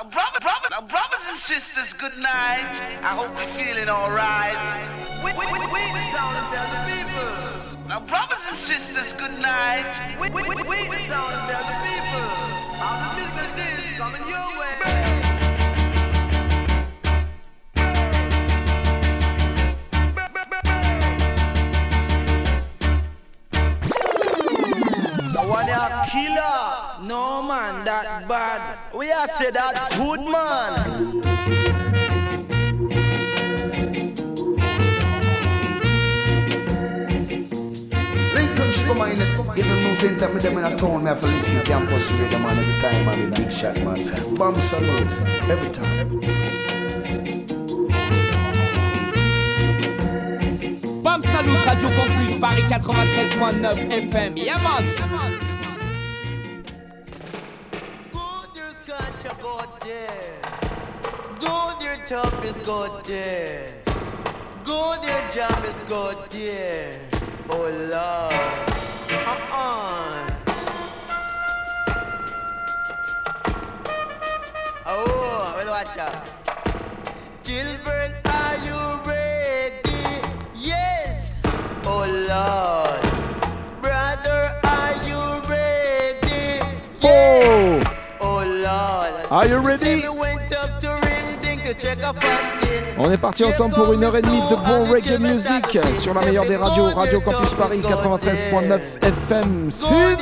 Now, 0.00 0.04
brothers 0.82 1.26
and 1.28 1.36
sisters, 1.36 1.92
good 1.92 2.16
night. 2.18 2.80
I 3.02 3.16
hope 3.18 3.36
you're 3.36 3.48
feeling 3.48 3.88
alright. 3.88 4.54
We, 5.24 5.32
we, 5.32 5.44
we, 5.50 5.58
we 5.58 5.82
the 5.90 6.04
town 6.14 6.36
and 6.38 6.46
tell 6.54 6.68
the 6.70 6.80
people. 6.86 7.88
Now, 7.88 8.00
brothers 8.06 8.46
and 8.48 8.56
sisters, 8.56 9.12
good 9.12 9.36
night. 9.40 9.98
We, 10.20 10.30
we, 10.30 10.42
we, 10.44 10.54
we 10.54 11.08
town 11.08 11.32
and 11.32 11.42
tell 11.50 11.66
the 11.66 11.78
people. 11.82 12.30
How 12.78 13.10
the 13.10 13.26
business 13.34 13.90
is 13.90 13.98
coming 13.98 14.22
your 14.28 14.48
way. 14.60 14.78
one 25.48 25.66
killer. 26.10 26.77
No 27.00 27.42
man, 27.42 27.84
that 27.84 28.26
bad. 28.26 28.78
We 28.92 29.12
are 29.12 29.28
say 29.28 29.52
that 29.52 29.92
good 29.96 30.20
man. 30.20 31.20
Lincoln 38.34 38.70
Strummer 38.72 39.12
in 39.12 39.20
it. 39.20 39.58
Even 39.58 39.82
no 39.84 39.94
same 39.94 40.16
time 40.16 40.34
with 40.34 40.42
them 40.42 40.58
in 40.58 40.64
a 40.64 40.76
town, 40.76 41.04
me 41.04 41.08
have 41.08 41.20
to 41.20 41.28
listen 41.28 41.54
to 41.54 41.62
campus 41.62 42.10
radio 42.10 42.38
man 42.40 42.58
every 42.58 42.80
time, 42.80 43.04
man. 43.06 43.30
Big 43.32 43.52
shot, 43.52 43.76
man. 43.76 44.34
Bam 44.34 44.60
salute 44.60 45.22
every 45.48 45.70
time. 45.70 46.08
Bam 51.04 51.22
Salut, 51.22 51.66
Radio 51.66 51.88
Campus, 51.88 52.32
Paris 52.40 52.70
93.9 52.70 54.10
FM. 54.10 54.36
Yeah, 54.36 54.58
man. 54.62 54.84
Good, 54.96 55.57
your 61.98 62.06
top 62.06 62.44
is 62.44 62.56
good 62.58 63.04
there. 63.04 63.74
Good, 64.64 65.02
your 65.04 65.30
jam 65.32 65.64
is 65.64 65.74
good 65.88 66.16
there. 66.30 67.00
Oh 67.50 67.62
Lord. 67.62 68.34
Uh-uh. 69.26 70.30
Oh, 74.86 75.54
well 75.56 75.68
watch 75.68 75.96
out. 75.98 76.30
Children, 77.42 78.14
are 78.24 78.56
you 78.66 78.80
ready? 79.08 80.28
Yes. 80.54 81.32
Oh 81.84 82.04
Lord. 82.28 83.02
Brother, 83.82 84.60
are 84.64 84.94
you 85.08 85.20
ready? 85.48 86.60
Oh! 87.02 87.80
Oh 88.20 88.42
Lord. 88.44 89.26
Are 89.30 89.48
you 89.48 89.58
ready? 89.58 90.17
On 92.98 93.10
est 93.10 93.16
parti 93.16 93.44
ensemble 93.44 93.74
pour 93.74 93.92
une 93.92 94.02
heure 94.04 94.16
et 94.16 94.22
demie 94.22 94.40
de 94.50 94.56
bon 94.56 94.84
reggae 94.90 95.18
music 95.20 95.78
sur 95.94 96.14
la 96.14 96.22
meilleure 96.22 96.46
des 96.46 96.56
radios, 96.56 96.86
Radio 96.94 97.20
Campus 97.20 97.54
Paris 97.54 97.80
93.9 97.80 98.80
FM 99.02 99.70
Sud. 99.70 100.18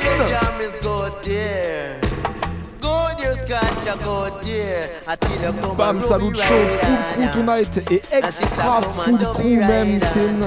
Bam 5.77 6.01
Salut 6.01 6.35
Show, 6.35 6.67
full 6.67 6.97
crew 7.13 7.31
tonight 7.31 7.91
et 7.91 8.01
extra 8.11 8.81
full 8.81 9.17
crew 9.17 9.57
même, 9.57 9.99
Sin. 9.99 10.39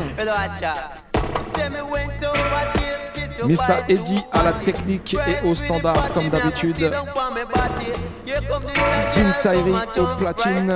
Mr. 3.44 3.84
Eddie 3.88 4.22
à 4.32 4.42
la 4.42 4.52
technique 4.52 5.16
et 5.26 5.46
au 5.46 5.54
standard 5.54 6.12
comme 6.12 6.28
d'habitude. 6.28 6.90
Vince 9.14 9.46
Ayri 9.46 9.74
au 9.98 10.04
platine 10.18 10.74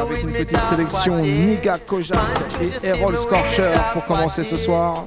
avec 0.00 0.22
une 0.22 0.32
petite 0.32 0.60
sélection 0.60 1.16
Niga 1.16 1.78
Kojak 1.86 2.18
et 2.60 2.86
Errol 2.86 3.16
Scorcher 3.16 3.70
pour 3.92 4.04
commencer 4.04 4.44
ce 4.44 4.56
soir. 4.56 5.06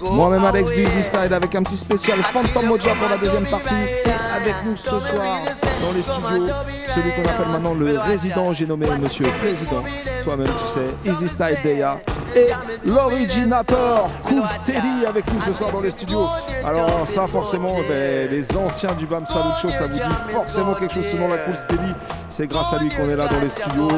Moi-même 0.00 0.44
Alex 0.44 0.72
du 0.72 0.82
Easy 0.82 1.02
Style 1.02 1.32
avec 1.32 1.54
un 1.54 1.62
petit 1.62 1.76
spécial 1.76 2.22
Phantom 2.22 2.66
Moja 2.66 2.94
pour 2.94 3.08
la 3.08 3.16
deuxième 3.16 3.46
partie 3.46 3.74
et 3.74 4.10
avec 4.36 4.54
nous 4.64 4.76
ce 4.76 4.98
soir 5.00 5.40
dans 5.82 5.92
les 5.92 6.02
studios 6.02 6.54
celui 6.96 7.10
qu'on 7.10 7.28
appelle 7.28 7.48
maintenant 7.48 7.74
le 7.74 7.98
résident, 7.98 8.52
j'ai 8.54 8.66
nommé 8.66 8.86
Monsieur 8.98 9.26
Président, 9.38 9.82
toi-même 10.24 10.48
tu 10.58 10.66
sais, 10.66 11.10
Easy 11.10 11.28
Style 11.28 11.58
Deya 11.62 12.00
et 12.34 12.48
l'originator 12.84 14.08
Cool 14.24 14.46
Steady 14.46 15.06
avec 15.06 15.32
nous 15.32 15.40
ce 15.40 15.52
soir 15.52 15.70
dans 15.70 15.80
les 15.80 15.90
studios. 15.90 16.26
Alors 16.64 17.06
ça 17.06 17.26
forcément, 17.26 17.74
ben, 17.88 18.28
les 18.28 18.56
anciens 18.56 18.94
du 18.94 19.06
BAM 19.06 19.26
Salut 19.26 19.56
Show, 19.60 19.68
ça 19.68 19.86
vous 19.86 19.98
dit 19.98 20.14
forcément 20.30 20.74
quelque 20.74 20.94
chose 20.94 21.06
selon 21.06 21.28
la 21.28 21.38
Cool 21.38 21.56
Steady. 21.56 21.92
C'est 22.28 22.46
grâce 22.46 22.72
à 22.72 22.78
lui 22.78 22.88
qu'on 22.88 23.08
est 23.08 23.16
là 23.16 23.28
dans 23.28 23.40
les 23.40 23.48
studios. 23.48 23.90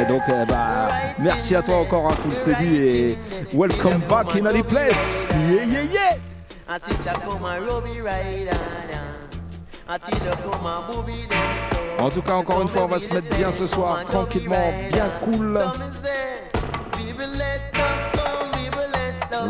Et 0.00 0.04
donc, 0.06 0.22
eh 0.28 0.46
ben, 0.46 0.88
merci 1.18 1.54
à 1.54 1.62
toi 1.62 1.76
encore, 1.76 2.08
hein, 2.10 2.16
Cool 2.22 2.34
Steady, 2.34 2.76
et 2.76 3.18
welcome 3.52 4.00
back 4.08 4.34
in 4.36 4.44
the 4.50 4.62
place. 4.62 5.22
Yeah, 5.50 5.64
yeah, 5.64 5.82
yeah. 5.82 6.16
En 12.00 12.08
tout 12.10 12.22
cas, 12.22 12.34
encore 12.34 12.62
une 12.62 12.68
fois, 12.68 12.84
on 12.84 12.88
va 12.88 12.98
se 12.98 13.12
mettre 13.12 13.36
bien 13.36 13.52
ce 13.52 13.66
soir, 13.66 14.02
tranquillement, 14.04 14.72
bien 14.90 15.10
cool. 15.22 15.62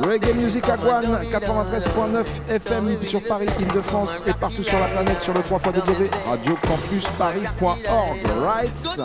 Reggae 0.03 0.35
Music 0.35 0.69
Agwan 0.69 1.05
93.9 1.31 2.25
FM 2.49 3.05
sur 3.05 3.23
Paris, 3.23 3.49
Île-de-France 3.61 4.23
et 4.27 4.33
partout 4.33 4.63
sur 4.63 4.79
la 4.79 4.87
planète 4.87 5.21
sur 5.21 5.35
le 5.35 5.43
3 5.43 5.59
fois 5.59 5.73
W 5.73 6.11
Radio 6.27 6.57
Campus 6.67 7.09
Paris.org 7.19 8.21
Rights. 8.45 9.01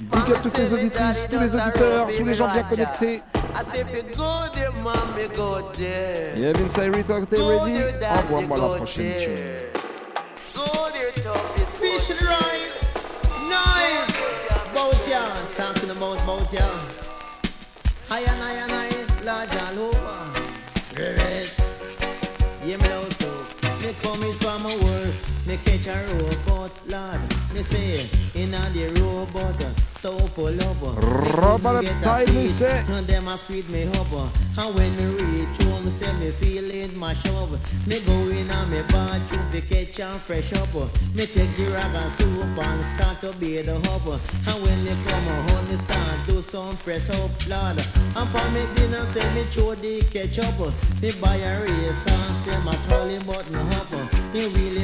Big 0.00 0.30
up 0.30 0.38
toutes 0.42 0.58
les 0.58 0.72
auditrices, 0.74 1.28
tous 1.30 1.40
les 1.40 1.54
auditeurs, 1.54 2.08
tous 2.16 2.24
les 2.24 2.34
gens 2.34 2.48
bien 2.48 2.62
connectés. 2.64 3.22
Et 6.36 6.42
Evan 6.42 6.68
Sairi, 6.68 7.04
t'es 7.04 7.12
ready? 7.36 7.80
Envoie-moi 8.10 8.56
la 8.56 8.76
prochaine 8.76 9.12
tune. 9.18 9.34
Nice! 13.48 14.14
Boat 14.72 15.08
yard, 15.08 15.56
talking 15.56 15.90
about 15.90 16.24
boat 16.24 16.52
yard. 16.52 16.89
High, 18.12 18.24
large 19.24 19.54
all 19.54 19.78
over. 19.86 20.40
Yeah, 20.98 21.14
me. 21.14 21.46
Me 24.18 24.74
work, 24.82 25.14
me 25.46 25.56
catch 25.64 25.86
a 25.86 25.96
robot, 26.16 26.72
lad. 26.88 27.20
Me 27.54 27.62
say, 27.62 28.08
in 28.34 28.52
a 28.52 28.68
the 28.70 28.88
robot, 29.00 29.54
so 30.00 30.16
full 30.28 30.48
of. 30.48 31.36
Robot 31.36 31.84
style, 31.84 32.26
me 32.28 32.46
say. 32.46 32.82
And 32.88 33.06
them 33.06 33.28
a 33.28 33.36
speed 33.36 33.68
me 33.68 33.84
up. 33.84 34.10
And 34.56 34.74
when 34.74 34.96
me 34.96 35.04
reach 35.22 35.62
home, 35.62 35.90
say 35.90 36.10
me 36.14 36.30
feeling 36.30 36.98
mash 36.98 37.26
up. 37.26 37.50
Me 37.86 38.00
go 38.00 38.12
in 38.12 38.50
and 38.50 38.70
me 38.70 38.80
bathroom 38.88 39.44
to 39.52 39.60
catch 39.60 40.00
and 40.00 40.18
fresh 40.22 40.54
up. 40.54 40.72
Me 41.14 41.26
take 41.26 41.54
the 41.56 41.66
rag 41.74 41.94
and 41.94 42.12
soup 42.12 42.58
and 42.58 42.84
start 42.86 43.20
to 43.20 43.32
bathe 43.38 43.66
the 43.66 43.78
hub. 43.78 44.08
And 44.48 44.62
when 44.62 44.84
me 44.84 44.96
come 45.04 45.24
home, 45.24 45.68
me 45.68 45.76
start 45.84 46.26
do 46.26 46.40
some 46.40 46.76
press 46.78 47.10
up, 47.10 47.48
lad. 47.48 47.78
And 48.16 48.28
for 48.30 48.50
me 48.52 48.64
dinner, 48.74 49.04
say 49.04 49.26
me 49.34 49.42
throw 49.52 49.74
the 49.74 50.00
ketchup. 50.12 50.58
Me 51.02 51.12
buy 51.20 51.36
a 51.36 51.62
race 51.62 52.06
and 52.06 52.36
stem 52.40 52.68
a 52.68 52.74
calling 52.88 53.20
button 53.26 53.56
up. 53.56 53.92
Me 54.32 54.46
really 54.46 54.79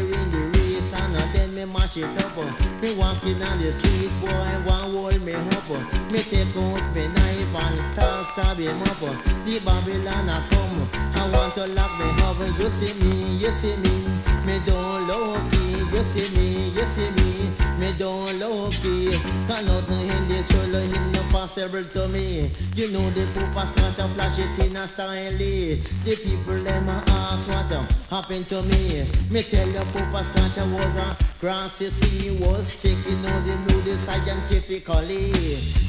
me 1.56 1.64
mash 1.64 1.96
it 1.96 2.04
up. 2.04 2.36
Uh. 2.36 2.52
Me 2.82 2.94
walking 2.94 3.42
on 3.42 3.58
the 3.58 3.72
street, 3.72 4.10
boy, 4.20 4.28
one 4.68 4.90
hold 4.92 5.22
me 5.22 5.32
up. 5.32 5.70
Uh. 5.70 5.80
Me 6.10 6.20
take 6.22 6.54
out 6.54 6.94
me 6.94 7.08
knife 7.08 7.56
and 7.56 7.92
start 7.92 8.26
stab 8.32 8.58
him 8.58 8.82
up. 8.82 9.02
Uh. 9.02 9.16
The 9.44 9.58
Babylon 9.64 10.28
a 10.28 10.44
come, 10.50 10.88
I 11.14 11.30
want 11.32 11.54
to 11.54 11.66
lock 11.68 11.98
me 11.98 12.06
up. 12.24 12.38
You 12.58 12.70
see 12.70 12.92
me, 13.00 13.36
you 13.36 13.50
see 13.50 13.76
me, 13.76 14.04
me 14.44 14.60
don't 14.66 15.08
low 15.08 15.55
key. 15.90 15.96
You 15.96 16.04
see 16.04 16.36
me, 16.36 16.68
you 16.70 16.86
see 16.86 17.10
me, 17.10 17.50
me 17.78 17.92
don't 17.98 18.38
low 18.38 18.70
key. 18.70 19.18
Cause 19.46 19.64
nothing 19.66 20.08
in 20.08 20.28
this 20.28 20.52
world 20.52 20.74
is 20.74 21.12
no 21.12 21.22
possible 21.30 21.84
to 21.84 22.08
me. 22.08 22.50
You 22.74 22.90
know 22.90 23.10
the 23.10 23.24
poopas 23.34 23.74
can't 23.76 23.98
a 23.98 24.08
flash 24.14 24.38
it 24.38 24.66
in 24.66 24.76
a 24.76 24.88
style. 24.88 25.38
The 25.38 26.16
people 26.16 26.62
them 26.62 26.88
a 26.88 27.04
ask 27.08 27.48
what 27.48 27.90
happened 28.10 28.48
to 28.48 28.62
me. 28.62 29.06
Me 29.30 29.42
tell 29.42 29.68
you 29.68 29.80
poopas 29.92 30.32
can't 30.34 30.56
a 30.58 30.64
was 30.74 30.96
a 30.96 31.16
cross 31.40 31.78
the 31.78 31.90
sea 31.90 32.30
was 32.40 32.70
checking 32.82 33.24
out 33.26 33.44
the 33.44 33.56
mood 33.66 33.98
scientifically. 33.98 35.32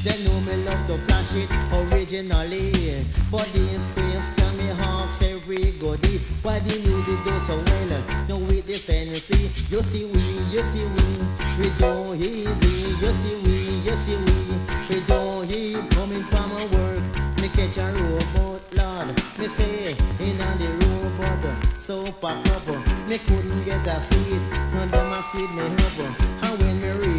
They 0.04 0.24
know 0.24 0.40
me 0.42 0.56
love 0.64 0.88
to 0.88 0.98
flash 1.06 1.36
it 1.36 1.50
originally. 1.72 3.06
But 3.32 3.48
this 3.54 3.88
Christian 3.94 4.47
me 5.58 5.72
hawks 5.72 5.78
everybody. 5.78 6.18
Why 6.44 6.60
the 6.60 6.78
music 6.80 7.24
do 7.24 7.40
so 7.42 7.56
well? 7.56 8.28
No 8.30 8.40
the 8.40 8.78
sense. 8.78 9.30
You 9.72 9.84
see 9.84 10.06
we, 10.06 10.22
you 10.52 10.64
see 10.64 10.86
we, 10.86 11.06
we 11.58 11.70
do 11.78 12.14
easy. 12.16 12.96
You 13.02 13.14
see 13.14 13.36
we, 13.44 13.56
you 13.86 13.96
see 13.96 14.18
we, 14.18 14.36
we 14.90 15.02
do 15.06 15.42
he 15.42 15.74
coming 15.96 16.24
from 16.26 16.52
a 16.52 16.66
work. 16.68 17.04
Me 17.42 17.50
catch 17.50 17.78
a 17.78 17.92
robot, 17.94 18.62
Lord. 18.74 19.08
Me 19.40 19.48
say 19.48 19.96
in 20.20 20.42
on 20.42 20.58
the 20.58 20.70
robot, 20.86 21.80
so 21.80 22.12
pack 22.14 22.46
up. 22.48 23.08
me 23.08 23.18
couldn't 23.20 23.64
get 23.66 23.88
a 23.88 24.02
seat. 24.02 24.42
None 24.74 24.90
them 24.90 25.12
a 25.12 25.24
speed 25.24 25.52
me 25.52 25.64
up. 25.64 26.00
And 26.44 26.60
when 26.60 26.82
me 26.82 26.90
say 27.02 27.17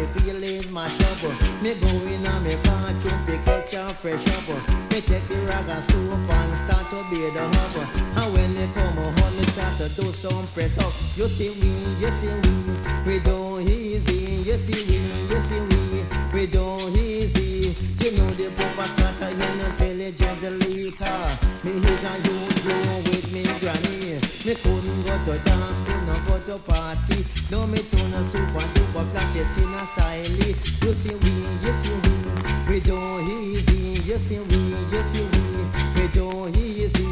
me 0.00 0.06
feeling 0.20 0.72
my 0.72 0.86
up. 0.86 1.62
Me 1.62 1.74
go 1.74 1.88
in 1.88 2.26
on 2.26 2.42
me 2.44 2.56
bathroom, 2.62 3.20
pick 3.26 3.44
catch 3.44 3.74
a 3.74 3.92
fresh 3.94 4.26
up. 4.28 4.48
Me 4.90 5.00
take 5.00 5.26
the 5.28 5.36
rag 5.46 5.68
and 5.68 5.84
soap 5.84 6.30
and 6.30 6.56
start 6.56 6.88
to 6.90 7.04
bathe 7.10 7.34
the 7.34 7.40
hub. 7.40 7.76
And 8.16 8.32
when 8.32 8.54
me 8.54 8.66
come 8.74 8.96
home, 8.96 9.36
me 9.36 9.44
start 9.52 9.76
to 9.78 9.88
do 10.00 10.12
some 10.12 10.46
press 10.48 10.76
up. 10.78 10.92
You 11.16 11.28
see 11.28 11.50
we, 11.60 11.70
you 12.00 12.10
see 12.10 12.32
we, 12.42 13.12
we 13.12 13.18
don't 13.20 13.68
easy. 13.68 14.42
You 14.48 14.56
see 14.58 14.84
we, 14.88 14.98
you 15.30 15.40
see 15.42 15.60
we, 15.60 16.04
we 16.32 16.46
don't 16.46 16.96
easy. 16.96 17.76
You 18.00 18.12
know 18.12 18.30
the 18.30 18.50
papa 18.56 18.88
starter, 18.88 19.30
you 19.30 19.64
intelligent 19.66 20.40
the 20.40 20.50
leaker. 20.64 21.64
Me 21.64 21.72
is 21.72 22.04
a 22.04 22.12
you, 22.24 22.36
you 22.64 22.76
with 23.10 23.32
me 23.32 23.42
granny. 23.60 24.18
Me 24.46 24.54
couldn't 24.54 25.02
go 25.04 25.32
to 25.32 25.38
dance, 25.44 25.78
couldn't 25.86 26.29
to 26.46 26.58
party. 26.58 27.26
No 27.50 27.66
me 27.66 27.78
turn 27.78 28.12
a 28.14 28.24
super 28.24 28.64
duper 28.74 29.04
flash 29.12 29.36
in 29.36 29.74
a 29.74 29.86
style. 29.92 30.60
You 30.82 30.94
see 30.94 31.14
we, 31.14 31.30
you 31.64 31.72
see 31.74 31.96
we, 32.04 32.74
we 32.74 32.80
do 32.80 32.96
easy. 33.20 34.02
You 34.02 34.18
see 34.18 34.38
we, 34.38 34.56
you 34.92 35.04
see 35.04 35.26
we, 35.32 36.00
we 36.00 36.08
don't 36.08 36.56
easy. 36.56 37.04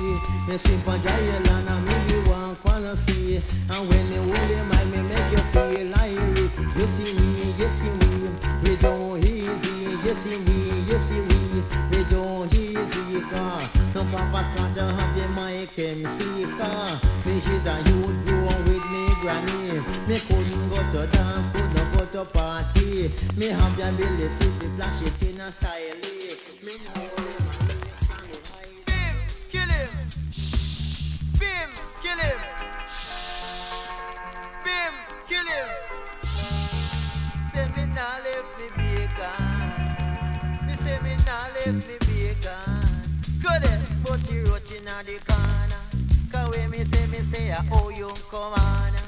Me 0.49 0.57
for 0.57 0.97
Jaylan 1.05 1.69
and 1.69 1.85
me 1.87 1.95
the 2.09 2.31
one 2.31 2.57
wanna. 2.65 2.97
And 3.71 3.89
when 3.89 4.11
me 4.11 4.17
hold 4.17 4.51
him, 4.51 4.73
I 4.73 4.85
me 4.85 5.03
make 5.03 5.33
you 5.33 5.43
feel 5.53 5.87
like 5.93 6.13
You 6.79 6.87
see 6.89 7.13
we, 7.15 7.53
you 7.59 7.69
see 7.69 7.91
we, 8.01 8.71
we 8.71 8.77
do 8.77 9.17
easy. 9.19 9.79
You 10.07 10.15
see 10.15 10.37
we, 10.39 10.59
you 10.89 10.99
see 10.99 11.21
we, 11.21 11.63
we 11.91 12.05
do 12.05 12.47
easy. 12.57 13.21
Car. 13.31 13.69
No 13.95 14.05
papa 14.05 14.45
start 14.55 14.75
to 14.77 14.85
have 14.85 15.15
the 15.17 15.29
mic 15.29 15.79
MC 15.79 16.47
car. 16.57 17.01
Me 17.27 17.39
is 17.39 17.67
a 17.67 17.77
youth 17.91 18.25
grown 18.25 18.68
granny. 19.29 19.81
Me 20.09 20.19
couldn't 20.21 20.69
go 20.71 20.81
to 20.93 21.07
dance, 21.13 21.47
couldn't 21.53 21.99
go 21.99 22.05
to 22.07 22.25
party. 22.25 23.13
Me 23.37 23.47
have 23.47 23.77
the 23.77 23.89
ability 23.89 24.49
to 24.61 24.67
flash 24.77 25.03
it 25.03 25.23
in 25.29 25.41
a 25.41 25.53
style. 25.53 26.01
Me 26.65 26.75
know. 26.85 27.09
Bim, 28.89 29.17
kill 29.53 29.71
him. 29.77 29.93
Bim, 31.41 31.71
kill 32.03 32.21
him. 32.27 32.41
Bim, 34.65 34.95
kill 35.29 35.49
him. 35.55 35.71
Say 37.53 37.67
me 37.77 37.85
nah 37.97 38.17
left 38.25 38.51
me 38.59 38.67
bacon. 38.77 40.67
Me 40.67 40.73
say 40.73 40.99
me 41.05 41.13
nah 41.29 41.47
left 41.55 41.81
me 41.89 41.97
bacon. 42.09 42.79
Good 43.43 43.65
but 44.05 44.21
he 44.29 44.41
wrote 44.41 44.71
in 44.77 44.89
the 45.09 45.17
corner. 45.29 45.83
Cause 46.33 46.49
when 46.51 46.71
me 46.71 46.79
say 46.79 47.07
me 47.13 47.19
say 47.31 47.53
I 47.53 47.61
owe 47.73 47.91
you 47.91 48.13
come 48.31 48.55
on. 48.55 49.08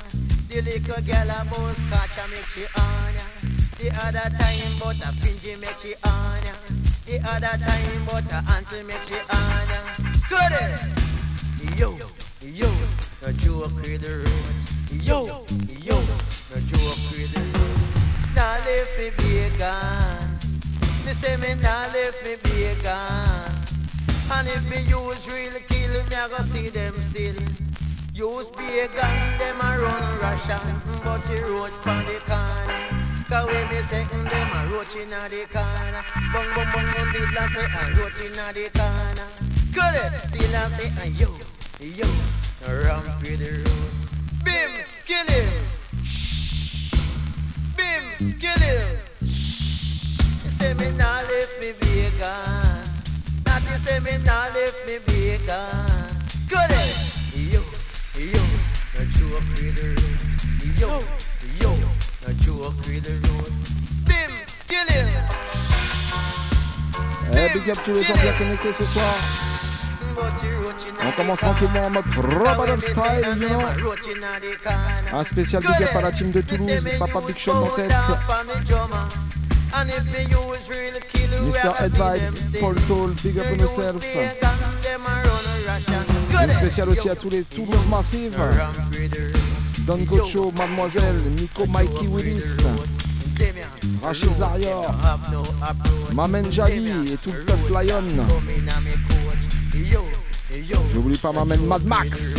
The 0.51 0.63
little 0.63 1.01
girl 1.07 1.31
a 1.31 1.45
boss 1.47 1.79
catch 1.91 2.19
a 2.19 2.27
make 2.27 2.43
she 2.59 2.67
on. 2.75 3.15
The 3.79 3.87
other 4.03 4.27
time 4.35 4.75
but 4.83 4.99
a 4.99 5.15
pingy 5.23 5.55
make 5.61 5.79
she 5.79 5.95
on. 6.03 6.43
The 7.07 7.23
other 7.23 7.55
time 7.55 8.03
but 8.11 8.27
a 8.35 8.43
auntie 8.51 8.83
make 8.83 8.99
she 9.07 9.15
on 9.31 9.71
ya. 9.71 9.79
Good 10.27 10.51
it. 10.59 11.79
Yo, 11.79 11.95
yo, 12.43 12.67
no 13.23 13.31
joke 13.39 13.77
with 13.79 14.03
the 14.03 14.27
road. 14.27 14.59
Yo, 14.91 15.47
yo, 15.87 15.95
no 15.95 16.59
joke 16.67 16.99
with 17.15 17.31
the 17.31 17.43
road. 17.55 18.35
Now 18.35 18.59
left 18.67 18.99
me 18.99 19.11
be 19.23 19.47
bacon. 19.55 20.35
Me 21.07 21.13
say 21.15 21.37
me 21.37 21.55
nah 21.63 21.87
left 21.95 22.25
me 22.25 22.35
be 22.43 22.75
bacon. 22.75 23.55
And 24.33 24.49
if 24.49 24.67
me 24.69 24.83
use 24.83 25.23
real 25.31 25.55
kill 25.69 25.95
me, 26.11 26.17
I 26.17 26.27
go 26.29 26.43
see 26.43 26.71
them 26.71 26.95
still. 27.03 27.70
Use 28.21 28.51
bacon, 28.51 29.17
them 29.39 29.61
a 29.63 29.79
run 29.81 30.19
Russian, 30.21 30.77
but 31.03 31.23
he 31.27 31.41
roach 31.41 31.73
pon 31.81 32.05
the 32.05 32.21
corner. 32.29 32.77
Cause 33.31 33.47
when 33.47 33.67
me 33.71 33.81
say 33.81 34.03
mm, 34.03 34.29
them 34.29 34.53
a 34.53 34.67
roach 34.71 34.95
inna 34.95 35.27
the 35.31 35.49
corner. 35.49 36.05
Bung 36.31 36.53
bung 36.55 36.71
bung 36.71 36.93
bung, 36.93 37.11
the 37.13 37.27
lad 37.33 37.49
say 37.49 37.65
a 37.65 37.83
roach 37.97 38.21
inna 38.21 38.53
the 38.53 38.69
corner. 38.77 39.29
Good 39.73 39.95
it, 40.05 40.13
the 40.37 40.53
lad 40.53 40.71
say 40.77 40.93
a 41.01 41.09
yo, 41.17 41.33
yo, 41.81 42.05
ramp 42.85 43.09
with 43.23 43.41
the 43.41 43.65
road. 43.65 43.89
Bim, 44.45 44.71
kill 45.07 45.25
him. 45.25 45.49
Bim, 47.75 48.35
kill 48.39 48.61
him. 48.61 48.99
He 49.23 50.49
say 50.61 50.75
me 50.75 50.91
nah 50.99 51.25
left 51.25 51.59
me 51.59 51.73
bacon. 51.81 52.85
Not 53.47 53.63
he 53.63 53.79
say 53.81 53.99
me 54.01 54.23
nah 54.27 54.45
left 54.53 54.87
me 54.87 54.99
bacon. 55.07 55.89
Good 55.89 56.00
Eh, 67.33 67.49
big 67.55 67.71
up 67.71 67.79
tous 67.85 67.95
les 67.95 68.03
gens 68.03 68.15
bien 68.15 68.33
connectés 68.33 68.73
ce 68.73 68.85
soir. 68.85 69.15
On 71.03 71.13
commence 71.13 71.39
tranquillement 71.39 71.87
en 71.87 71.91
mode 71.91 72.05
Robadom 72.17 72.81
style, 72.81 73.39
you. 73.41 73.49
Un 75.13 75.25
spécial 75.25 75.63
big 75.63 75.83
up 75.83 75.97
à 75.97 76.01
la 76.03 76.13
team 76.13 76.31
de 76.33 76.41
Toulouse, 76.41 76.89
Papa 76.99 77.21
Big 77.27 77.39
Shot 77.39 77.53
en 77.53 77.67
tête. 77.69 77.93
Mr. 81.43 81.73
Ed 81.85 81.93
Vibes, 81.93 82.61
Paul 82.61 82.75
Toll, 82.89 83.15
big 83.23 83.39
up 83.39 83.47
on 83.53 83.59
yourself. 83.59 84.05
Une 86.43 86.51
spéciale 86.53 86.89
aussi 86.89 87.09
à 87.09 87.15
tous 87.15 87.31
les 87.31 87.43
Toulouse 87.43 87.87
Massive. 87.91 88.39
Don 89.87 89.99
Gocho, 90.05 90.53
Mademoiselle, 90.57 91.21
Nico 91.39 91.67
Mikey 91.67 92.07
Willis, 92.07 92.57
Rachid 94.03 94.31
Zarior, 94.31 94.95
Mamen 96.15 96.51
Jali 96.51 97.13
et 97.13 97.17
tout 97.17 97.33
le 97.33 97.45
Tough 97.45 97.71
Lion. 97.71 98.03
J'oublie 100.95 101.19
pas 101.19 101.33
Mamen 101.33 101.67
Mad 101.67 101.85
Max. 101.85 102.39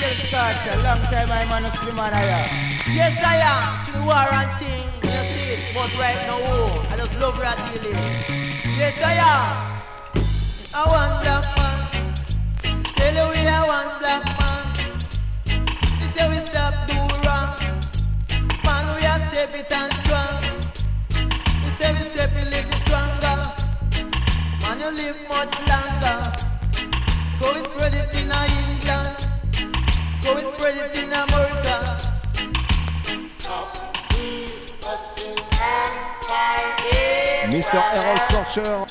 Bill 0.00 0.14
Scotch, 0.28 0.66
a 0.68 0.76
long 0.82 1.00
time 1.08 1.30
I'm 1.32 1.50
on 1.52 1.64
a 1.64 1.70
slim 1.78 1.96
man 1.96 2.12
here. 2.12 2.46
Yes, 2.94 3.16
I 3.24 3.40
am. 3.40 3.86
To 3.86 3.92
the 3.96 4.04
war 4.04 4.28
and 4.28 4.52
thing, 4.60 4.84
you 5.02 5.20
see 5.32 5.56
it. 5.56 5.60
But 5.72 5.88
right 5.96 6.20
now, 6.28 6.36
oh, 6.36 6.86
I 6.90 6.96
just 6.96 7.14
love 7.18 7.38
rat 7.38 7.56
dealing. 7.72 7.96
Yes, 8.76 9.00
I 9.00 9.16
am. 9.16 9.76
I 10.74 10.82
want 10.92 11.12
black 11.24 11.48
man. 11.56 12.84
Tell 12.96 13.14
you 13.16 13.26
we 13.32 13.48
are 13.48 13.66
one 13.66 13.88
black 14.00 14.24
man. 14.36 14.62
We 15.98 16.06
say 16.12 16.28
we 16.28 16.40
stop 16.44 16.74
do 16.86 17.00
wrong. 17.24 17.56
Man, 18.64 18.84
we 18.96 19.06
are 19.06 19.20
step 19.32 19.56
it 19.56 19.72
and 19.72 19.92
strong. 20.04 20.36
We 21.64 21.70
say 21.70 21.92
we 21.92 22.04
step 22.04 22.36
it 22.36 22.48
little 22.52 22.76
stronger. 22.84 23.38
Man, 24.60 24.76
you 24.76 24.90
live 24.92 25.18
much 25.30 25.56
longer. 25.72 26.18
Go 27.40 27.48
spread 27.64 27.94
it 27.94 28.12
in 28.12 28.28
England. 28.28 29.15
Go 30.26 30.32
and 30.32 30.54
spread 30.56 30.74
it 30.76 30.96
in 30.96 31.12
America. 31.12 31.96
Mr. 37.46 37.80
Errol 37.94 38.18
Scorcher 38.18 38.84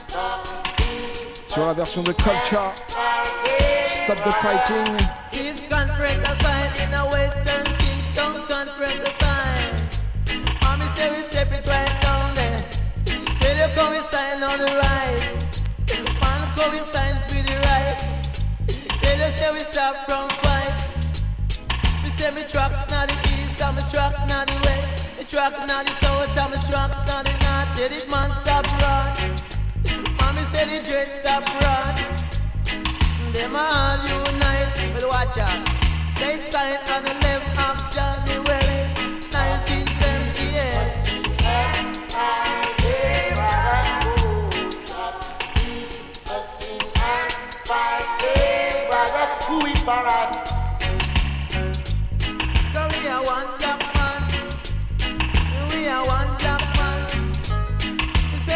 sur 1.46 1.64
la 1.66 1.74
version 1.74 2.04
de 2.04 2.14
Culture. 2.14 2.72
Stop 3.86 4.18
the 4.24 4.32
fighting. 4.42 4.98
Peace 5.34 5.62
conference 5.68 6.24
assigned 6.24 6.78
in 6.80 6.94
a 6.94 7.04
Western 7.12 7.66
Kingston 7.80 8.34
conference 8.48 9.02
assigned. 9.02 9.84
We 10.80 11.22
tape 11.24 11.52
it 11.52 11.68
right 11.68 12.02
down 12.02 12.34
there. 12.36 12.60
Tell 13.42 13.58
you 13.58 13.76
come 13.76 13.92
we 13.92 14.00
sign 14.00 14.42
on 14.42 14.58
the 14.58 14.72
right. 14.74 15.46
Man 16.22 16.84
sign 16.86 17.16
for 17.28 17.44
the 17.44 17.58
right. 17.68 17.98
Tell 19.02 19.18
you 19.18 19.36
say 19.36 19.52
we 19.52 19.60
stop 19.60 19.96
from 20.06 20.30
fight. 20.30 20.55
Say 22.16 22.32
me 22.32 22.44
tracks 22.48 22.88
not 22.90 23.10
the 23.10 23.14
east 23.28 23.62
and 23.62 23.76
me 23.76 23.82
struck 23.82 24.14
now 24.30 24.46
the 24.46 24.54
west, 24.64 25.04
me 25.18 25.24
struck 25.26 25.52
now 25.68 25.84
the 25.84 25.90
south, 26.00 26.34
me 26.50 26.58
struck 26.58 26.92
now 27.06 27.24
the 27.24 27.30
north. 27.44 27.78
Yeah, 27.78 27.90
this 27.90 28.08
man 28.10 28.32
stop 28.42 28.66
run. 28.80 29.36
Mommy 30.16 30.44
said 30.44 30.70
the 30.70 30.80
dread 30.88 31.12
stop 31.12 31.44
run. 31.60 31.96
Them 33.34 33.58
all 33.58 33.98
unite, 34.08 34.78
well 34.96 35.10
watch 35.10 35.38
out. 35.38 35.68
They 36.16 36.40
signed 36.40 36.80
on 36.96 37.04
the 37.04 37.10
11th 37.20 37.60
of 37.68 37.76
January, 37.92 38.88
1978. 39.36 40.96
Cause 49.86 50.35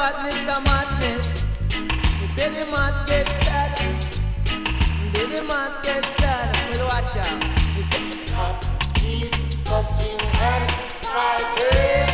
badness 0.00 0.56
a 0.56 0.60
madness. 0.62 1.26
We 2.20 2.26
say 2.34 2.48
the 2.48 2.64
mad 2.70 3.06
get 3.06 3.28
sad. 3.44 3.72
Did 5.12 5.28
the 5.30 5.42
mad 5.44 5.72
get 5.84 6.04
sad? 6.18 6.48
Well, 6.70 6.86
watch 6.86 7.16
out. 7.24 7.44
We 7.76 7.82
say 7.90 8.34
up, 8.34 8.64
east, 9.04 9.58
fussing 9.68 10.20
and. 10.48 10.70
Fighting 11.02 12.09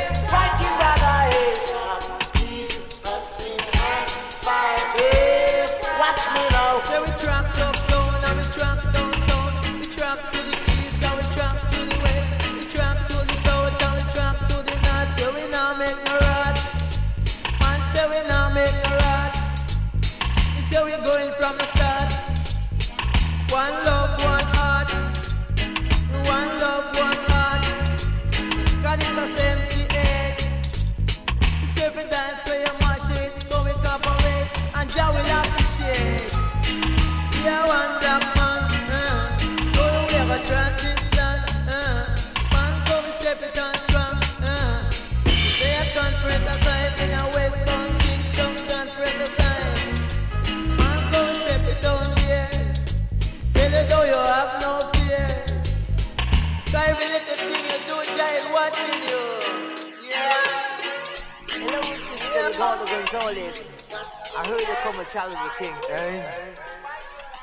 I 63.19 64.45
heard 64.47 64.61
you 64.61 64.75
come 64.83 64.99
and 65.01 65.09
challenge 65.09 65.39
the 65.39 65.65
king. 65.65 65.75
Hey, 65.89 66.55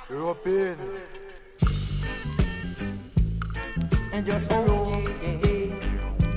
European. 0.09 0.77
and 4.11 4.25
just 4.25 4.51
a 4.51 4.55
roll. 4.55 4.93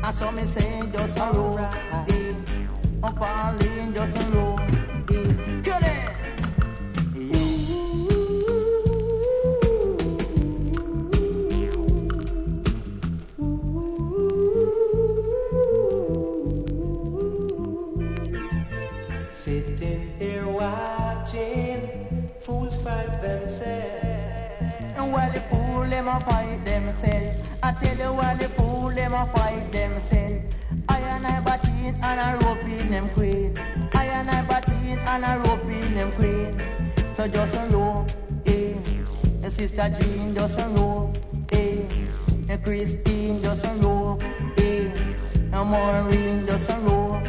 I 0.03 0.11
saw 0.13 0.31
me 0.31 0.45
say 0.47 0.83
just 0.91 1.19
a 1.19 1.31
roll. 1.35 1.59
Up 3.03 3.21
all 3.21 3.61
in 3.61 3.95
just 3.95 4.17
a 4.17 4.27
roll. 4.31 4.57
Get 5.63 5.83
it. 5.83 6.36
Them 26.07 26.17
a 26.17 26.21
fight 26.25 26.65
themselves, 26.65 27.49
I 27.63 27.73
tell 27.73 27.97
you 27.97 28.13
while 28.13 28.37
the 28.37 28.49
fool 28.51 28.91
them 28.91 29.13
a 29.13 29.27
fight 29.35 29.73
themselves. 29.73 30.55
I 30.89 30.99
and 31.01 31.27
I 31.27 31.41
batin 31.41 31.99
and 32.01 32.43
a 32.43 32.47
rope 32.47 32.65
in 32.65 32.91
them 32.91 33.09
queen. 33.11 33.59
I 33.93 34.05
and 34.05 34.31
I 34.31 34.43
batin 34.43 34.99
and 34.99 35.25
a 35.25 35.49
rope 35.49 35.65
in 35.65 35.95
them 35.95 36.13
queen. 36.13 36.63
So 37.15 37.27
just 37.27 37.57
a 37.57 37.67
rope, 37.77 38.11
eh. 38.47 38.75
And 39.43 39.53
sister 39.53 39.89
Jean 39.99 40.35
just 40.35 40.59
a 40.61 40.69
rope, 40.69 41.17
eh. 41.53 41.83
And 42.49 42.63
Christine 42.65 43.43
just 43.43 43.65
a 43.65 43.71
rope, 43.71 44.23
eh. 44.59 44.91
And 45.53 45.71
Maureen 45.71 46.47
just 46.47 46.71
a 46.71 46.79
rope, 46.87 47.27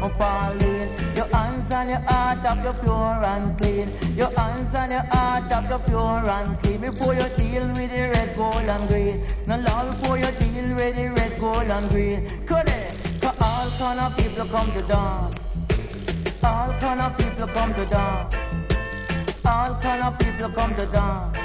eh. 0.00 0.04
Oh, 0.04 0.08
Pauline, 0.08 1.16
your 1.16 1.26
hands 1.26 1.70
and 1.70 1.90
your 1.90 2.00
heart 2.06 2.44
of 2.44 2.64
your 2.64 2.74
pure 2.74 3.24
and 3.24 3.58
clean. 3.58 4.16
Your 4.16 4.30
hands 4.38 4.74
and 4.74 4.92
your 4.92 5.06
heart 5.10 5.52
of 5.52 5.68
your 5.68 5.78
pure 5.80 6.30
and 6.30 6.58
clean. 6.62 6.80
Before 6.80 7.14
you 7.14 7.28
deal 7.36 7.66
with 7.68 7.90
the 7.90 8.02
red, 8.12 8.36
gold, 8.36 8.54
and 8.54 8.88
green. 8.88 9.24
No 9.46 9.56
law 9.58 9.90
before 9.90 10.18
you 10.18 10.30
deal 10.38 10.74
with 10.76 10.96
the 10.96 11.10
red, 11.16 11.40
gold, 11.40 11.70
and 11.70 11.90
green. 11.90 12.26
It? 12.26 13.20
Cause 13.20 13.36
all 13.40 13.70
kind 13.78 14.00
of 14.00 14.16
people 14.16 14.46
come 14.46 14.72
to 14.72 14.82
dance. 14.82 15.36
All 16.42 16.72
kind 16.80 17.00
of 17.00 17.18
people 17.18 17.46
come 17.48 17.74
to 17.74 17.86
dance. 17.86 18.34
All 19.44 19.74
kind 19.80 20.02
of 20.02 20.18
people 20.18 20.50
come 20.50 20.74
to 20.76 20.86
dance. 20.86 21.39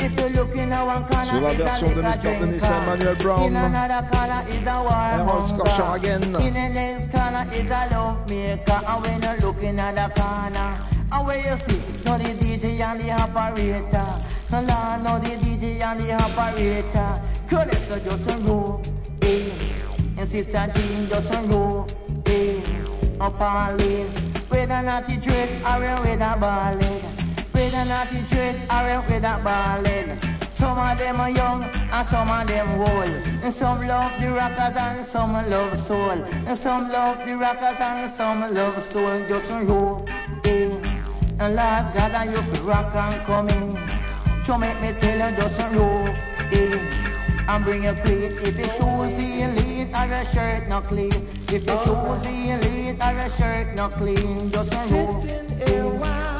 Sur 0.00 1.40
la 1.40 1.52
version 1.52 1.88
de 1.88 2.00
Mr. 2.02 2.38
Drinker. 2.38 2.66
Emmanuel 2.82 3.16
Brown. 3.16 3.42
In 3.44 3.56
another 3.56 4.08
corner 4.10 4.42
is 4.48 4.66
a 4.66 4.82
war 4.82 5.10
Errol 5.12 5.42
Scorcher 5.42 5.94
again. 5.94 6.22
In 6.22 6.54
the 6.54 6.68
next 6.68 7.10
corner 7.12 7.46
is 7.52 7.70
a 7.70 7.86
love. 7.92 8.30
And 8.30 9.02
when 9.02 9.22
you 9.22 9.46
look 9.46 9.62
in 9.62 9.76
the 9.76 10.10
corner, 10.16 10.78
and 11.12 11.26
where 11.26 11.38
you 11.38 11.56
see, 11.58 11.82
now 12.04 12.16
the 12.18 12.24
DJ 12.34 12.80
and 12.80 13.00
the 13.00 13.10
operator. 13.12 14.10
No, 14.50 14.58
Lord, 14.60 15.02
now 15.02 15.18
the 15.18 15.36
DJ 15.36 15.80
and 15.82 16.00
the 16.00 16.12
operator. 16.14 17.20
Just 18.04 18.30
a 18.30 18.36
roll, 18.38 18.80
eh. 19.22 19.50
And 20.16 20.28
Sister 20.28 20.66
Jean 20.74 21.08
just 21.08 21.34
a 21.34 21.40
roll, 21.42 21.86
eh. 22.26 22.62
Up 23.20 23.40
all 23.40 23.80
in. 23.80 24.06
With 24.50 24.70
a 24.70 24.82
naughty 24.82 25.16
dread, 25.18 25.62
or 25.64 25.80
with 26.02 26.20
a 26.20 26.36
ballad. 26.40 27.04
With 27.60 27.74
a 27.74 27.84
naughty 27.84 28.22
dread, 28.30 28.56
or 28.72 29.04
with 29.06 29.22
a 29.22 29.38
ballad. 29.44 30.18
Some 30.50 30.78
of 30.78 30.96
them 30.96 31.20
are 31.20 31.28
young 31.28 31.62
and 31.64 32.08
some 32.08 32.30
of 32.30 32.48
them 32.48 32.80
old. 32.80 33.44
And 33.44 33.52
some 33.52 33.86
love 33.86 34.18
the 34.18 34.32
rockers 34.32 34.76
and 34.76 35.04
some 35.04 35.34
love 35.34 35.78
soul. 35.78 36.10
And 36.10 36.56
some 36.56 36.88
love 36.88 37.18
the 37.26 37.36
rockers 37.36 37.78
and 37.78 38.10
some 38.10 38.54
love 38.54 38.82
soul. 38.82 39.28
Just 39.28 39.50
a 39.50 39.62
roll, 39.66 40.06
eh. 40.44 40.70
And 41.38 41.54
Lord 41.54 41.86
God, 41.92 42.12
and 42.12 42.30
you 42.30 42.40
feel 42.50 42.64
rock 42.64 42.94
and 42.94 43.26
come 43.26 43.50
in. 43.50 43.76
So 44.46 44.56
make 44.56 44.80
me 44.80 44.92
tell 44.98 45.30
you 45.30 45.36
just 45.36 45.60
a 45.60 45.68
roll, 45.76 46.08
eh. 46.52 47.46
And 47.46 47.62
bring 47.62 47.82
your 47.82 47.94
clean 47.96 48.38
if 48.40 48.56
your 48.56 48.68
shoes 48.68 49.18
elite 49.18 49.94
or 49.94 50.10
a 50.10 50.24
shirt 50.32 50.66
not 50.66 50.86
clean. 50.88 51.28
If 51.48 51.66
your 51.66 51.84
shoes 51.84 52.26
elite 52.26 52.96
or 53.02 53.18
a 53.18 53.30
shirt 53.36 53.74
not 53.74 53.92
clean, 53.98 54.50
just 54.50 54.72
a 54.72 54.94
roll, 54.94 55.24
eh. 55.26 56.39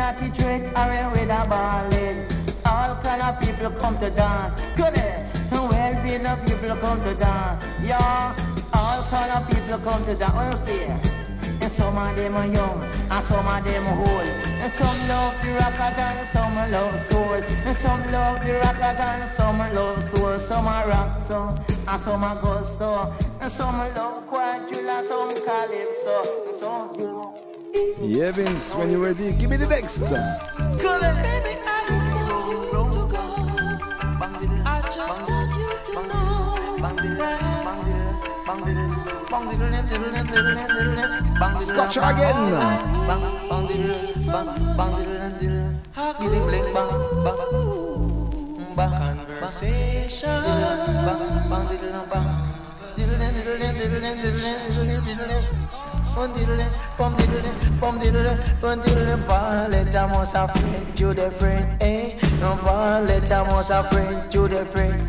a 0.00 0.14
the 0.18 0.28
trick 0.34 0.62
or 0.76 1.10
with 1.12 1.30
a 1.30 1.46
ballad, 1.48 2.32
all 2.66 2.94
kind 3.02 3.22
of 3.22 3.40
people 3.40 3.70
come 3.80 3.98
to 3.98 4.10
dance. 4.10 4.60
Correct. 4.76 5.50
Well, 5.50 5.68
being 6.02 6.26
of 6.26 6.44
people 6.46 6.76
come 6.76 7.02
to 7.02 7.14
dance. 7.14 7.64
Yeah, 7.82 8.34
all 8.72 9.02
kind 9.04 9.32
of 9.32 9.48
people 9.48 9.78
come 9.78 10.04
to 10.04 10.14
dance. 10.14 10.34
Understand? 10.34 11.31
And 11.62 11.70
some 11.70 11.96
of 11.96 12.16
them 12.16 12.34
are 12.36 12.46
young, 12.46 12.82
and 12.82 13.24
some 13.24 13.46
of 13.46 13.64
them 13.64 13.86
are 13.86 13.98
old. 14.00 14.26
And 14.62 14.72
some 14.72 15.08
love 15.08 15.40
the 15.42 15.52
rockers 15.52 15.96
and 15.96 16.28
some 16.28 16.56
love 16.72 17.00
soul. 17.02 17.34
And 17.34 17.76
some 17.76 18.02
love 18.10 18.44
the 18.44 18.54
rockers 18.54 18.98
and 18.98 19.30
some 19.30 19.58
love 19.58 20.02
soul. 20.10 20.38
Some 20.40 20.66
are 20.66 20.88
rock 20.88 21.22
so, 21.22 21.54
and 21.86 22.00
some 22.00 22.24
are 22.24 22.34
go 22.42 22.62
so. 22.64 23.14
And 23.40 23.52
some 23.52 23.78
love 23.78 24.26
quadrilla, 24.26 25.04
some 25.06 25.34
calypso. 25.46 26.16
And 26.48 26.56
some 26.56 26.98
you. 26.98 27.32
Yeah, 28.00 28.32
Vince, 28.32 28.74
when 28.74 28.90
you're 28.90 29.00
ready, 29.00 29.30
give 29.32 29.48
me 29.48 29.56
the 29.56 29.66
next. 29.68 30.00
Baby, 30.00 30.18
I 34.64 34.82
just 34.92 35.20
want 35.28 35.54
you 35.56 35.70
to 35.94 36.08
know. 36.08 36.32
Scotch 41.60 41.96
again. 41.96 42.92
Friend 58.60 58.82
to 60.94 61.14
the 61.14 61.30
friend, 61.30 61.82
eh? 61.82 62.18
To 64.30 64.48
the 64.48 64.64
friend. 64.66 65.08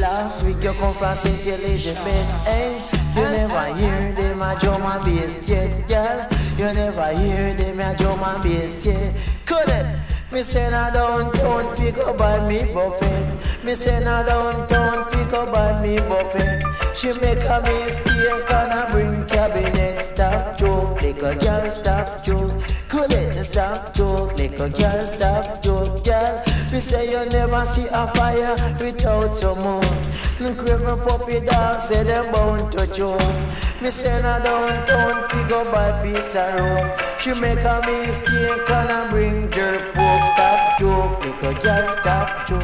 Last 0.00 0.44
week 0.44 0.62
you 0.62 0.72
come 0.72 0.94
from 0.94 1.14
St. 1.14 1.46
Elizabeth, 1.46 2.48
eh? 2.48 2.97
You 3.14 3.24
never 3.24 3.74
hear 3.74 4.12
them 4.12 4.42
a 4.42 4.56
drum 4.60 4.82
and 4.82 5.04
bass 5.04 5.48
yet, 5.48 5.88
girl. 5.88 6.26
You 6.58 6.72
never 6.74 7.08
hear 7.18 7.54
them 7.54 7.80
a 7.80 7.94
drum 7.96 8.20
and 8.22 8.42
bass 8.42 8.86
yet. 8.86 9.14
Could 9.46 9.68
it? 9.68 9.86
Me 10.30 10.42
say 10.42 10.70
na 10.70 10.90
downtown 10.90 11.74
pick 11.76 11.96
up 11.98 12.18
by 12.18 12.46
me 12.48 12.72
buffet. 12.74 13.64
Me 13.64 13.74
say 13.74 13.98
na 14.04 14.22
downtown 14.22 15.04
pick 15.10 15.32
up 15.32 15.52
by 15.52 15.82
me 15.82 15.96
buffet. 16.00 16.62
She 16.94 17.08
make 17.20 17.44
a 17.48 17.62
mistake 17.62 18.50
and 18.50 18.72
I 18.72 18.90
bring 18.90 19.24
cabinet 19.26 20.04
stop 20.04 20.58
joke. 20.58 21.00
Like 21.00 21.22
a 21.22 21.34
girl 21.34 21.70
stop 21.70 22.24
joke. 22.24 22.52
Could 22.88 23.12
it 23.12 23.42
stop 23.42 23.94
joke? 23.94 24.38
Like 24.38 24.58
a 24.60 24.68
girl 24.68 25.06
stop 25.06 25.62
joke, 25.62 26.04
girl. 26.04 26.42
Me 26.72 26.80
say 26.80 27.10
you 27.10 27.28
never 27.30 27.64
see 27.64 27.86
a 27.90 28.06
fire 28.08 28.56
without 28.78 29.34
some 29.34 29.60
more. 29.60 30.07
Crave 30.38 30.78
me 30.82 30.94
puppy 31.04 31.40
dog 31.40 31.80
say 31.80 32.04
them 32.04 32.32
bound 32.32 32.70
to 32.70 32.86
choke. 32.94 33.20
Me 33.82 33.90
say 33.90 34.22
na 34.22 34.38
downtown 34.38 35.26
pick 35.28 35.50
up 35.50 35.72
by 35.72 35.90
piece 36.04 36.36
of 36.36 36.54
rope. 36.54 37.17
She 37.28 37.34
make 37.42 37.62
a 37.62 37.82
mistake 37.84 38.70
and 38.70 38.88
I 38.90 39.06
bring 39.10 39.50
jerk 39.50 39.92
pork. 39.92 40.22
Stop 40.32 40.78
joke, 40.78 41.42
a 41.42 41.52
girl 41.60 41.90
stop 41.90 42.48
joke. 42.48 42.62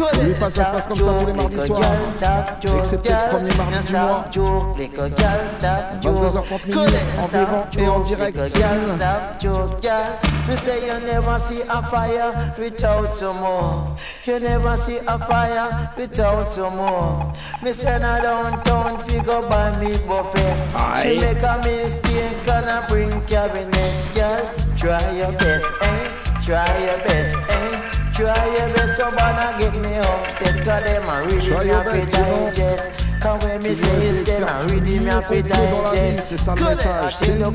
N'oubliez 0.00 0.30
it 0.30 0.38
ça 0.38 0.50
se 0.50 0.70
passe 0.70 0.84
stop 0.84 0.88
comme 0.88 0.98
ça 0.98 1.04
tous 1.04 1.26
les 1.26 1.32
joke, 1.32 1.36
mardis 1.36 1.60
a 1.60 1.66
soirs. 1.66 1.82
stop 2.16 2.62
joke, 2.62 2.78
Excepté 2.80 3.10
le 3.10 3.30
premier 3.30 3.54
mardi 3.54 3.86
du 3.86 3.92
mois. 3.92 4.00
Stop 4.00 4.32
joke, 4.32 4.78
like 4.78 4.98
a 4.98 5.08
girl 5.10 5.46
stop 5.46 6.02
joke. 6.02 6.14
22h30 6.14 6.66
minuit, 6.66 6.88
it 6.90 7.18
en 7.18 7.28
stop 7.28 7.40
vivant 7.40 7.66
et 7.78 7.88
en 7.88 7.98
joke, 7.98 8.08
direct. 8.08 8.36
like 8.36 8.54
a 8.54 8.58
girl 8.58 8.96
stop 8.96 9.40
joke, 9.40 9.82
girl. 9.82 10.30
Me 10.48 10.56
say 10.56 10.80
you 10.80 11.06
never 11.06 11.38
see 11.38 11.62
a 11.62 11.82
fire 11.82 12.54
without 12.58 13.14
some 13.14 13.36
more. 13.38 13.94
You 14.26 14.40
never 14.40 14.74
see 14.76 14.98
a 15.06 15.18
fire 15.18 15.90
without 15.96 16.50
some 16.50 16.76
more. 16.76 17.32
Me 17.62 17.70
say 17.72 17.98
na 18.00 18.20
downtown 18.20 18.98
figure 19.04 19.42
by 19.48 19.70
me 19.78 19.92
buffet. 20.08 20.56
She 21.02 21.20
make 21.20 21.42
a 21.42 21.56
mistake 21.62 22.48
and 22.48 22.66
I 22.66 22.84
bring 22.88 23.10
cabinet, 23.26 23.99
girl. 24.14 24.54
Try 24.76 25.12
your 25.12 25.32
best, 25.32 25.66
eh? 25.82 26.40
Try 26.40 26.66
your 26.84 26.98
best, 27.04 27.36
eh? 27.36 27.90
Try 28.14 28.34
your 28.56 28.74
best, 28.74 28.96
so 28.96 29.10
bad 29.12 29.60
get 29.60 29.74
me 29.80 29.96
upset 29.96 30.64
Cause 30.64 30.84
them 30.84 31.08
a 31.08 31.24
reading 31.24 31.58
me 31.58 31.66
your 31.68 31.84
best, 31.84 32.12
digest 32.12 32.90
Cause 33.20 33.42
when 33.44 33.62
me 33.62 33.74
say 33.74 33.88
it's 34.08 34.20
them 34.20 34.42
a 34.42 34.66
du 34.66 35.00
me 35.00 35.08
up 35.10 35.26
qu'on 35.26 35.36
to 35.36 35.42
peut 35.42 35.48
dans 35.48 35.82
la 35.82 35.90
vie, 35.90 36.12
digest 36.12 36.28
c'est 36.28 36.38
ça 36.38 36.54
le 36.54 36.60
Could 36.60 36.78
I 36.80 37.10
c'est 37.10 37.26
tell 37.26 37.38
you 37.38 37.50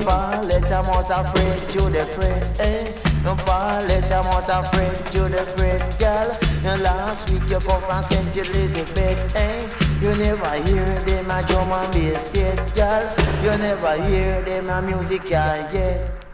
let 0.48 0.72
a 0.72 0.84
mouse 0.84 1.10
a 1.10 1.24
friend 1.24 1.62
to 1.72 1.90
the 1.90 2.06
friend, 2.14 2.46
eh? 2.60 2.94
No 3.24 3.36
Paul, 3.46 3.84
let 3.88 4.12
a 4.12 4.24
mouse 4.24 4.50
a 4.50 4.64
friend 4.70 4.96
to 5.12 5.22
the 5.30 5.46
friend, 5.58 5.84
girl 6.00 6.30
And 6.64 6.82
last 6.82 7.30
week 7.32 7.50
you 7.50 7.60
come 7.60 7.82
from 7.82 8.04
St. 8.04 8.38
Elizabeth, 8.38 9.36
eh? 9.36 9.68
You 10.02 10.16
never 10.16 10.54
hear 10.66 10.86
them 11.06 11.30
a 11.32 11.44
drum 11.48 11.72
and 11.72 11.92
bass 11.94 12.36
yet, 12.36 12.58
girl 12.76 13.04
You 13.44 13.58
never 13.58 14.02
hear 14.04 14.42
them 14.44 14.70
a 14.70 14.82
music 14.82 15.30
yet 15.30 16.25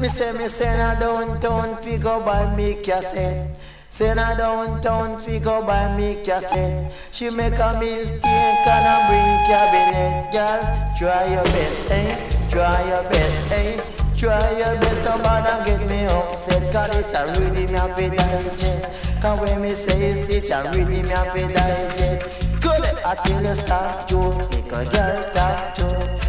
me 0.00 0.08
say 0.08 0.32
me 0.32 0.46
say 0.46 0.76
na 0.76 0.98
downtown 0.98 1.76
fi 1.82 1.98
go 1.98 2.24
buy 2.24 2.54
me 2.56 2.82
cassette. 2.82 3.58
Say 3.88 4.14
na 4.14 4.34
downtown 4.34 5.18
fi 5.20 5.38
go 5.38 5.64
buy 5.64 5.96
me 5.96 6.22
cassette. 6.24 6.92
She 7.12 7.30
make 7.30 7.58
a 7.58 7.78
mistake 7.78 8.24
and 8.24 8.86
I 8.92 8.96
bring 9.08 9.32
cabinet, 9.48 10.32
girl. 10.32 10.60
Try 10.98 11.32
your 11.34 11.44
best, 11.44 11.90
eh? 11.90 12.48
Try 12.48 12.88
your 12.88 13.02
best, 13.10 13.52
eh? 13.52 13.80
Try 14.16 14.50
your 14.58 14.80
best 14.80 15.02
to 15.02 15.10
bother 15.22 15.62
get 15.66 15.86
me 15.90 16.06
upset 16.06 16.72
Cause 16.72 16.96
it's 16.96 17.12
a 17.12 17.26
really 17.38 17.66
me 17.66 17.76
to 17.76 18.16
digest 18.16 19.20
Cause 19.20 19.40
when 19.42 19.60
me 19.60 19.74
say 19.74 19.92
it's 19.92 20.26
this 20.26 20.48
a 20.48 20.64
really 20.72 21.02
me 21.02 21.08
to 21.08 21.52
digest 21.52 22.50
Good, 22.62 22.82
I 23.04 23.14
tell 23.14 23.42
you 23.42 23.54
stop 23.54 24.08
joke 24.08 24.50
Make 24.50 24.72
a 24.72 24.90
girl 24.90 25.22
stop 25.22 25.76
joke 25.76 26.26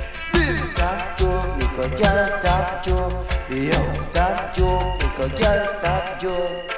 Stop 0.77 1.17
joke, 1.17 1.57
make 1.57 1.77
a 1.79 1.89
girl 1.97 2.39
stop 2.39 2.83
joke. 2.86 3.26
Yo, 3.49 3.79
stop 4.12 4.53
joke, 4.53 4.99
make 4.99 5.19
a 5.19 5.29
girl 5.39 5.67
stop 5.67 6.19
joke. 6.19 6.69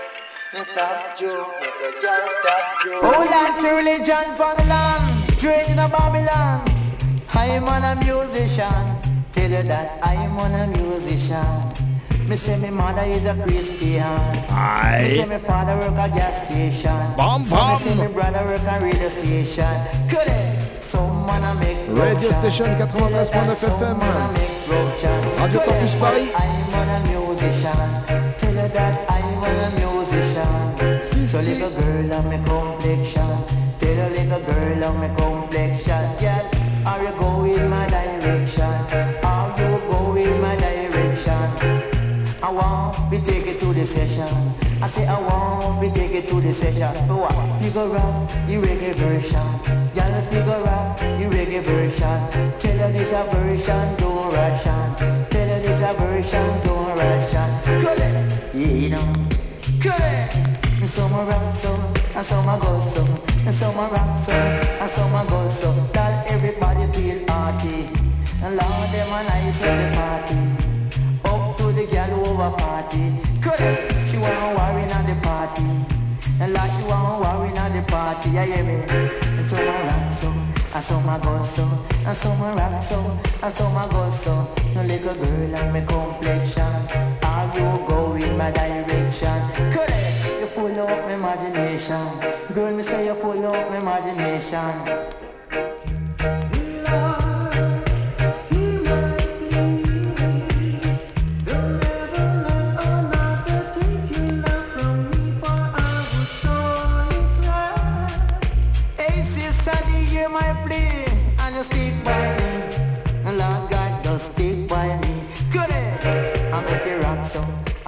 Stop 0.61 1.17
joke, 1.17 1.55
make 1.59 1.73
a 1.73 1.99
girl 1.99 2.27
stop 2.41 2.83
joke. 2.85 3.03
Hold 3.05 3.33
on 3.33 3.59
to 3.59 3.69
religion 3.73 4.37
the 4.37 5.35
trade 5.35 5.71
in 5.71 5.79
a 5.79 5.89
Babylon. 5.89 6.61
I 7.33 7.47
am 7.57 7.63
on 7.63 7.81
a 7.81 7.95
musician. 8.05 8.69
Tell 9.31 9.49
you 9.49 9.63
that 9.63 9.97
I 10.03 10.13
am 10.13 10.37
on 10.37 10.53
a 10.53 10.67
musician. 10.77 11.88
Me 12.29 12.35
say 12.35 12.61
me 12.61 12.69
mother 12.69 13.01
is 13.09 13.25
a 13.25 13.33
Christian. 13.41 14.05
Aye. 14.53 15.01
Me 15.01 15.09
say 15.09 15.25
me 15.25 15.41
father 15.41 15.73
work 15.81 15.97
a 15.97 16.13
gas 16.13 16.45
station. 16.45 16.93
Bam, 17.17 17.41
so 17.41 17.57
me 17.57 17.75
say 17.75 17.97
me 17.97 18.05
brother 18.13 18.45
work 18.45 18.61
a 18.69 18.77
radio 18.85 19.09
station. 19.09 19.65
Could 20.05 20.29
it? 20.29 20.61
Some 20.77 21.25
man 21.25 21.41
a 21.41 21.57
make 21.57 21.81
Radio. 21.89 22.29
Station 22.29 22.69
93.9 22.77 23.33
FM. 23.49 23.97
Radio 24.69 25.57
Campus 25.57 25.97
Paris. 25.97 26.29
I'm 26.37 26.69
on 26.77 26.89
a 26.93 26.97
musician. 27.09 27.89
Tell 28.37 28.53
her 28.61 28.69
that 28.77 29.09
I'm 29.09 29.41
on 29.41 29.57
a 29.65 29.69
musician. 29.81 31.25
So 31.25 31.41
little 31.41 31.73
girl 31.73 32.13
of 32.13 32.29
me 32.29 32.37
complexion. 32.45 33.25
Tell 33.81 33.97
her 34.05 34.09
little 34.13 34.37
girl 34.45 34.83
of 34.85 35.01
me 35.01 35.09
complexion. 35.17 36.05
Girl, 36.21 36.45
are 36.85 37.01
you 37.01 37.13
going 37.17 37.69
my 37.73 37.89
direction? 37.89 39.08
The 43.79 43.85
session. 43.85 44.27
I 44.83 44.87
say 44.87 45.07
I 45.07 45.15
want 45.23 45.79
we 45.79 45.87
take 45.87 46.11
it 46.11 46.27
to 46.27 46.41
the 46.43 46.51
session. 46.51 46.91
For 47.07 47.15
what? 47.15 47.31
Figure 47.63 47.87
rock, 47.87 48.27
the 48.43 48.59
reggae 48.59 48.91
version. 48.99 49.47
Girl, 49.95 50.15
figure 50.27 50.59
rock, 50.67 50.99
the 51.15 51.25
reggae 51.31 51.63
version. 51.63 52.19
Tell 52.59 52.75
her 52.75 52.91
this 52.91 53.15
a 53.15 53.23
version, 53.31 53.87
don't 53.95 54.35
rush 54.35 54.67
on. 54.67 54.99
Tell 55.31 55.47
her 55.47 55.59
this 55.63 55.79
a 55.79 55.95
version, 55.95 56.51
don't 56.67 56.91
rush 56.99 57.35
on. 57.39 57.49
Correct, 57.79 58.51
yeah, 58.51 58.67
you 58.67 58.89
know. 58.91 59.07
Correct. 59.79 60.35
And 60.83 60.89
some 60.91 61.15
a 61.15 61.23
rock 61.23 61.55
so, 61.55 61.71
and 62.19 62.25
some 62.27 62.51
a 62.51 62.59
go 62.59 62.83
so, 62.83 63.07
and 63.47 63.55
some 63.55 63.79
a 63.79 63.87
rock 63.95 64.19
so, 64.19 64.35
and 64.35 64.91
some 64.91 65.15
a 65.15 65.23
go 65.23 65.47
so. 65.47 65.71
Tell 65.95 66.13
everybody 66.35 66.83
feel 66.91 67.23
hearty, 67.31 67.87
and 68.43 68.59
Lord 68.59 68.87
them 68.91 69.07
a 69.07 69.19
nice 69.23 69.63
at 69.63 69.75
the 69.79 69.87
party. 69.95 70.41
Up 71.31 71.55
to 71.63 71.71
the 71.71 71.87
girl 71.87 72.27
over 72.27 72.51
party. 72.59 73.28
She 74.05 74.17
want 74.17 74.57
worry 74.57 74.85
on 74.93 75.03
the 75.09 75.17
party. 75.25 75.65
And 76.41 76.53
like 76.53 76.71
she 76.71 76.83
want 76.85 77.21
worry 77.21 77.49
on 77.57 77.73
the 77.73 77.83
party. 77.89 78.29
Yeah, 78.31 78.45
yeah, 78.45 78.61
me. 78.61 78.77
And 79.37 79.45
so 79.45 79.57
I 79.57 79.73
rock 79.89 80.13
so. 80.13 80.29
And 80.73 80.83
so 80.83 80.95
I 81.09 81.17
go 81.19 81.41
so. 81.41 81.65
And 82.05 82.15
so 82.15 82.29
I 82.29 82.53
rock 82.53 82.81
so. 82.81 82.99
And 83.41 83.53
so 83.53 83.65
I 83.65 83.87
go 83.89 84.09
so. 84.09 84.33
No 84.75 84.81
little 84.83 85.15
girl 85.15 85.55
and 85.55 85.73
me 85.73 85.81
complexion. 85.87 86.73
Are 87.25 87.49
you 87.57 87.69
go 87.87 88.13
in 88.15 88.37
my 88.37 88.51
direction? 88.51 89.41
Correct. 89.73 90.37
You 90.39 90.47
full 90.47 90.69
of 90.69 91.09
imagination. 91.09 92.05
Girl, 92.53 92.75
me 92.75 92.83
say 92.83 93.05
you 93.05 93.15
full 93.15 93.41
my 93.41 93.77
imagination. 93.77 95.28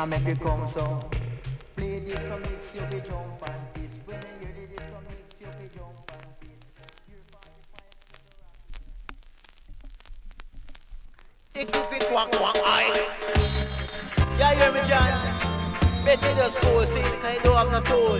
I 0.01 0.05
make 0.05 0.25
you 0.27 0.35
come 0.35 0.65
so. 0.65 0.81
Play 1.75 1.99
this 1.99 2.23
mix, 2.25 2.73
you 2.75 2.87
be 2.89 3.07
jump 3.07 3.43
and 3.45 3.61
this. 3.75 4.01
When 4.07 4.17
you 4.17 4.47
hear 4.47 4.53
the 4.55 4.65
disco 4.73 4.97
mix, 5.07 5.41
you 5.41 5.47
be 5.61 5.69
jump 5.77 6.11
and 6.11 6.25
this. 6.41 6.61
It 11.53 11.71
could 11.71 11.87
be 11.91 11.99
quack 12.05 12.31
quack 12.31 12.55
eye. 12.65 13.09
Yeah, 14.39 14.53
you 14.53 14.57
hear 14.57 14.71
me, 14.71 14.81
John? 14.87 15.13
Better 16.03 16.33
just 16.33 16.59
go 16.61 16.83
see, 16.83 17.01
cause 17.21 17.35
you 17.35 17.41
don't 17.43 17.57
have 17.57 17.71
no 17.71 17.81
tool. 17.81 18.17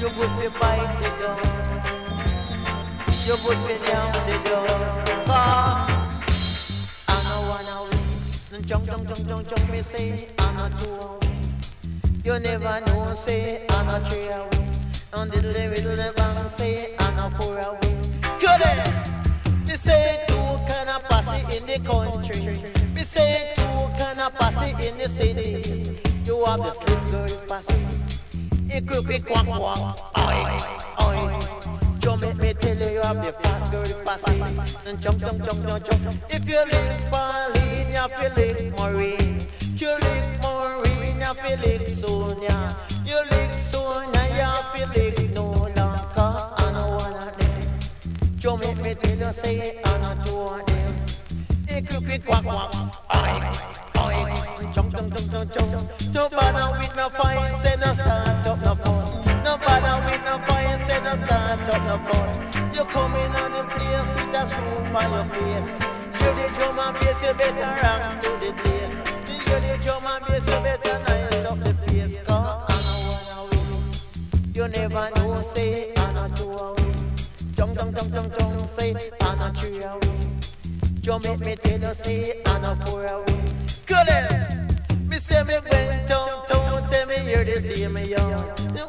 You 0.00 0.08
good 0.16 0.32
to 0.40 0.48
bite 0.58 0.96
the 1.02 1.10
dust. 1.20 1.68
You 3.28 3.36
good 3.44 3.58
to 3.68 3.74
down 3.86 4.12
the 4.26 4.38
dust. 4.48 5.06
Cause 5.06 5.28
ah. 5.28 6.01
Jump, 8.64 8.86
jump, 8.86 9.08
jump, 9.08 9.28
jump, 9.28 9.48
jump, 9.48 9.70
me 9.70 9.82
say, 9.82 10.28
I'm 10.38 10.56
not 10.56 10.78
two 10.78 10.88
away. 10.94 11.18
You 12.24 12.38
never 12.38 12.80
know, 12.86 13.14
say, 13.14 13.66
I'm 13.68 13.86
not 13.86 14.06
three 14.06 14.28
away. 14.28 14.68
And 15.14 15.30
diddle 15.32 15.52
diddle 15.52 16.12
bang, 16.16 16.48
say, 16.48 16.94
I'm 17.00 17.16
not 17.16 17.34
four 17.34 17.58
away. 17.58 17.98
Good 18.40 18.62
eh? 18.62 19.02
Me 19.66 19.74
say 19.74 20.24
two 20.28 20.34
kind 20.66 20.88
of 20.88 21.02
posse 21.04 21.56
in 21.56 21.66
the 21.66 21.78
country. 21.84 22.56
Me 22.94 23.02
say 23.02 23.52
two 23.56 23.62
kind 23.98 24.20
of 24.20 24.32
posse 24.34 24.70
in 24.86 24.96
the 24.96 25.08
city. 25.08 26.00
You 26.24 26.44
have 26.44 26.58
the 26.60 26.72
slim 26.72 27.10
girl 27.10 27.46
posse. 27.48 27.74
It 28.68 28.86
could 28.86 29.06
be 29.08 29.18
quack 29.18 29.46
quack. 29.46 29.98
Oi, 30.18 31.04
oi. 31.04 31.61
Jump 32.02 32.20
make 32.20 32.36
me 32.36 32.52
tell 32.54 32.76
you 32.76 32.90
you 32.94 33.00
have 33.00 33.24
the 33.24 33.30
fat 33.32 33.70
girl 33.70 34.02
posse. 34.04 34.40
And 34.86 35.00
jump, 35.00 35.20
jump, 35.20 35.44
jump, 35.44 35.64
jump, 35.64 35.84
jump. 35.84 36.16
If 36.30 36.48
you 36.48 36.58
lick 36.66 37.00
Pauline, 37.12 37.92
you 37.94 38.08
feel 38.16 38.32
lick 38.34 38.76
Maureen. 38.76 39.46
You 39.76 39.94
lick 40.04 40.42
Maureen, 40.42 41.20
you 41.20 41.34
feel 41.34 41.58
lick 41.60 41.86
Sonia. 41.86 42.76
You 43.06 43.20
lick 43.30 43.52
Sonia, 43.56 44.22
you 44.34 44.50
feel 44.72 44.88
lick 44.88 45.30
Nola. 45.32 46.10
Cause 46.12 46.52
I 46.56 46.72
know 46.72 46.96
one 46.96 47.14
of 47.14 47.38
them. 47.38 47.78
You 48.40 48.56
make 48.58 48.82
me 48.82 48.94
tell 48.94 49.18
you 49.18 49.32
say 49.32 49.80
I'm 49.84 50.00
not 50.00 50.26
two 50.26 50.36
of 50.36 50.66
them. 50.66 50.94
It 51.68 51.88
could 51.88 52.04
be 52.04 52.18
quack 52.18 52.42
quack. 52.42 52.74
Oi, 53.14 54.02
oi. 54.02 54.72
Jump, 54.72 54.90
jump, 54.90 55.14
jump, 55.14 55.30
jump, 55.30 55.54
jump. 55.54 56.12
No 56.12 56.28
bother 56.28 56.78
with 56.80 56.96
no 56.96 57.08
fire, 57.10 57.56
say 57.58 57.76
no 57.78 57.94
start 57.94 58.46
up 58.46 58.60
no 58.64 58.74
fuss. 58.74 59.26
No 59.44 59.56
bother 59.56 60.04
with 60.04 60.24
no 60.24 60.38
fire, 60.46 60.78
say 61.02 61.16
no 61.16 61.24
start 61.24 61.60
up 61.68 61.82
no 61.84 61.98
fuss. 62.08 62.76
You 62.76 62.84
come 62.84 63.14
in 63.14 63.32
on 63.32 63.52
the 63.52 63.64
place 63.64 64.14
with 64.14 64.34
a 64.34 64.46
screw 64.46 64.96
on 64.96 65.10
your 65.10 65.24
face. 65.34 65.68
Hear 66.18 66.34
the 66.34 66.54
drum 66.54 66.78
and 66.78 66.98
bass, 67.00 67.22
you 67.22 67.34
better 67.34 67.70
rock 67.82 68.20
to 68.22 68.30
the 68.44 68.52
place. 68.62 68.94
You 69.28 69.40
hear 69.44 69.60
the 69.60 69.82
drum 69.82 70.04
and 70.06 70.26
bass, 70.26 70.46
you 70.46 70.60
better 70.62 70.98
nice 71.04 71.44
up 71.44 71.58
the 71.58 71.74
place. 71.74 72.16
Cause 72.24 72.64
I 72.68 72.76
know 72.86 73.00
wanna 73.08 73.50
win. 73.50 74.54
You 74.54 74.68
never 74.68 75.10
know, 75.16 75.42
say 75.42 75.92
I'm 75.96 76.14
not 76.14 76.36
two 76.36 76.50
away. 76.50 76.94
Jump, 77.56 77.78
jump, 77.78 77.96
jump, 77.96 78.12
jump, 78.12 78.38
jump, 78.38 78.68
say 78.68 79.10
I'm 79.20 79.38
not 79.38 79.56
three 79.56 79.82
away. 79.82 80.22
You 81.02 81.18
make 81.18 81.40
me 81.40 81.56
tell 81.56 81.80
you, 81.80 81.94
say 81.94 82.42
I'm 82.46 82.62
not 82.62 82.86
four 82.86 83.04
away. 83.04 83.42
Good? 83.86 84.08
Me 85.08 85.18
say 85.18 85.42
me 85.42 85.54
went 85.70 86.08
downtown, 86.08 86.88
say 86.88 87.04
me 87.06 87.16
hear 87.16 87.44
the 87.44 87.60
same 87.60 87.96
young. 87.98 88.46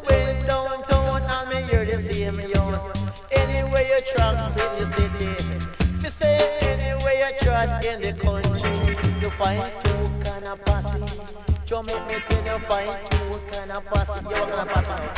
Went 0.08 0.49
and 0.49 0.69
me 0.69 0.73
hear 1.86 1.98
the 1.98 2.02
same 2.02 2.39
young. 2.50 2.76
Anywhere 3.32 3.84
you 3.84 4.00
tracks 4.13 4.56
in 4.56 4.72
the 4.80 4.86
city, 4.96 5.32
me 6.02 6.10
say 6.10 6.58
anywhere 6.62 7.13
you 7.13 7.39
trot 7.39 7.86
in 7.86 8.02
the 8.02 8.13
country, 8.13 9.22
you 9.22 9.30
find 9.32 9.72
two 9.84 10.06
kind 10.24 10.46
of 10.46 10.63
posse. 10.65 11.00
You 11.69 11.84
make 11.84 12.08
me 12.08 12.15
tell 12.28 12.46
you 12.46 12.60
find 12.67 13.08
two 13.12 13.39
kind 13.52 13.72
of 13.72 13.86
posse. 13.86 14.22
You 14.24 14.43
of 14.43 14.67
posse 14.69 14.89
now? 14.89 15.13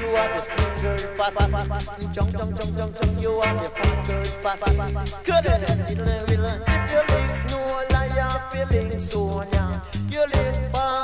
You 0.00 0.08
are 0.08 0.28
the 0.34 0.40
slim 0.42 0.72
girl 0.82 1.04
posse. 1.18 2.06
Jump, 2.12 2.30
jump, 2.32 2.58
jump, 2.58 2.76
jump, 2.76 3.00
jump. 3.00 3.22
You 3.22 3.30
are 3.30 3.54
the 3.62 3.70
fat 3.70 4.06
girl 4.06 4.26
posse. 4.42 4.72
Good 5.24 5.46
eh? 5.46 5.58
Diddle, 5.86 6.26
diddle. 6.26 6.52
You 6.90 7.00
lick 7.10 7.32
no 7.50 7.60
liar, 7.90 8.34
feeling 8.50 9.00
Sonia. 9.00 9.82
You 10.10 10.24
lick 10.26 10.72
Paulette, 10.72 11.01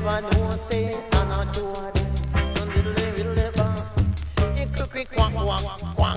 never 0.00 0.22
know, 0.22 0.56
say 0.56 0.94
I 1.12 1.24
know 1.24 1.52
two 1.52 1.66
of 1.66 1.92
them. 1.92 2.54
Don't 2.54 2.72
diddle, 2.72 2.94
diddle, 2.94 3.52
bang. 3.52 4.56
It 4.56 4.72
could 4.74 4.92
be 4.92 5.04
quack, 5.04 5.34
quack, 5.34 5.62
quack, 5.94 6.16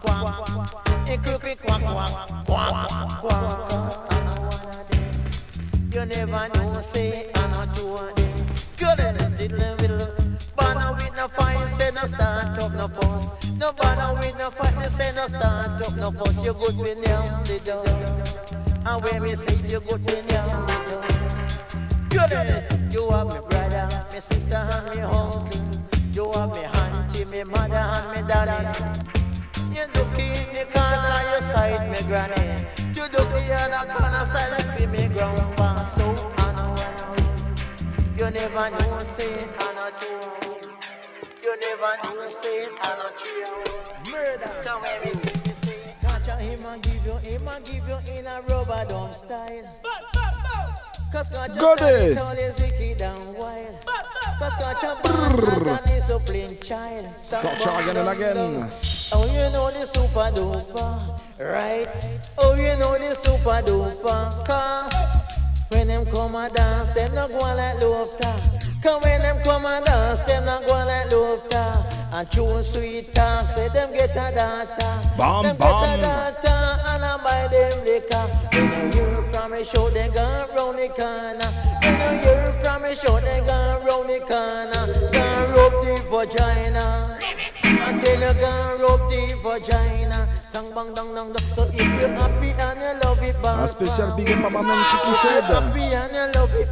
quack. 0.00 1.08
It 1.08 1.22
could 1.22 1.42
be 1.42 1.54
quack, 1.56 1.82
quack, 1.82 2.46
quack, 2.46 3.20
quack. 3.20 3.32
I 4.10 4.24
know 4.24 4.40
one 4.42 4.68
of 4.68 4.88
them. 4.88 5.92
You 5.92 6.04
never 6.06 6.48
know, 6.54 6.80
say 6.82 7.30
I 7.34 7.46
know 7.48 7.72
two 7.74 7.88
of 7.88 8.14
them. 8.14 8.46
Good 8.76 9.00
eh? 9.00 9.28
diddle, 9.38 9.76
diddle. 9.76 10.08
Banner 10.56 10.92
with 10.94 11.16
no 11.16 11.28
fire, 11.28 11.68
say 11.78 11.90
no 11.92 12.06
start 12.06 12.58
up 12.58 12.72
no 12.72 12.88
fuss. 12.88 13.54
No 13.58 13.72
banner 13.72 14.14
with 14.20 14.38
no 14.38 14.50
fire, 14.50 14.90
say 14.90 15.12
no 15.14 15.26
start 15.26 15.82
up 15.82 15.96
no 15.96 16.10
fuss. 16.12 16.44
You 16.44 16.52
good 16.52 16.76
when 16.76 17.02
you 17.02 17.10
on 17.10 17.44
the 17.44 17.60
door. 17.64 17.84
And 18.86 19.02
when 19.02 19.22
me 19.22 19.34
say 19.34 19.56
you 19.66 19.80
good 19.80 20.04
when 20.04 20.28
you 20.28 20.36
on 20.36 20.66
the 20.66 20.90
door. 20.90 21.15
You 22.16 22.22
have 23.10 23.26
me 23.26 23.40
brother, 23.46 24.06
me 24.10 24.20
sister 24.20 24.56
and 24.56 24.88
me 24.88 25.02
uncle. 25.02 25.60
You 26.14 26.32
have 26.32 26.50
me 26.50 26.64
auntie, 26.64 27.26
me 27.26 27.44
mother 27.44 27.76
and 27.76 28.10
me 28.10 28.26
daddy. 28.26 28.56
You 29.74 29.84
look 29.92 30.18
in 30.18 30.48
the 30.54 30.64
corner, 30.72 31.20
you 31.28 31.42
side 31.52 31.90
me 31.90 32.00
granny. 32.08 32.64
You 32.94 33.02
look 33.02 33.28
the 33.28 33.52
other 33.52 33.92
corner, 33.92 34.24
side 34.32 34.80
me 34.80 34.86
me 34.86 35.08
grandpa. 35.08 35.84
So 35.84 36.04
I 36.38 36.52
know 36.56 36.74
I 36.74 36.90
know. 36.96 38.16
You 38.16 38.30
never 38.30 38.70
know, 38.70 38.98
say 39.04 39.46
I 39.58 39.74
know 39.74 39.90
two. 40.00 40.46
You 41.42 41.52
never 41.60 41.92
know, 42.02 42.30
say 42.30 42.66
I 42.80 42.96
know 42.96 43.10
three. 43.18 44.10
Murder. 44.10 44.52
Come 44.64 44.84
here, 44.84 45.00
me 45.04 45.10
see, 45.10 45.48
me 45.48 45.54
see. 45.60 45.92
Catch 46.00 46.28
him 46.40 46.64
and 46.64 46.82
give 46.82 47.04
you, 47.04 47.16
him 47.30 47.46
and 47.46 47.62
give 47.66 47.86
you 47.86 47.98
in 48.18 48.26
a 48.26 48.40
rubber 48.48 48.84
dump 48.88 49.12
style. 49.12 49.85
Cause 51.16 51.30
catch 51.30 51.56
a 51.56 51.58
Go 51.58 51.74
there. 51.76 52.12
style 52.12 52.36
is 52.36 52.60
wicked 52.60 53.00
and 53.00 53.38
wild. 53.38 53.74
Cause 53.86 54.52
catch 54.60 54.84
a 54.84 55.00
bad 55.00 55.80
a 55.80 55.82
disciplined 55.88 56.62
child. 56.62 57.08
Scorcher 57.16 57.70
again 57.70 57.96
and 57.96 58.08
again. 58.10 58.70
Oh, 59.16 59.24
you 59.32 59.48
know 59.48 59.72
the 59.72 59.86
super 59.88 60.28
duper, 60.36 61.16
right? 61.40 61.88
Oh, 62.36 62.52
you 62.54 62.76
know 62.76 62.98
the 63.00 63.14
super 63.16 63.64
duper 63.64 64.46
car. 64.46 64.90
When 65.72 65.88
them 65.88 66.04
come 66.12 66.34
and 66.34 66.52
dance, 66.52 66.90
them 66.90 67.14
not 67.14 67.30
go 67.30 67.38
like 67.38 67.80
laughter. 67.80 68.36
Come 68.82 69.00
when 69.00 69.22
them 69.22 69.42
come 69.42 69.64
and 69.64 69.86
dance, 69.86 70.20
them 70.20 70.44
not 70.44 70.66
go 70.66 70.74
like 70.84 71.10
laughter. 71.10 72.14
And 72.14 72.30
true 72.30 72.62
sweet 72.62 73.14
talk, 73.14 73.48
say 73.48 73.68
them 73.68 73.90
get 73.96 74.10
a 74.10 74.36
data. 74.36 75.16
Bam, 75.16 75.44
them 75.44 75.56
bam. 75.56 75.96
get 75.96 75.98
a 75.98 76.42
data 76.44 76.80
and 76.92 77.04
I 77.06 77.16
buy 77.24 77.48
them 77.48 77.84
liquor. 77.86 79.25
You 79.46 79.62
they 79.94 80.10
gone 80.10 80.50
round 80.58 80.74
the 80.74 80.90
corner. 80.98 81.50
When 81.78 81.94
you 82.02 82.18
hear 82.18 82.50
from 82.66 82.82
me 82.82 82.98
show, 82.98 83.14
they 83.22 83.38
gone 83.46 83.78
round 83.86 84.10
the 84.10 84.18
corner. 84.26 84.90
Gone 85.14 85.54
rub 85.54 85.72
the 85.86 85.94
vagina. 86.10 87.14
Until 87.62 88.26
you 88.26 88.34
gone 88.42 88.74
rub 88.82 89.06
the 89.06 89.38
vagina. 89.46 90.26
Sang 90.50 90.74
bang 90.74 90.90
dang 90.98 91.14
dang 91.14 91.30
dang. 91.30 91.46
So 91.54 91.62
if 91.70 91.78
you 91.78 92.10
happy 92.10 92.50
and 92.58 92.82
you 92.82 92.98
love 93.06 93.22
it, 93.22 93.38
ball 93.40 93.62
Un 93.62 93.68
spécial 93.68 94.10
big 94.16 94.32
up 94.32 94.44
à 94.46 94.50
ma 94.50 94.62
main 94.62 94.82
Kiki 94.82 95.14
Sed. 95.22 95.44
Happy 95.46 95.94
and 95.94 96.10
you 96.10 96.26
love 96.34 96.50
it. 96.58 96.66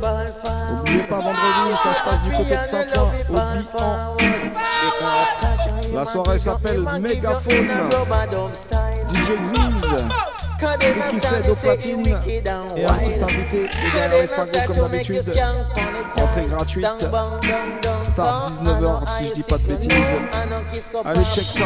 N'oubliez 0.74 1.06
pas 1.06 1.20
vendredi, 1.22 1.78
ça 1.80 1.94
se 1.94 2.02
passe 2.02 2.22
du 2.24 2.30
côté 2.32 2.56
de 2.56 2.64
Saint-Ouen, 2.64 3.06
au 4.10 4.16
Bihan. 4.18 4.44
La 5.94 6.04
soirée 6.04 6.38
s'appelle 6.40 6.84
Mégaphone. 6.98 7.70
DJ 9.14 9.30
Gziz, 9.38 9.94
Kiki 10.58 11.20
Sed 11.20 11.50
au 11.50 11.54
platine 11.54 12.06
et 12.26 12.40
petit 12.40 13.22
invité 13.22 13.64
et 13.64 14.26
Fago 14.26 14.58
comme 14.66 14.90
d'habitude. 14.90 15.32
Entrée 16.16 16.46
gratuite. 16.46 16.86
Start 18.00 18.50
19h 18.62 19.18
si 19.18 19.28
je 19.28 19.34
dis 19.34 19.42
pas 19.42 19.58
de 19.58 19.62
bêtises. 19.64 19.90
Allez 21.04 21.24
check 21.34 21.44
ça. 21.44 21.64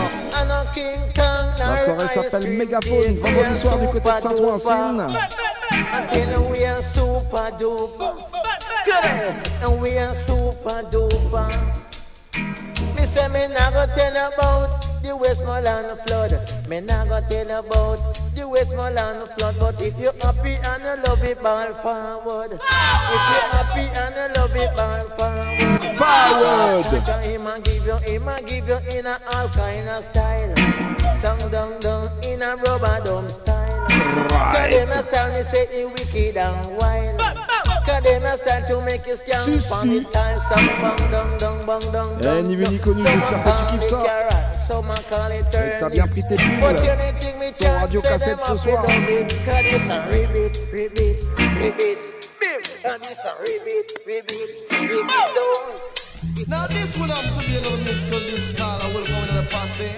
La 1.59 1.79
soirée 1.79 2.09
s'appelle 2.09 2.51
Mégaphone, 2.57 3.15
vendredi 3.15 3.57
soir 3.57 3.79
du 3.79 3.87
côté 3.89 4.11
de 4.11 4.19
Saint-Ouen. 4.19 4.59
Until 5.71 6.51
we 6.51 6.65
are 6.65 6.83
super 6.83 7.51
duper. 7.59 8.15
And 9.63 9.81
we 9.81 9.99
are 9.99 10.15
super 10.15 10.83
duper. 10.91 11.49
Me 12.99 13.05
say 13.05 13.29
me 13.29 13.47
go 13.49 13.85
tell 13.95 14.17
about 14.33 14.88
the 15.09 15.17
Westmoreland 15.17 15.89
flood. 16.05 16.33
Me 16.69 16.81
nah 16.81 17.05
go 17.09 17.19
tell 17.33 17.49
about 17.49 17.97
the 18.37 18.45
Westmoreland 18.45 19.25
flood. 19.33 19.57
But 19.59 19.81
if 19.81 19.97
you 19.97 20.13
happy 20.21 20.61
and 20.61 20.85
you 20.85 20.97
love 21.09 21.25
it, 21.25 21.41
ball 21.41 21.73
forward. 21.81 22.53
If 22.53 23.25
you 23.33 23.43
happy 23.57 23.89
and 23.89 24.15
you 24.21 24.29
love 24.37 24.53
it, 24.53 24.69
ball 24.77 25.01
forward. 25.17 25.97
Forward. 25.97 26.85
Him 27.25 27.47
a 27.49 27.57
give 27.65 27.87
you, 27.89 27.97
him 28.05 28.29
a 28.29 28.37
give 28.45 28.69
you 28.69 28.79
in 28.93 29.07
a 29.07 29.17
all 29.33 29.49
kind 29.49 29.89
of 29.89 30.05
style. 30.05 30.53
Song 31.17 31.41
down 31.51 31.81
down 31.81 32.09
in 32.23 32.43
a 32.43 32.57
rubber 32.57 33.01
drum 33.05 33.29
style. 33.29 33.89
Cause 33.89 34.69
them 34.69 34.91
a 34.93 35.01
style 35.03 35.33
me 35.33 35.41
say 35.41 35.65
he 35.73 35.87
wicked 35.87 36.37
and 36.37 36.77
wild. 36.77 37.19
Cause 37.19 37.48
them 38.05 38.23
a 38.25 38.37
style 38.37 38.65
to 38.69 38.85
make 38.85 39.07
you 39.07 39.17
scan 39.17 39.41
Si, 39.45 39.73
on 39.73 39.89
the 39.89 39.99
si. 40.01 40.05
time. 40.13 40.39
Some 40.39 40.67
bang 40.81 41.11
down 41.11 41.39
down 41.39 41.59
bang 41.67 41.93
down 41.93 42.19
Eh, 42.19 42.23
down. 42.23 42.45
ni 42.45 42.57
vu 42.57 42.65
ni 42.71 42.79
connu, 42.79 43.03
Some 43.03 43.21
j'espère 43.21 43.29
que 43.31 43.35
tu 43.35 43.49
call 43.49 43.67
kiffes 43.73 43.85
it 43.85 43.91
ça. 43.91 44.03
carrot, 44.05 44.45
some 44.69 44.89
call 45.11 45.33
it 45.33 45.55
Et 45.55 45.79
T'as 45.81 45.89
bien 45.91 46.07
pris 46.09 46.23
tes 46.29 46.35
piles. 46.37 46.61
But 46.61 46.81
anything 46.81 47.39
me 47.41 47.51
Ton 47.59 47.65
chat 47.65 47.81
radio 47.83 48.01
say 48.03 48.09
cassette 48.11 48.39
them 48.39 48.47
ce 48.47 48.53
a 48.53 48.59
soir. 48.59 48.85
a 48.85 48.89
a 48.89 48.99
Now 56.49 56.67
this 56.69 56.97
will 56.97 57.09
have 57.09 57.35
to 57.35 57.41
be 57.47 57.57
another 57.57 57.77
musical 57.85 58.21
disc 58.21 58.57
call 58.57 58.81
I 58.83 58.87
will 58.93 59.05
go 59.07 59.15
into 59.23 59.35
the 59.35 59.47
posse. 59.51 59.97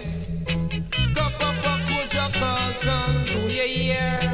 Cup 1.14 1.32
up 1.40 1.56
a 1.64 1.74
Koja 1.86 2.26
Carlton. 2.34 3.24
Do 3.26 3.38
you 3.52 3.62
hear? 3.62 4.18
Come 4.20 4.29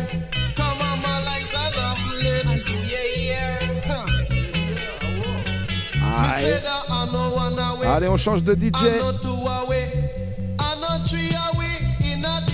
Allez, 7.85 8.09
on 8.09 8.17
change 8.17 8.43
de 8.43 8.55
DJ. 8.55 8.85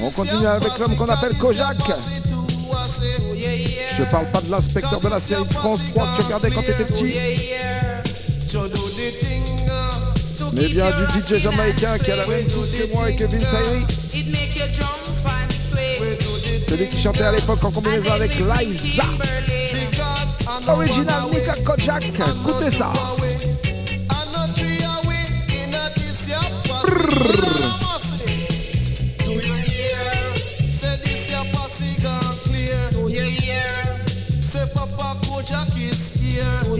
On 0.02 0.10
continue 0.10 0.46
avec 0.46 0.78
l'homme 0.78 0.96
qu'on 0.96 1.06
appelle 1.06 1.36
Kojak. 1.38 1.76
Je 3.96 4.02
parle 4.04 4.30
pas 4.30 4.40
de 4.40 4.50
l'inspecteur 4.50 5.00
de 5.00 5.08
la 5.08 5.20
série 5.20 5.44
France 5.50 5.80
3 5.94 6.06
que 6.06 6.16
tu 6.16 6.22
regardais 6.22 6.50
quand 6.50 6.62
t'étais 6.62 6.84
petit. 6.84 7.18
Mais 10.54 10.68
bien 10.68 10.84
du 10.84 11.20
DJ 11.20 11.38
jamaïcain 11.40 11.98
qui 11.98 12.10
a 12.10 12.16
la 12.16 12.26
même 12.26 12.46
que 12.46 12.94
moi 12.94 13.10
et 13.10 13.16
que 13.16 13.24
Vince 13.24 13.46
Celui 16.68 16.88
qui 16.88 17.00
chantait 17.00 17.22
à 17.22 17.32
l'époque 17.32 17.64
en 17.64 17.70
combinaison 17.70 18.12
avec 18.12 18.34
Liza. 18.34 19.04
Original 20.68 21.30
Nika 21.32 21.54
Kojak. 21.64 22.04
Écoutez 22.04 22.70
ça. 22.70 22.92
Say 34.40 34.66
Papa 34.74 35.18
Kojak 35.24 35.76
is 35.78 36.10
here. 36.20 36.71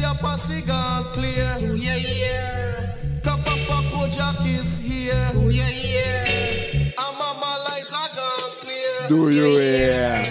Cause 0.00 0.12
this 0.12 0.20
posse 0.22 0.62
gone 0.66 1.04
clear. 1.12 1.56
Do 1.58 1.76
you 1.76 1.92
hear? 1.92 2.94
Cause 3.22 3.44
Papa 3.44 3.88
Kojak 3.90 4.46
is 4.46 4.78
here. 4.78 5.30
Do 5.32 5.50
you 5.50 5.62
hear? 5.62 6.24
And 6.98 7.18
Mama 7.18 7.66
Liza 7.68 8.02
gone 8.16 8.52
clear. 8.60 9.08
Do 9.08 9.30
you 9.30 9.56
hear? 9.58 10.22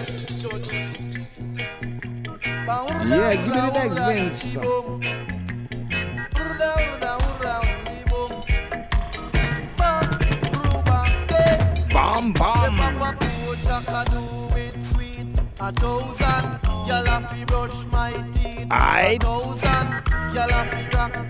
Yeah, 3.05 3.35
give 3.35 3.47
me 3.47 3.61
the 3.61 3.71
next 3.73 3.99
Vince. 4.07 4.55
Bam 11.93 12.33
bam. 12.33 12.79
A 13.89 14.05
do 14.09 14.21
it 14.57 14.73
sweet. 14.81 15.39
A 15.61 15.71
thousand, 15.71 16.59
y'all 16.87 17.05
have 17.05 17.27
to 17.29 17.45
brush 17.47 17.75
my 17.91 18.11
teeth. 18.11 18.27
A 18.27 18.28
Aight. 18.69 19.23
thousand, 19.23 19.89
y'all 20.33 20.49
have 20.49 20.69
to 20.69 20.97
rock 20.97 21.13
to. 21.13 21.21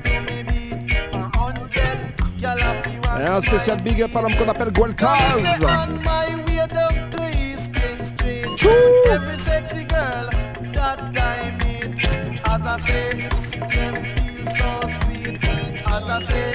A 1.14 1.38
hundred, 1.38 2.42
y'all 2.42 2.58
have 2.58 2.82
to 2.82 2.90
rock 3.08 3.22
un 3.22 3.42
spécial 3.42 3.82
big 3.82 4.02
up 4.02 4.16
à 4.16 4.22
l'homme 4.22 4.36
qu'on 4.36 4.50
appelle 4.50 4.72
Guel 4.72 4.90
Say 4.90 4.96
Caz. 4.96 5.64
on 5.64 6.02
my 6.04 6.36
way 6.46 6.68
down 6.68 7.10
to 7.12 7.24
East 7.32 7.74
King 7.74 8.00
Street. 8.04 8.58
Choo. 8.58 8.70
Every 9.12 9.38
sexy 9.38 9.86
girl 9.86 10.30
that 10.74 11.00
I 11.16 11.52
meet, 11.64 11.96
as 12.46 12.66
I 12.66 12.78
say, 12.80 13.10
them 13.70 13.96
feel 13.96 14.46
so 14.60 14.88
sweet. 15.00 15.40
As 15.88 16.10
I 16.10 16.22
say, 16.22 16.52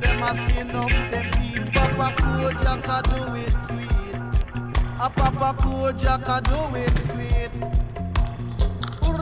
them 0.00 0.22
a 0.22 0.34
skin 0.34 0.70
up 0.76 0.90
them 1.10 1.30
teeth. 1.32 1.72
Papa 1.72 2.12
Kojak 2.20 2.86
a 2.86 3.02
do 3.08 3.34
it 3.36 3.52
sweet. 3.52 4.16
A 5.00 5.08
Papa 5.08 5.54
Kojak 5.62 6.28
a 6.28 6.42
do 6.42 6.76
it 6.76 6.98
sweet. 6.98 7.87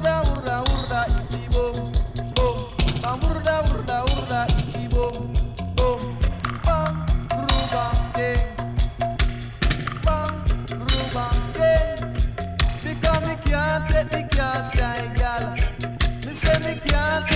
Urda 0.07 0.23
urda 0.33 0.57
urda. 0.75 1.01
Bam 3.03 3.21
urda 3.31 3.57
urda 3.71 3.99
urda 4.15 4.41
ichi 4.61 4.89
boom 4.95 5.33
boom. 5.77 6.01
Bam 6.67 7.07
Ruban 7.43 7.97
sting. 8.07 8.47
Bam 10.07 10.35
Ruban 10.71 11.35
sting. 11.49 11.99
Because 12.83 13.21
me 13.27 13.35
can't. 13.45 13.91
Me 16.27 16.33
say 16.35 16.59
me 16.65 16.75
can't. 16.87 17.31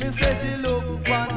Me 0.00 0.10
say 0.10 0.34
she 0.34 0.56
look 0.62 1.08
one 1.08 1.36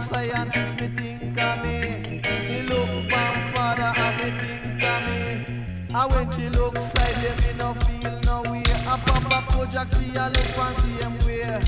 Papa 9.65 9.86
Kojak, 9.86 9.89
she 9.93 10.15
a 10.15 10.30
look 10.30 10.58
one 10.58 10.75
same 10.75 11.17
way. 11.25 11.60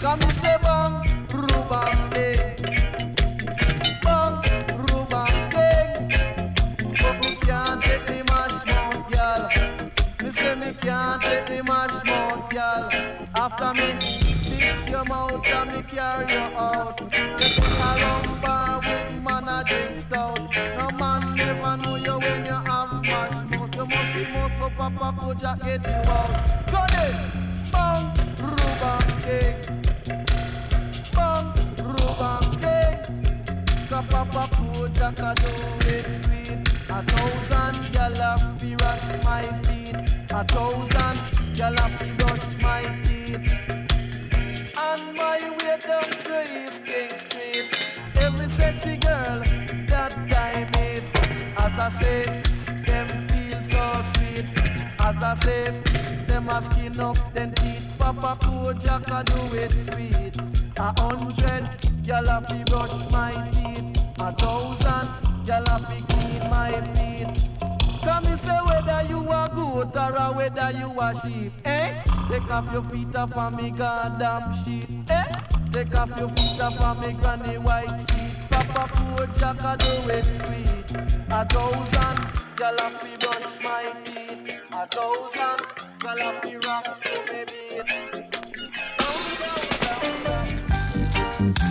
Come 0.00 0.18
me 0.20 0.30
say 0.30 0.56
bang, 0.62 1.06
Ruban 1.28 1.94
sting. 2.04 2.40
Bang, 4.02 4.42
Ruban 4.86 5.34
sting. 5.46 6.08
But 7.00 7.40
can't 7.46 7.82
take 7.82 8.06
the 8.06 8.24
mash 8.28 8.66
mouth, 8.66 9.10
girl. 9.10 9.48
Me 10.22 10.30
say 10.30 10.54
me 10.56 10.72
can't 10.80 11.22
take 11.22 11.46
the 11.46 11.62
mash 11.64 12.04
mouth, 12.04 12.50
girl. 12.50 12.90
After 13.34 13.74
me 13.74 13.88
fix 14.58 14.88
your 14.88 15.04
mouth 15.04 15.46
and 15.46 15.70
me 15.72 15.82
carry 15.82 16.32
you 16.32 16.56
out. 16.56 17.10
Get 17.10 17.58
around 17.58 18.40
bar 18.42 18.80
with 18.80 19.22
man 19.22 19.48
a 19.48 19.64
drink 19.66 19.96
stout. 19.96 20.39
Papa 24.80 25.14
Kojak 25.20 25.62
get 25.62 25.84
you 25.84 26.10
out. 26.10 26.32
Go 26.72 26.80
there, 26.94 27.12
bang, 27.70 28.14
Ruban 28.40 29.10
sting. 29.12 29.58
Bang, 31.12 31.52
Ruban 31.84 32.42
sting. 32.54 32.98
Cause 33.90 34.06
Papa 34.08 34.48
Kojak 34.56 35.20
a 35.20 35.34
do 35.36 35.86
it 35.86 36.10
sweet. 36.10 36.66
A 36.88 37.02
thousand 37.02 37.94
have 37.94 38.58
to 38.58 38.76
rush 38.82 39.22
my 39.22 39.42
feet. 39.64 39.96
A 40.32 40.44
thousand 40.44 41.18
have 41.58 41.98
to 41.98 42.14
brush 42.14 42.62
my 42.62 42.82
teeth. 43.04 43.52
On 44.78 45.14
my 45.14 45.40
way 45.58 45.76
down 45.86 46.10
to 46.24 46.42
East 46.64 46.86
King 46.86 47.10
Street, 47.10 47.66
every 48.22 48.48
sexy 48.48 48.96
girl 48.96 49.40
that 49.88 50.16
I 50.16 50.64
meet, 50.72 51.04
as 51.58 51.78
I 51.78 51.88
say, 51.90 52.59
as 55.10 55.22
I 55.24 55.34
say, 55.34 55.70
them 56.26 56.48
a 56.48 56.62
skin 56.62 56.98
up, 57.00 57.16
then 57.34 57.52
teeth. 57.54 57.84
Papa 57.98 58.36
Kojak 58.44 59.08
a 59.10 59.24
do 59.24 59.56
it 59.56 59.72
sweet. 59.72 60.36
A 60.78 61.00
hundred, 61.00 61.64
y'all 62.06 62.26
have 62.26 62.46
to 62.46 62.58
brush 62.70 62.94
my 63.10 63.32
teeth. 63.50 63.98
A 64.20 64.32
thousand, 64.32 65.08
y'all 65.46 65.66
have 65.66 65.86
to 65.88 66.14
clean 66.14 66.50
my 66.50 66.70
feet. 66.94 67.28
Come 68.04 68.26
and 68.26 68.38
say 68.38 68.58
whether 68.68 69.02
you 69.08 69.28
are 69.28 69.48
good 69.48 69.96
or 69.96 70.34
whether 70.36 70.70
you 70.78 70.88
are 71.00 71.14
sheep. 71.16 71.52
Eh? 71.64 72.02
Take 72.30 72.50
off 72.50 72.72
your 72.72 72.84
feet 72.84 73.14
off 73.16 73.36
of 73.36 73.56
me 73.56 73.70
goddamn 73.72 74.54
sheep. 74.64 74.88
Eh? 75.10 75.24
Take 75.72 75.94
off 75.96 76.16
your 76.18 76.28
feet 76.30 76.60
off 76.60 76.80
of 76.80 77.00
me 77.04 77.14
granny 77.14 77.58
white 77.58 77.98
sheep. 78.10 78.38
Papa 78.50 78.86
Kojak 78.94 79.60
a 79.66 79.76
do 79.76 80.10
it 80.10 80.24
sweet. 80.24 81.26
A 81.30 81.44
thousand, 81.46 82.18
y'all 82.60 82.78
have 82.78 83.00
to 83.00 83.26
brush 83.26 83.64
my 83.64 83.92
teeth 84.04 84.19
a 84.72 84.86
thousand, 84.86 85.60
well, 86.04 86.22
I'll 86.22 86.40
rock, 86.60 86.86
maybe. 87.32 87.82
Down, 88.98 89.18
down, 89.40 90.24
down, 90.24 90.24
down. 90.24 91.69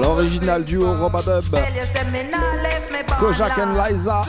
L'original 0.00 0.64
duo 0.64 0.94
Robadub 0.94 1.44
Kojak 3.18 3.58
and 3.58 3.74
Liza. 3.76 4.22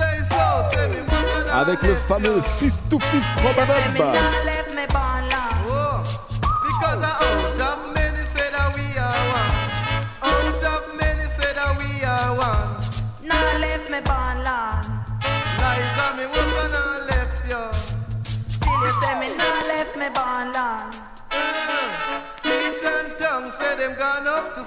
Avec 1.54 1.82
le 1.82 1.96
fameux 2.08 2.42
fist 2.42 2.82
to 2.90 3.00
fist 3.00 3.30
Robadub 3.44 4.59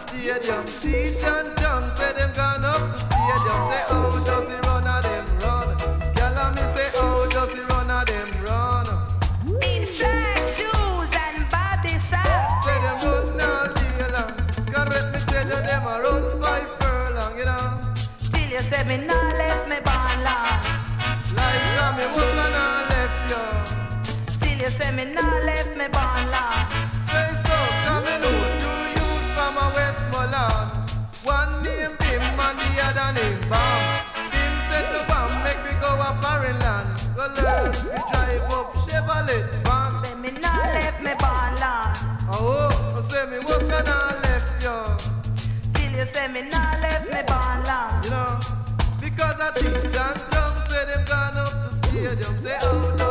stadium. 0.06 0.64
Teach 0.66 1.22
and 1.24 1.48
John 1.58 1.96
say 1.96 2.12
them 2.12 2.32
gone 2.34 2.64
up 2.64 2.78
to 2.78 2.98
stadium. 3.04 3.60
Say 3.70 3.82
oh 3.90 4.22
just 4.26 4.48
the 4.50 4.56
run 4.66 4.86
at 4.86 5.02
them 5.02 5.26
run? 5.42 5.68
Girl 6.14 6.38
and 6.44 6.54
me 6.56 6.62
say 6.74 6.88
oh 6.96 7.28
just 7.30 7.52
the 7.56 7.62
run 7.70 7.90
at 7.90 8.06
them 8.06 8.28
run? 8.44 8.86
Inside 9.62 10.46
shoes 10.56 11.10
and 11.24 11.38
body 11.50 11.94
socks. 12.10 12.64
Say 12.64 12.78
them 12.84 12.98
run 13.04 13.40
all 13.40 13.66
day 13.74 14.00
long. 14.14 14.32
God 14.72 14.88
let 14.92 15.06
me 15.12 15.18
tell 15.30 15.46
you 15.46 15.60
them 15.68 15.86
a 15.86 15.94
run 16.04 16.24
five 16.42 16.68
furlong, 16.80 17.38
you 17.38 17.44
know. 17.44 17.64
Still 18.26 18.50
you 18.50 18.62
say 18.70 18.82
me 18.88 18.96
no 19.06 19.18
left 19.40 19.68
me 19.68 19.78
born 19.86 20.16
long. 20.26 20.60
Like 21.36 21.64
how 21.78 21.90
me 21.96 22.06
woman 22.14 22.50
no 22.56 22.66
left 22.92 23.18
you. 23.30 23.42
Still 24.34 24.58
you 24.62 24.70
say 24.78 24.90
me 24.96 25.04
no 25.14 25.22
left 25.46 25.76
me 25.76 25.86
born 25.88 26.24
Oh, 39.34 39.62
oh, 39.64 40.02
say? 40.04 40.14
Me 40.20 40.30
left 40.30 41.02
me. 41.02 41.10
Oh, 42.34 42.68
I 42.96 43.08
say 43.08 43.24
me 43.30 43.38
was 43.38 43.62
gonna 43.62 44.20
left 44.22 44.62
you. 44.62 44.76
Till 45.72 45.92
you 45.92 46.06
say 46.12 46.28
me 46.28 46.42
not 46.50 46.80
left 46.80 47.06
me. 47.10 47.20
You 48.04 48.10
know, 48.10 48.40
because 49.00 49.36
I 49.40 49.52
say 49.56 50.84
them 50.84 51.04
gone 51.06 51.36
up 51.38 51.82
to. 51.82 52.24
Say. 52.44 52.58
Oh, 52.62 53.01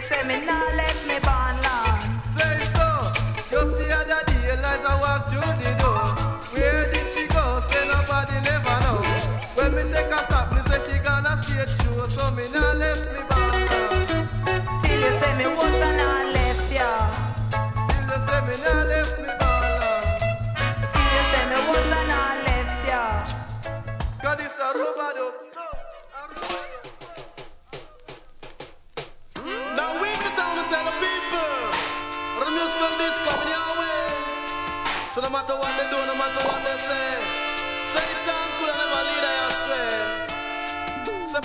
Feminine. 0.00 0.87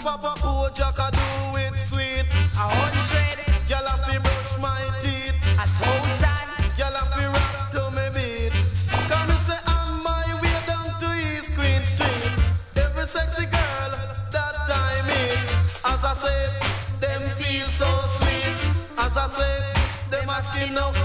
Papa 0.03 0.35
Kojak 0.41 0.99
a 0.99 1.11
do 1.11 1.57
it 1.59 1.79
sweet. 1.87 2.25
A 2.59 2.67
hundred, 2.75 3.39
girl 3.69 3.87
have 3.87 4.03
to 4.03 4.19
brush 4.19 4.59
my 4.59 4.83
teeth. 5.01 5.31
A 5.55 5.65
thousand, 5.65 6.75
girl 6.75 6.91
have 6.91 7.13
to 7.15 7.23
rock 7.31 7.71
to 7.71 7.83
me 7.95 8.05
beat. 8.11 8.53
Come 9.07 9.29
and 9.31 9.39
say 9.47 9.59
on 9.65 10.03
my 10.03 10.27
way 10.41 10.59
down 10.67 10.91
to 10.99 11.07
East 11.23 11.55
Queen 11.55 11.81
Street. 11.85 12.31
Every 12.75 13.07
sexy 13.07 13.45
girl 13.45 13.91
that 14.35 14.55
I 14.67 14.93
meet, 15.07 15.39
as 15.85 16.03
I 16.03 16.13
say, 16.15 16.51
them 16.99 17.21
feel 17.37 17.67
so 17.67 17.87
sweet. 18.19 18.59
As 18.97 19.15
I 19.15 19.27
say, 19.29 19.55
them 20.11 20.29
asking 20.29 20.73
now. 20.73 21.02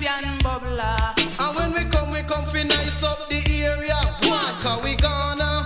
Champion 0.00 0.38
bubbler. 0.38 1.14
And 1.38 1.56
when 1.56 1.72
we 1.72 1.90
come, 1.90 2.10
we 2.10 2.22
come 2.22 2.44
fi 2.46 2.62
nice 2.62 3.02
up 3.02 3.28
the 3.28 3.40
area. 3.64 3.96
One, 4.28 4.54
cause 4.60 4.82
we 4.82 4.96
gonna 4.96 5.59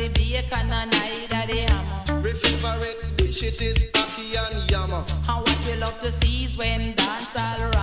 the 0.00 0.08
bacon 0.08 0.72
and 0.72 0.90
neither 0.92 1.46
the. 1.46 2.20
My 2.22 2.32
favorite 2.32 3.16
dish 3.16 3.42
it 3.42 3.60
is 3.60 3.84
ackee 3.92 4.36
and 4.44 4.70
yama. 4.70 5.04
And 5.28 5.40
what 5.46 5.66
we 5.66 5.74
love 5.74 5.98
to 6.00 6.10
see 6.12 6.44
is 6.44 6.56
when 6.56 6.94
dance 6.94 7.36
all 7.36 7.60
rama. 7.60 7.79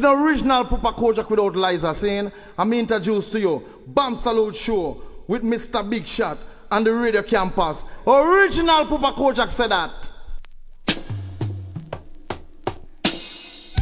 The 0.00 0.10
original 0.10 0.64
Papa 0.64 0.98
Kojak 0.98 1.28
without 1.28 1.54
Liza 1.54 1.94
saying, 1.94 2.32
I'm 2.56 2.72
introduced 2.72 3.32
to 3.32 3.38
you, 3.38 3.62
Bam 3.86 4.16
Salute 4.16 4.56
Show 4.56 5.02
with 5.26 5.42
Mr. 5.42 5.88
Big 5.90 6.06
Shot 6.06 6.38
and 6.70 6.86
the 6.86 6.94
radio 6.94 7.20
campus. 7.20 7.84
Original 8.06 8.86
Papa 8.86 9.12
Kojak 9.12 9.50
said 9.50 9.70
that. 9.70 9.90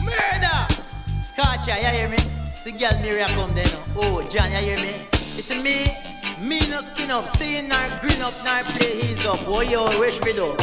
Murder! 0.02 1.22
Scorcher, 1.22 1.80
you 1.80 1.86
hear 1.86 2.08
me? 2.08 2.18
See 2.56 2.72
girl 2.72 2.98
Mary 3.00 3.22
come 3.22 3.54
there 3.54 3.64
now. 3.66 3.84
Oh, 3.98 4.28
John, 4.28 4.50
you 4.50 4.56
hear 4.56 4.76
me? 4.78 5.06
See 5.12 5.62
me? 5.62 5.86
Me 6.42 6.68
no 6.68 6.80
skin 6.80 7.12
up, 7.12 7.28
seeing 7.28 7.68
nor 7.68 7.78
green 8.00 8.20
up, 8.22 8.34
nor 8.44 8.64
play 8.64 9.02
he's 9.02 9.24
up. 9.24 9.38
Oh, 9.46 9.60
yo, 9.60 9.96
wish 10.00 10.20
we 10.22 10.32
do. 10.32 10.56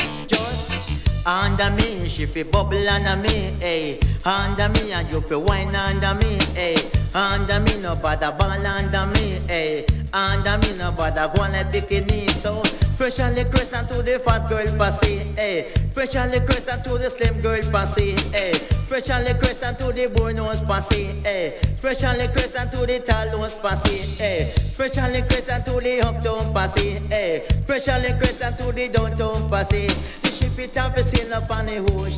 Under 1.26 1.72
me, 1.72 2.08
she 2.08 2.28
fi 2.28 2.44
bubble 2.44 2.88
under 2.88 3.16
me, 3.16 3.56
hey. 3.60 4.00
Under 4.26 4.70
me, 4.70 4.92
and 4.92 5.12
you 5.12 5.22
fi 5.22 5.36
wine 5.36 5.76
under 5.76 6.14
me, 6.14 6.38
hey. 6.54 6.76
Under 7.16 7.60
me, 7.62 7.82
no 7.82 7.96
bother 7.96 8.32
ball 8.32 8.52
under 8.52 9.08
me, 9.08 9.40
hey. 9.48 9.88
Under 10.14 10.58
me, 10.60 10.78
no 10.78 10.92
bother 10.92 11.32
go 11.36 11.42
on 11.42 11.52
like 11.52 11.72
bikini, 11.72 12.30
so. 12.30 12.62
Freshly 12.96 13.44
crescent 13.46 13.90
to 13.90 14.04
the 14.04 14.20
fat 14.20 14.48
girl 14.48 14.68
passy, 14.78 15.18
hey. 15.36 15.74
Freshly 15.94 16.40
crescent 16.42 16.84
to 16.84 16.98
the 16.98 17.10
slim 17.10 17.42
girl 17.42 17.60
passy, 17.72 18.12
hey. 18.32 18.54
Freshly 18.88 19.34
crescent 19.34 19.80
to 19.80 19.92
the 19.92 20.08
boy 20.08 20.32
nose 20.32 20.64
passy, 20.64 21.06
hey. 21.24 21.60
Freshly 21.82 22.28
crescent 22.28 22.72
to 22.72 22.86
the 22.86 23.00
tall 23.00 23.32
nose 23.32 23.58
passy, 23.60 23.98
hey. 24.22 24.54
Freshly 24.76 25.24
crescent 25.24 25.66
to 25.66 25.72
the 25.82 26.02
uptown 26.02 26.54
passy, 26.54 27.00
hey. 27.10 27.48
Freshly 27.66 28.14
crescent 28.20 28.60
to 28.60 28.72
the 28.72 28.90
downtown 28.90 29.50
passy. 29.50 29.88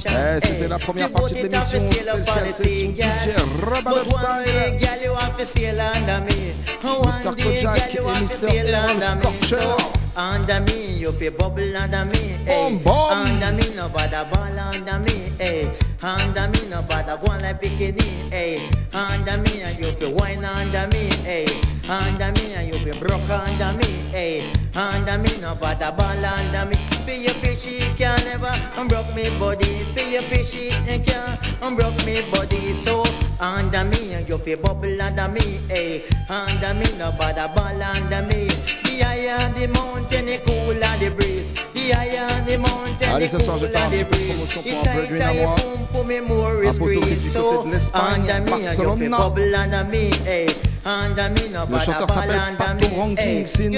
Eh, 0.09 0.39
c'était 0.41 0.67
la 0.67 0.77
première 0.79 1.11
partie 1.11 1.35
de 1.35 1.47
l'émission 1.47 1.79
spéciale 1.79 2.23
session 2.23 2.55
DJ 2.69 3.01
Style. 3.19 3.35
Mr. 7.03 7.35
Kojak 7.43 7.95
et 7.95 8.01
Mr. 8.21 8.49
Under 10.15 10.61
me, 10.61 10.99
you 10.99 11.11
feel 11.13 11.31
bubble 11.31 11.75
under 11.77 12.05
me, 12.05 12.37
hey. 12.45 12.79
Under 13.09 13.51
me, 13.53 13.63
no 13.75 13.87
bother 13.89 14.25
ball 14.31 14.57
under 18.93 19.37
me, 19.37 19.61
and 19.63 19.77
you 19.79 19.91
feel 19.99 20.11
wine 20.13 20.43
under 20.43 20.87
me, 20.87 21.09
hey. 21.23 21.45
Under 21.87 22.31
me, 22.31 22.53
and 22.55 22.67
you 22.67 22.75
feel 22.83 22.99
broke 22.99 23.29
under 23.29 23.73
me, 23.77 23.85
hey. 24.11 24.43
Under 24.77 25.17
me, 25.17 25.29
no 25.41 25.55
bother 25.55 25.91
ball 25.97 26.23
under 26.23 26.65
me. 26.69 26.75
Feel 27.03 27.21
your 27.23 27.33
fishy 27.41 27.79
can 27.97 28.23
never 28.25 28.53
unbroke 28.75 29.11
me 29.15 29.27
body. 29.39 29.65
Feel 29.95 30.07
your 30.07 30.21
fishy 30.29 30.69
can 30.99 31.39
unbroke 31.63 31.97
me 32.05 32.21
body. 32.31 32.73
So 32.73 33.03
under 33.39 33.83
me, 33.85 34.23
you 34.25 34.37
feel 34.37 34.61
bubble 34.61 35.01
under 35.01 35.29
me. 35.29 35.41
Hey. 35.67 36.03
Under 36.29 36.75
me, 36.75 36.85
no 36.99 37.11
bother 37.13 37.51
ball 37.55 37.81
under 37.81 38.21
me. 38.27 38.49
The 38.83 38.99
higher 39.01 39.51
the 39.53 39.67
mountain, 39.73 40.27
the 40.27 40.37
cooler 40.45 40.97
the 40.99 41.09
breeze. 41.09 41.66
Allez, 43.13 43.29
ce 43.29 43.39
soir, 43.39 43.57
je 43.57 43.65
fais 43.67 43.77
un 43.77 43.89
petit 43.89 44.03
peu 44.05 44.17
de 44.17 44.23
promotion 44.23 44.61
pour 44.63 44.79
un 44.79 44.85
brethren 44.95 45.21
à 45.21 45.33
moi. 45.33 45.55
Un 46.65 46.73
poteau 46.73 47.01
qui 47.01 47.13
est 47.13 47.17
du 47.17 47.31
côté 47.31 47.57
de 47.65 47.71
l'Espagne, 47.73 48.23
Barcelona. 48.49 49.17
Le 51.69 51.79
chanteur 51.79 52.07
s'appelle 52.09 52.41
Pato 52.57 52.87
Rankingsin. 52.95 53.71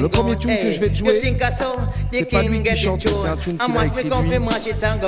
Le 0.00 0.08
premier 0.08 0.36
tune 0.38 0.58
que 0.58 0.72
je 0.72 0.80
vais 0.80 0.88
te 0.90 0.94
jouer, 0.94 1.20
c'est 2.12 2.24
pas 2.30 2.42
lui 2.42 2.62
qui 2.62 2.76
chante, 2.76 3.00
c'est 3.16 3.28
un 3.28 3.36
tune 3.36 3.58
qu'il 3.58 3.76
a 3.76 3.86
écrit 3.86 4.10
lui. 4.22 4.30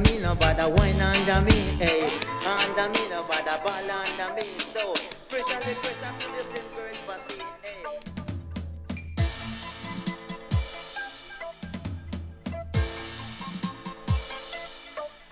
Under 2.72 2.88
me, 2.88 3.10
no 3.10 3.22
ball 3.24 3.92
under 3.92 4.34
me. 4.34 4.58
So, 4.60 4.94
to 4.94 6.28
the 6.32 6.42
slim 6.42 6.64
girl 6.74 6.96
pussy. 7.06 7.42
Hey. 7.62 7.84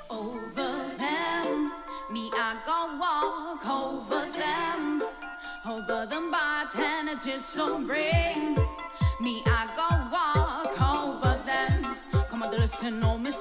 over 0.09 0.97
them. 0.97 1.71
Me, 2.11 2.29
I 2.33 2.57
go 2.67 2.97
walk 2.99 3.65
over 3.65 4.29
them. 4.37 5.01
Oh, 5.63 5.85
but 5.87 6.09
the 6.09 6.19
bartender 6.29 7.15
just 7.23 7.51
so 7.51 7.77
bring 7.77 8.57
me, 9.21 9.41
I 9.45 9.65
go 9.79 9.87
walk 10.11 10.81
over 10.93 11.41
them. 11.45 11.95
Come 12.29 12.43
on, 12.43 12.51
listen, 12.51 12.99
no 12.99 13.17
me 13.17 13.31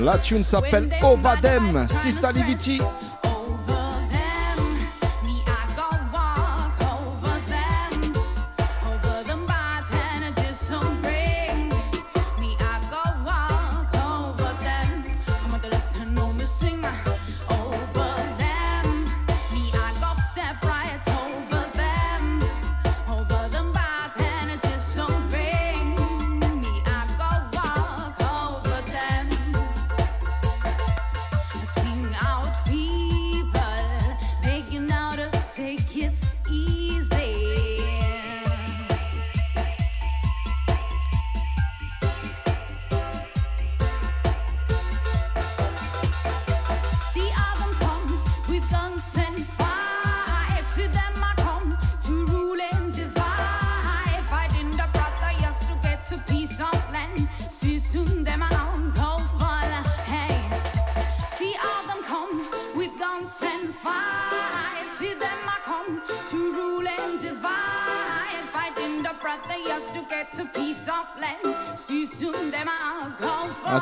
La 0.00 0.16
tune 0.16 0.44
s'appelle 0.44 0.88
Ovadem, 1.02 1.86
Sista 1.88 2.30
Liviti. 2.30 2.80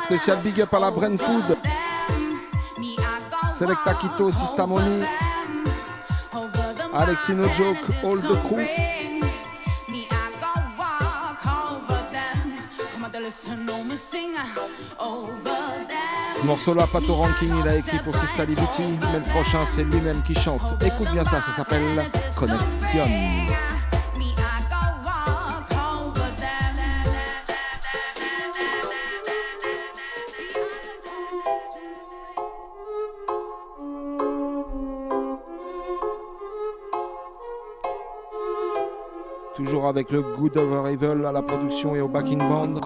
Spécial 0.07 0.37
big 0.41 0.61
up 0.61 0.73
à 0.73 0.79
la 0.79 0.89
Brain 0.89 1.17
Food. 1.17 1.57
Selecta 3.57 3.93
Quito, 3.95 4.31
Sistamoni. 4.31 5.03
Alexi 6.93 7.33
No 7.33 7.47
Joke, 7.49 7.83
All 8.05 8.21
the 8.21 8.39
Crew. 8.47 8.65
Ce 16.35 16.45
morceau-là, 16.45 16.87
Pato 16.87 17.13
Ranking, 17.13 17.53
il 17.61 17.67
a 17.67 17.75
écrit 17.75 17.99
pour 17.99 18.15
Sista 18.15 18.45
Liviti, 18.45 18.83
mais 19.11 19.19
le 19.19 19.29
prochain, 19.29 19.65
c'est 19.65 19.83
lui-même 19.83 20.23
qui 20.23 20.35
chante. 20.35 20.61
Écoute 20.85 21.11
bien 21.11 21.25
ça, 21.25 21.41
ça 21.41 21.51
s'appelle 21.51 22.09
Connexion. 22.35 23.05
Avec 39.87 40.11
le 40.11 40.21
Good 40.21 40.57
Over 40.57 40.91
Evil 40.91 41.25
à 41.25 41.31
la 41.31 41.41
production 41.41 41.95
et 41.95 42.01
au 42.01 42.09
backing 42.09 42.39
band. 42.39 42.81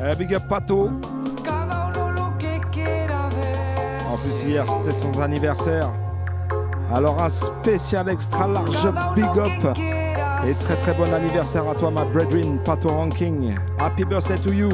Eh, 0.00 0.16
big 0.16 0.34
up 0.34 0.42
Pato. 0.48 0.90
En 4.06 4.16
plus, 4.16 4.44
hier, 4.46 4.64
c'était 4.66 4.94
son 4.94 5.20
anniversaire. 5.20 5.92
Alors, 6.94 7.22
un 7.22 7.28
spécial 7.28 8.08
extra 8.08 8.48
large 8.48 8.88
big 9.14 9.24
up. 9.36 9.91
Et 10.44 10.54
très 10.54 10.74
très 10.76 10.92
bon 10.94 11.12
anniversaire 11.12 11.68
à 11.68 11.74
toi, 11.74 11.90
ma 11.90 12.04
brethren, 12.04 12.58
Pato 12.64 12.88
Ranking. 12.88 13.54
Happy 13.78 14.04
birthday 14.04 14.36
to 14.38 14.52
you. 14.52 14.70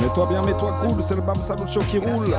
Mets-toi 0.00 0.26
bien, 0.28 0.42
mets-toi 0.42 0.74
cool, 0.80 1.02
c'est 1.02 1.16
le 1.16 1.22
Bam 1.22 1.34
Salucho 1.34 1.80
qui 1.80 1.98
roule. 1.98 2.34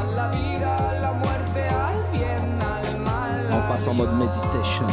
Passe 3.80 3.90
en 3.90 3.96
mode 3.96 4.14
meditation. 4.14 4.88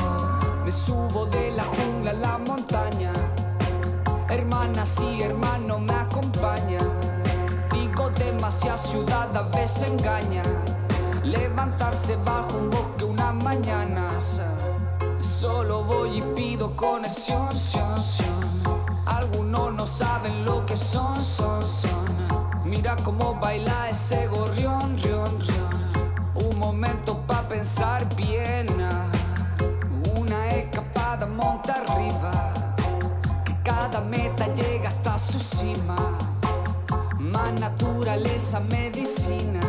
Me 0.65 0.73
subo 0.73 1.27
de 1.27 1.51
la 1.53 1.65
jungla 1.65 2.11
a 2.11 2.15
la 2.15 2.39
montaña. 2.39 3.13
Hermanas 4.29 5.01
y 5.01 5.23
hermanos 5.23 5.81
me 5.81 5.95
acompañan. 5.95 6.87
Digo 7.71 8.11
demasiada 8.11 8.77
ciudad 8.77 9.37
a 9.37 9.43
veces 9.57 9.89
engaña. 9.89 10.43
Levantarse 11.25 12.17
bajo 12.25 12.59
un 12.59 12.71
bosque 12.71 13.05
unas 13.05 13.35
mañanas. 13.35 14.43
Solo 15.21 15.83
voy 15.85 16.19
y 16.19 16.23
pido 16.35 16.75
conexión, 16.77 17.51
sion. 17.53 17.97
Algunos 19.07 19.75
no 19.75 19.87
saben 19.87 20.45
lo 20.45 20.65
que 20.67 20.77
son, 20.77 21.17
son, 21.17 21.67
son. 21.67 22.05
Mira 22.65 22.97
cómo 23.05 23.35
baila 23.41 23.89
ese 23.89 24.27
gorrión, 24.29 24.97
rión, 25.03 25.39
rión. 25.41 25.71
Un 26.35 26.59
momento 26.59 27.23
pa' 27.27 27.43
pensar 27.49 28.05
bien. 28.17 28.76
Su 35.39 35.57
cima. 35.57 35.97
Más 37.19 37.61
naturaleza, 37.61 38.61
medicina. 38.61 39.61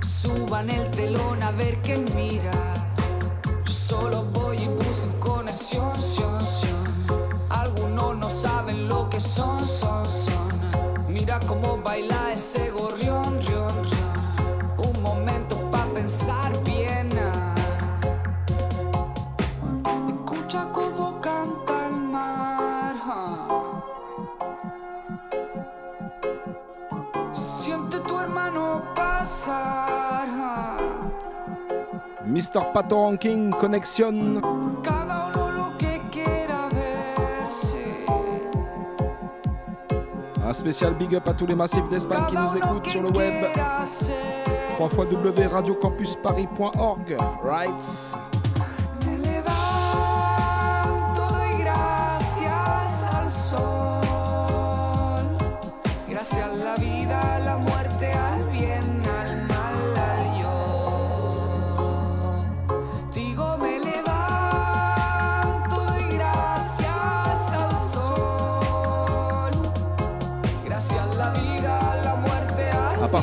Suban 0.00 0.70
el 0.70 0.90
telón 0.90 1.42
a 1.42 1.50
ver 1.52 1.80
quién 1.82 2.04
mira. 2.14 2.52
Yo 3.64 3.72
solo 3.72 4.24
voy 4.32 4.41
Mr. 32.42 32.72
Pato 32.72 32.96
Ranking 32.96 33.52
Connection. 33.52 34.42
Un 40.44 40.52
spécial 40.52 40.94
big 40.94 41.14
up 41.14 41.28
à 41.28 41.34
tous 41.34 41.46
les 41.46 41.54
massifs 41.54 41.88
d'Espagne 41.88 42.24
qui 42.28 42.36
nous 42.36 42.56
écoutent 42.56 42.88
sur 42.88 43.02
le 43.02 43.10
web. 43.16 43.44
3 44.74 44.88
fois 44.88 45.04
Rights. 47.44 48.16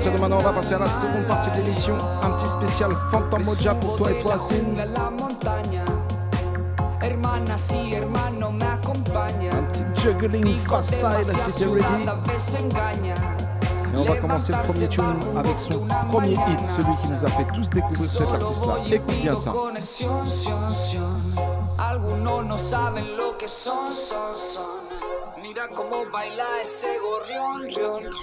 Partir 0.10 0.16
de 0.16 0.22
maintenant, 0.22 0.38
on 0.38 0.51
va 0.51 0.53
passer 0.53 0.74
à 0.74 0.80
la 0.80 0.86
seconde 0.86 1.28
partie 1.28 1.51
de 1.51 1.57
l'émission. 1.57 1.97
Un 2.24 2.32
petit 2.32 2.47
spécial 2.47 2.89
Phantom 3.12 3.43
Moja 3.43 3.76
pour 3.76 3.95
toi 3.97 4.12
et 4.12 4.20
toi, 4.22 4.38
Zine. 4.39 4.76
me 4.76 4.82
acompañan. 8.66 9.60
Juggling 9.95 10.57
fast 10.68 10.95
style, 10.95 11.24
si 11.24 11.64
t'es 11.64 11.70
ready. 11.70 12.05
Et 13.91 13.97
on 13.97 14.03
va 14.03 14.18
commencer 14.18 14.53
le 14.53 14.62
premier 14.62 14.88
tune 14.88 15.03
avec 15.36 15.60
son 15.60 15.88
premier 16.10 16.34
hit, 16.34 16.64
celui 16.64 16.91
qui 16.91 17.12
nous 17.12 17.26
a 17.26 17.30
fait 17.30 17.47
tous 17.53 17.70
découvrir 17.70 18.10
cet 18.10 18.32
artiste-là. 18.32 18.76
Écoute 18.91 19.16
bien 19.22 19.36
ça. 19.36 19.51
Algunos 21.78 22.43
no 22.43 22.57
saben 22.57 23.05
lo 23.18 23.38
que 23.38 23.47
son, 23.47 23.89
son, 23.89 24.36
son. 24.36 24.79
Mira 25.60 25.76
cómo 25.76 26.05
baila 26.10 26.45
ese 26.62 26.88
gorrión, 26.99 27.64
rión, 27.64 28.03
rión. 28.03 28.14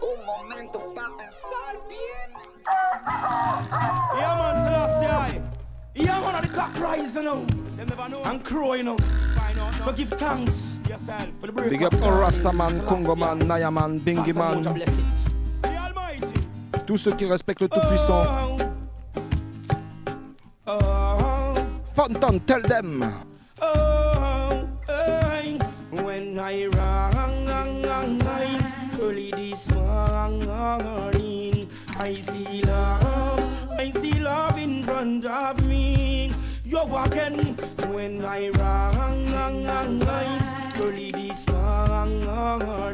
Un 0.00 0.24
momento 0.24 0.78
para 0.94 1.08
pensar 1.16 1.74
bien. 1.88 2.30
Yeah, 4.16 4.36
man, 4.38 4.64
Selassie. 4.64 5.40
Yeah, 5.96 6.20
man, 6.20 6.42
the 6.42 6.48
cock 6.54 6.70
rise, 6.78 7.16
you 7.16 7.22
know. 7.24 7.44
And 8.24 8.44
crow, 8.44 8.74
you 8.74 8.84
know. 8.84 8.96
So 9.84 9.92
give 9.94 10.10
thanks 10.10 10.78
for 11.40 11.48
the 11.48 11.52
break 11.52 11.70
Big 11.70 11.82
up. 11.82 11.92
Rastaman, 11.94 12.84
Congoman, 12.86 13.40
Nayaman, 13.42 13.98
Bingiman. 13.98 14.62
Tous 16.86 16.98
ceux 16.98 17.16
qui 17.16 17.26
respectent 17.26 17.62
le 17.62 17.68
Tout-Puissant. 17.68 18.58
Phantom, 21.96 22.38
tell 22.46 22.62
them. 22.62 23.12
I 26.38 26.68
early 29.00 29.30
this 29.30 29.72
morning, 29.74 31.68
I 31.96 32.14
see 32.14 32.62
love, 32.62 33.70
I 33.78 33.90
see 33.90 34.18
love 34.20 34.58
in 34.58 34.82
front 34.82 35.26
of 35.26 35.68
me. 35.68 36.32
You're 36.64 36.86
walking 36.86 37.54
when 37.92 38.24
I 38.24 38.48
rise 38.48 40.08
early 40.80 41.12
this 41.12 41.46
morning. 41.48 42.93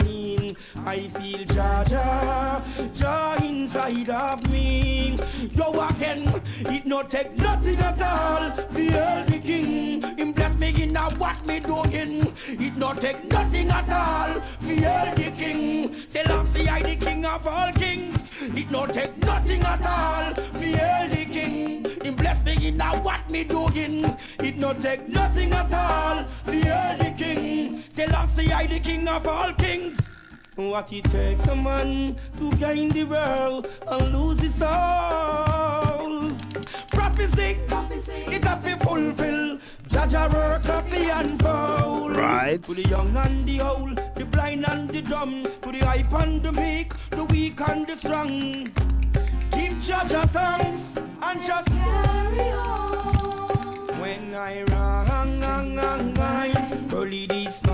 I 0.86 1.08
feel 1.08 1.44
Jaja, 1.44 2.62
Jah 2.94 3.36
inside 3.44 4.08
of 4.08 4.50
me. 4.50 5.16
You're 5.52 5.72
walking, 5.72 6.28
it 6.74 6.86
no 6.86 7.02
take 7.02 7.36
nothing 7.38 7.78
at 7.78 8.00
all. 8.00 8.50
Feel 8.50 9.24
the 9.26 9.40
king, 9.42 10.02
him 10.18 10.32
bless 10.32 10.58
me 10.58 10.82
in 10.82 10.96
a 10.96 11.02
what 11.18 11.44
me 11.46 11.60
doing. 11.60 12.32
It 12.48 12.76
no 12.76 12.94
take 12.94 13.24
nothing 13.24 13.68
at 13.70 13.90
all. 13.90 14.40
Feel 14.40 15.14
the 15.14 15.32
king, 15.36 15.94
Selassie 16.06 16.68
I 16.68 16.82
the 16.82 16.96
king 16.96 17.24
of 17.24 17.46
all 17.46 17.72
kings. 17.72 18.24
It 18.40 18.70
no 18.70 18.86
take 18.86 19.16
nothing 19.18 19.62
at 19.62 19.86
all. 19.86 20.34
Feel 20.34 21.08
the 21.08 21.26
king, 21.30 21.84
him 22.02 22.14
bless 22.16 22.42
me 22.44 22.68
in 22.68 22.80
a 22.80 22.96
what 23.00 23.28
me 23.30 23.44
doing. 23.44 24.04
It 24.38 24.56
no 24.56 24.72
take 24.72 25.08
nothing 25.08 25.52
at 25.52 25.72
all. 25.72 26.24
Feel 26.46 26.96
the 26.98 27.14
king, 27.16 27.82
Selassie 27.90 28.52
I 28.52 28.66
the 28.66 28.80
king 28.80 29.06
of 29.06 29.26
all 29.26 29.52
kings. 29.52 30.09
What 30.56 30.92
it 30.92 31.04
takes 31.04 31.46
a 31.46 31.54
man 31.56 32.16
to 32.36 32.50
gain 32.56 32.88
the 32.90 33.04
world 33.04 33.68
and 33.86 34.12
lose 34.12 34.40
his 34.40 34.54
soul. 34.56 36.32
Prophecy, 36.90 37.56
it 38.28 38.44
have 38.44 38.62
to 38.64 38.76
fulfill. 38.84 39.58
Judge 39.88 40.14
a 40.14 40.28
work 40.32 40.68
of 40.68 40.90
the 40.90 41.18
unfold. 41.18 42.16
Right. 42.16 42.62
To 42.62 42.74
the 42.74 42.88
young 42.88 43.16
and 43.16 43.46
the 43.46 43.60
old, 43.60 43.96
the 44.16 44.24
blind 44.24 44.68
and 44.68 44.90
the 44.90 45.02
dumb, 45.02 45.44
to 45.44 45.72
the 45.72 45.78
hype 45.84 46.12
and 46.12 46.42
the 46.42 46.52
meek, 46.52 46.92
the 47.10 47.24
weak 47.24 47.60
and 47.68 47.86
the 47.86 47.96
strong. 47.96 48.64
Give 49.52 49.80
Judge 49.80 50.12
a 50.12 50.26
thanks 50.26 50.96
and 51.22 51.42
just 51.42 51.68
carry 51.68 52.50
on. 52.52 54.00
When 54.00 54.34
I 54.34 54.62
rise 54.64 54.80
early 56.92 57.26
this 57.26 57.62
morning, 57.64 57.69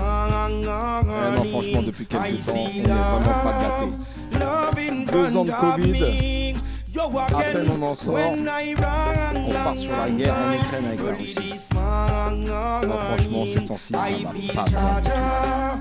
Eh 0.67 1.37
non, 1.37 1.43
franchement, 1.45 1.81
depuis 1.81 2.05
quelques 2.05 2.45
temps, 2.45 2.53
on 2.53 2.79
n'est 2.79 2.81
vraiment 2.81 3.39
pas 3.43 3.55
gâté. 3.61 5.11
Deux 5.11 5.37
ans 5.37 5.45
de 5.45 5.51
Covid. 5.51 6.55
À 6.99 7.41
peine 7.41 7.67
on 7.79 7.83
en 7.83 7.95
sort, 7.95 8.15
on 8.15 9.51
part 9.51 9.77
sur 9.77 9.91
la 9.91 10.09
guerre 10.09 10.35
en 10.35 10.53
Ukraine 10.53 10.85
avec 10.87 10.99
la 11.05 11.15
Russie. 11.15 11.53
Non, 11.73 12.97
franchement, 12.97 13.45
ces 13.45 13.63
temps-ci, 13.65 13.93
ça 13.93 14.63
va 14.63 14.63
pas 14.63 15.79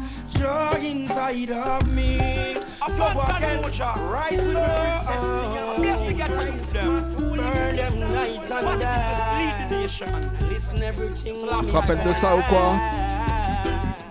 Tu 11.60 11.66
te 11.66 11.72
rappelles 11.72 12.02
de 12.04 12.12
ça 12.12 12.36
ou 12.36 12.42
quoi? 12.48 12.74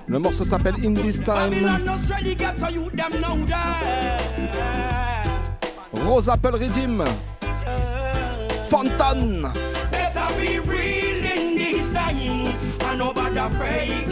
Le 0.07 0.19
morceau 0.19 0.43
s'appelle 0.43 0.75
In 0.83 0.93
This 0.93 1.21
Time. 1.23 1.51
Rose 5.93 6.29
Apple 6.29 6.59
this 11.57 11.89
time 11.93 12.53
and 12.81 12.99
nobody 12.99 13.39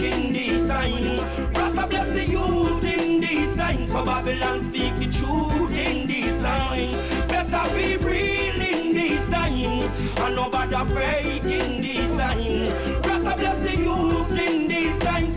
in 0.07 0.33
this 0.33 0.67
time. 0.67 1.19
Rasta 1.53 1.87
bless 1.87 2.09
the 2.09 2.25
youth 2.25 2.83
in 2.83 3.21
this 3.21 3.55
time, 3.55 3.85
so 3.85 4.03
Babylon 4.03 4.61
speak 4.69 4.95
the 4.97 5.05
truth 5.05 5.71
in 5.71 6.07
this 6.07 6.37
time. 6.39 6.95
Better 7.27 7.73
be 7.75 7.97
real 7.97 8.61
in 8.61 8.93
this 8.95 9.29
time 9.29 9.89
and 10.25 10.35
nobody 10.35 10.75
in 11.53 11.81
this 11.81 12.11
time. 12.17 13.01
Rasta 13.03 13.37
bless 13.37 13.59
the 13.61 13.75
youth 13.77 14.37
in 14.39 14.62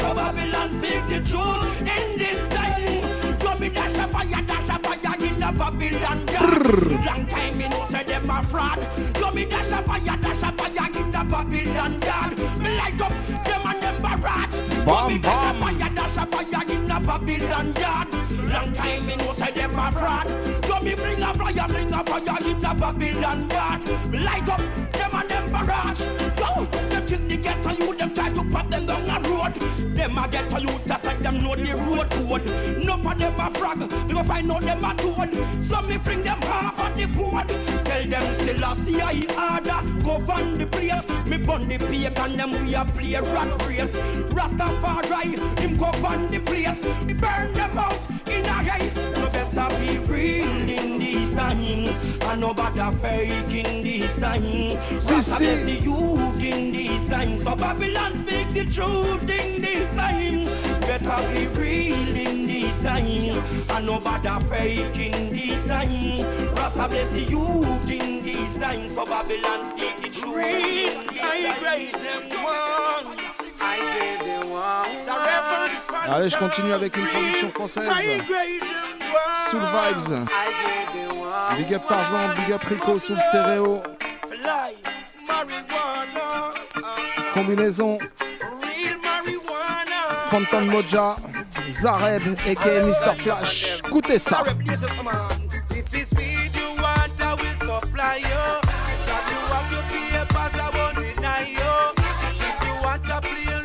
so 0.07 0.15
Babylon 0.15 0.71
speak 0.79 1.03
the 1.09 1.21
truth 1.29 1.81
in 1.81 2.19
this 2.19 2.41
time. 2.55 3.41
Show 3.41 3.59
me 3.59 3.69
dash 3.69 3.95
a 3.95 4.07
fire, 4.09 4.43
dash 4.47 4.69
a 4.69 4.79
fire 4.79 5.27
in 5.27 5.35
the 5.41 5.51
Babylon 5.59 6.29
yard. 6.29 7.07
Long 7.07 7.27
time 7.27 7.59
me 7.59 7.69
know 7.69 7.87
say 7.91 8.05
them 8.05 8.31
a 8.31 8.43
fraud. 8.45 8.81
Show 9.17 9.31
me 9.33 9.45
dash 9.45 9.73
a 9.73 9.83
fire, 9.83 10.17
dash 10.21 10.43
a 10.43 10.53
fire 10.53 10.91
in 11.01 11.11
the 11.11 11.23
Babylon 11.31 12.01
yard. 12.03 12.39
Me 12.63 12.77
light 12.77 13.01
up 13.01 13.13
them 13.45 13.67
and 13.67 13.83
them 13.83 14.03
barrage. 14.03 14.55
Show 14.85 15.09
me 15.09 15.19
dash 15.19 15.57
a 15.57 15.61
fire, 15.61 15.95
dash 15.95 16.17
a 16.17 16.27
fire 16.27 16.71
in 16.75 16.87
the 16.87 16.99
Babylon 17.07 17.75
yard. 17.75 18.15
Long 18.53 18.73
time 18.75 19.07
me 19.07 19.17
know 19.17 19.33
say 19.33 19.51
them 19.51 19.75
a 19.75 19.93
fraud. 19.93 20.29
Show 20.67 20.81
me 20.83 20.95
bring 20.95 21.23
a 21.23 21.35
fire, 21.35 21.69
bring 21.69 21.93
a 21.93 22.05
fire 22.05 22.51
in 22.51 22.61
the 22.61 22.75
Babylon 22.79 23.51
yard. 23.51 24.11
Me 24.11 24.19
light 24.21 24.49
up 24.49 24.61
them 24.93 25.15
and 25.15 25.31
them 25.31 25.51
barrage. 25.51 26.01
Yo, 26.39 26.65
them 26.91 27.07
think 27.07 27.36
A 30.27 30.29
get 30.29 30.51
to 30.51 30.61
you, 30.61 30.81
that's 30.85 31.05
like 31.05 31.21
them 31.21 31.41
know 31.41 31.55
the 31.55 31.73
road 31.77 32.11
code. 32.11 32.49
Enough 32.83 33.07
of 33.07 33.19
them 33.19 33.39
a 33.39 34.07
me 34.07 34.13
go 34.13 34.23
find 34.25 34.51
out 34.51 34.63
them 34.63 34.85
a 34.85 34.95
toad. 34.95 35.63
So 35.63 35.81
me 35.83 35.99
bring 35.99 36.23
them 36.23 36.41
half 36.43 36.81
of 36.81 36.97
the 36.97 37.07
board. 37.07 37.49
Tell 37.85 38.05
them 38.05 38.35
still 38.35 38.65
a 38.65 38.75
see 38.75 39.01
I 39.01 39.23
order, 39.55 40.03
govern 40.03 40.59
the 40.59 40.67
place. 40.67 41.09
Me 41.27 41.37
burn 41.37 41.69
the 41.69 41.79
pagan, 41.79 42.37
them 42.37 42.51
we 42.51 42.75
a 42.75 42.85
play 42.85 43.15
rat 43.15 43.63
race. 43.69 43.93
Rastafari, 44.33 45.39
him 45.61 45.77
govern 45.77 46.29
the 46.29 46.41
place. 46.41 46.81
Burn 47.21 47.53
them 47.53 47.79
out 47.79 48.01
in 48.29 48.45
a 48.45 48.53
haste. 48.65 49.16
No 49.87 49.93
better 49.93 50.09
be 50.09 50.13
real 50.13 50.69
in 50.69 50.99
this 50.99 51.35
time, 51.35 52.31
and 52.31 52.41
no 52.41 52.53
better 52.55 52.93
fake 52.99 53.65
in 53.65 53.85
this 53.85 54.17
time. 54.17 54.77
Rasta 54.95 55.39
bless 55.39 55.61
the 55.61 55.79
youth 55.85 56.43
in 56.43 56.73
this 56.73 57.09
time, 57.09 57.39
so 57.39 57.55
Babylon 57.55 58.25
speak 58.27 58.49
the 58.51 58.65
truth 58.73 59.29
in 59.31 59.63
this 59.63 59.91
time. 59.95 60.45
Better 60.81 61.29
be 61.33 61.47
real 61.59 62.17
in 62.17 62.47
this 62.47 62.79
time, 62.83 63.43
and 63.71 63.87
no 63.87 64.01
better 64.01 64.41
fake 64.47 64.99
in 64.99 65.31
this 65.31 65.65
time. 65.65 66.27
Rasta 66.55 66.89
bless 66.89 67.09
the 67.11 67.21
youth 67.21 67.91
in 67.91 68.25
this 68.25 68.57
time, 68.57 68.89
so 68.89 69.07
Babylon 69.07 69.77
speak 69.77 69.97
the 70.03 70.09
truth. 70.09 70.35
Real, 70.35 70.99
I 71.23 71.55
praise 71.61 71.93
them 71.93 72.23
once. 72.43 73.39
I 73.61 73.79
them 74.25 74.51
once. 74.51 75.07
Allez, 76.09 76.29
je 76.29 76.37
continue 76.37 76.73
avec 76.73 76.97
une 76.97 77.07
production 77.07 77.51
française. 77.51 77.89
Soul 79.51 79.61
Vibes. 79.61 80.27
Big 81.57 81.75
up 81.75 81.87
Tarzan, 81.89 82.35
big 82.37 82.53
up 82.53 82.65
Rico, 82.65 82.99
Soul 82.99 83.19
Stéréo. 83.19 83.79
Combinaison. 87.35 87.99
Phantom 90.31 90.67
Moja, 90.67 91.17
Zareb, 91.71 92.23
aka 92.51 92.83
Mr. 92.83 93.15
Flash. 93.17 93.79
Écoutez 93.87 94.19
ça. 94.19 94.43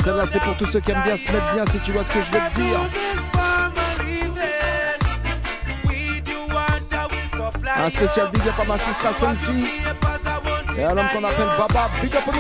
Celle-là, 0.04 0.26
c'est 0.26 0.40
pour 0.40 0.58
tous 0.58 0.66
ceux 0.66 0.80
qui 0.80 0.92
aiment 0.92 1.04
bien 1.04 1.18
se 1.18 1.32
mettre 1.32 1.54
bien, 1.54 1.66
si 1.66 1.80
tu 1.80 1.92
vois 1.92 2.04
ce 2.04 2.12
que 2.12 2.22
je 2.22 2.32
veux 2.32 2.40
te 2.40 2.56
dire. 2.56 4.11
Un 7.84 7.90
spécial 7.90 8.30
big 8.30 8.48
up 8.48 8.60
à 8.60 8.64
ma 8.64 8.78
sister 8.78 9.12
Sensi. 9.12 9.66
Et 10.78 10.84
à 10.84 10.94
l'homme 10.94 11.08
qu'on 11.12 11.24
appelle 11.24 11.48
Baba, 11.58 11.90
big 12.00 12.16
up 12.16 12.28
a 12.28 12.34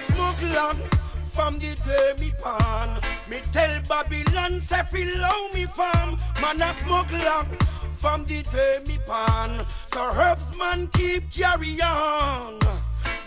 smuggler 0.00 0.74
from 1.30 1.58
the 1.58 1.74
day 1.86 2.12
me 2.20 2.30
pan. 2.42 3.00
Me 3.30 3.40
tell 3.52 3.80
Babylon 3.88 4.60
say 4.60 4.82
love 5.16 5.54
me 5.54 5.64
farm. 5.64 6.18
Man 6.42 6.60
a 6.60 6.70
smuggler 6.74 7.46
from 7.94 8.22
the 8.24 8.42
day 8.52 8.80
me 8.86 8.98
pan. 9.06 9.64
So 9.86 10.12
herbs 10.12 10.54
man 10.58 10.88
keep 10.92 11.30
carry 11.30 11.80
on. 11.80 12.58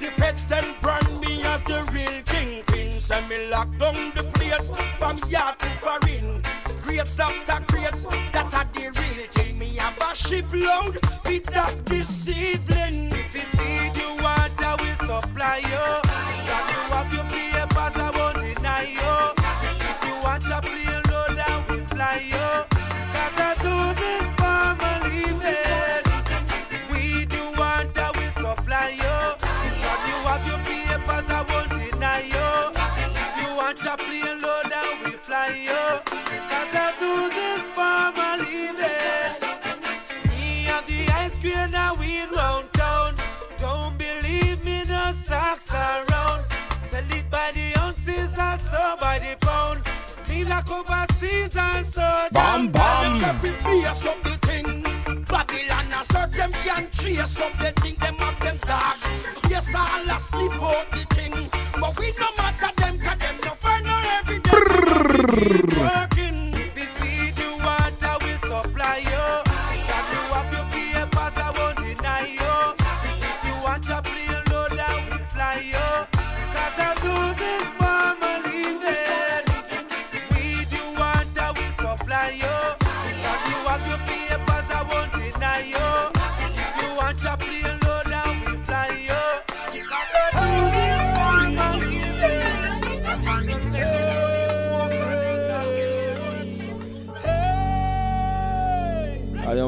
The 0.02 0.08
feds 0.08 0.44
then 0.46 0.66
brand 0.82 1.22
me 1.22 1.44
as 1.44 1.62
the 1.62 1.88
real 1.94 2.24
kingpin. 2.26 3.00
Say 3.00 3.22
me 3.28 3.50
lock 3.52 3.70
down 3.78 4.12
the 4.16 4.24
place 4.34 4.72
from 4.98 5.20
yard 5.30 5.60
to 5.60 5.68
foreign. 5.80 6.42
Grapes 6.82 7.20
after 7.20 7.64
grapes, 7.68 8.06
that 8.34 8.52
are 8.52 8.68
the 8.74 8.90
real 9.00 9.28
thing. 9.30 9.60
Me 9.60 9.76
have 9.76 9.96
a 10.02 10.16
shipload 10.16 10.98
with 11.24 11.44
that 11.54 11.78
evening. 11.88 13.12
If 13.12 13.36
it's 13.36 13.54
weed 13.60 14.02
you 14.02 14.24
want, 14.24 14.60
I 14.60 14.76
will 14.82 15.22
supply 15.22 15.58
you. 15.58 15.86
Drop 16.48 16.66
you 16.74 16.96
up 16.96 17.14
your 17.14 17.31
Base 53.92 54.06
up 54.06 54.24
the 54.24 54.38
thing. 54.48 54.84
Babylon 55.26 55.92
a 55.92 56.06
search 56.06 56.32
them 56.32 56.52
can 56.64 56.88
trace 56.92 57.42
up 57.42 57.52
the 57.60 57.74
thing. 57.82 57.96
Them 57.96 58.16
have 58.20 58.40
them 58.40 58.58
dog. 58.66 58.96
Yes, 59.50 59.68
a 59.68 60.18
sniff 60.18 60.54
out 60.64 60.90
the 60.92 61.06
thing. 61.14 61.50
But 61.78 62.00
we 62.00 62.14
no 62.18 62.28
matter 62.38 62.81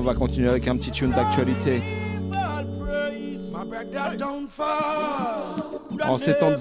va 0.03 0.13
continuer 0.13 0.49
avec 0.49 0.67
un 0.67 0.75
petit 0.75 0.91
tune 0.91 1.11
d'actualité. 1.11 1.81
En 6.03 6.17
ces 6.17 6.37
temps 6.37 6.51
de 6.51 6.57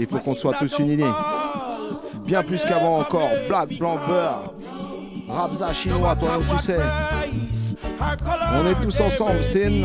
il 0.00 0.06
faut 0.06 0.18
qu'on 0.18 0.34
soit 0.34 0.54
tous 0.54 0.78
unis. 0.78 1.02
Bien 2.24 2.42
plus 2.42 2.62
qu'avant 2.62 2.98
encore. 2.98 3.30
Black, 3.48 3.78
blanc, 3.78 3.98
beurre. 4.06 4.52
Rabza 5.28 5.72
chinois, 5.72 6.16
toi 6.16 6.38
tu 6.50 6.62
sais. 6.62 6.78
On 8.54 8.66
est 8.66 8.80
tous 8.82 9.00
ensemble, 9.00 9.42
Sin. 9.42 9.82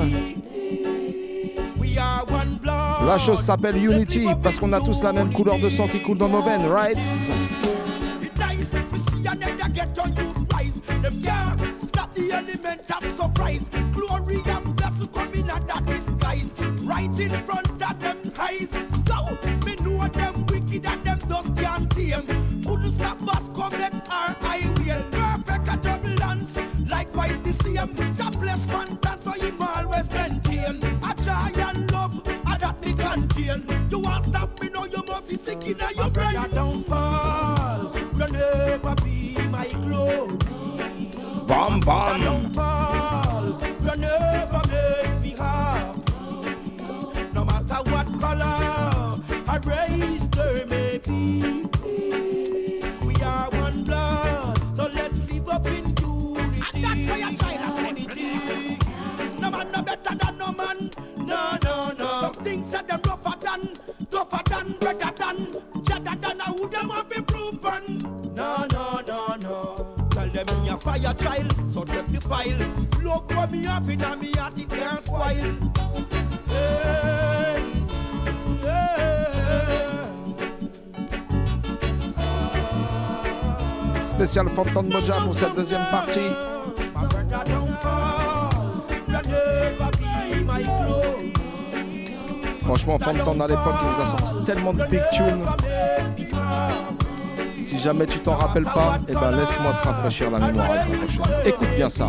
La 3.05 3.17
chose 3.17 3.39
s'appelle 3.39 3.83
Unity 3.83 4.27
parce 4.41 4.59
qu'on 4.59 4.71
a 4.73 4.79
tous 4.79 5.03
la 5.03 5.13
même 5.13 5.31
couleur 5.31 5.59
de 5.59 5.69
sang 5.69 5.87
qui 5.87 5.99
coule 5.99 6.17
dans 6.17 6.29
nos 6.29 6.41
veines, 6.41 6.65
right? 6.65 6.97
Right 17.13 17.31
in 17.31 17.41
front 17.43 17.69
of 17.69 17.99
them 17.99 18.17
eyes. 18.39 18.71
So, 18.71 19.37
me 19.65 19.75
know 19.75 20.07
them 20.07 20.45
wicked 20.47 20.83
and 20.83 21.03
them 21.05 21.19
just 21.29 21.55
can't 21.55 21.91
tame. 21.91 22.25
Couldn't 22.63 22.91
stop 22.91 23.21
us 23.21 23.49
come 23.55 23.79
next 23.79 24.11
our 24.11 24.35
highway. 24.41 25.05
Perfect 25.11 25.67
a 25.67 25.77
turbulence. 25.77 26.57
Likewise 26.89 27.39
the 27.41 27.53
same. 27.63 28.15
Jobless 28.15 28.65
man 28.65 28.97
dance 28.99 29.23
so 29.25 29.31
him 29.31 29.61
always 29.61 30.09
maintain. 30.11 30.77
A 31.03 31.13
joy 31.21 31.61
and 31.61 31.91
love, 31.91 32.27
a 32.27 32.57
that 32.57 32.83
me 32.83 32.93
contain. 32.93 33.89
You 33.91 33.99
want 33.99 34.25
stop 34.25 34.59
me 34.59 34.69
now, 34.69 34.85
you 34.85 35.03
must 35.07 35.29
be 35.29 35.35
sick 35.35 35.67
in 35.67 35.77
your 35.95 36.09
brain. 36.09 36.33
Don't 36.55 36.83
fall, 36.83 37.95
you 37.95 38.27
never 38.27 38.95
be 39.03 39.37
my 39.49 39.67
glory. 39.67 40.37
Bam, 41.45 41.79
bam. 41.81 43.02
Them 66.87 67.25
have? 67.61 68.35
No, 68.35 68.65
no, 68.71 69.01
no, 69.07 69.35
no. 69.41 70.07
Tell 70.09 70.29
them 70.29 70.61
me 70.61 70.69
a 70.69 70.77
fire 70.77 71.13
child, 71.13 71.71
so 71.71 71.83
check 71.83 72.05
the 72.07 72.21
file. 72.21 72.57
Look 73.01 73.29
what 73.35 73.51
me 73.51 73.65
have 73.65 73.89
in 73.89 74.01
a 74.01 74.15
me 74.15 74.31
heart, 74.35 74.57
it 74.57 74.69
can't 74.69 75.01
spoil. 75.01 75.55
Hey, 76.47 77.63
hey. 78.61 78.83
Spécial 84.01 84.47
Moja 84.89 85.15
pour 85.23 85.33
cette 85.33 85.55
deuxième 85.55 85.85
partie. 85.89 86.19
Franchement, 92.61 92.97
Phantom 92.97 93.41
à 93.41 93.47
l'époque, 93.47 93.75
il 93.81 93.89
nous 93.89 94.01
a 94.01 94.05
sorti 94.05 94.45
tellement 94.45 94.73
de 94.73 94.85
big 94.85 95.01
tunes 95.11 95.45
jamais 97.83 98.05
tu 98.05 98.19
t'en 98.19 98.35
rappelles 98.35 98.63
pas, 98.63 98.97
eh 99.09 99.13
ben 99.13 99.31
laisse-moi 99.31 99.73
te 99.81 99.87
rafraîchir 99.87 100.31
la 100.31 100.39
mémoire. 100.39 100.69
Écoute 101.45 101.67
bien 101.75 101.89
ça. 101.89 102.07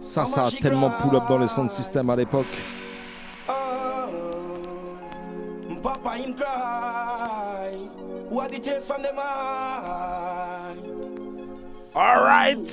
Ça, 0.00 0.24
ça 0.26 0.44
a 0.44 0.50
tellement 0.50 0.90
pull-up 0.90 1.22
dans 1.28 1.38
les 1.38 1.48
sound 1.48 1.70
system 1.70 2.10
à 2.10 2.16
l'époque. 2.16 2.46
Papa. 5.82 6.16
What 8.30 8.50
from 8.86 9.02
the 9.02 9.12
man? 9.14 9.71
All 12.02 12.24
right. 12.24 12.66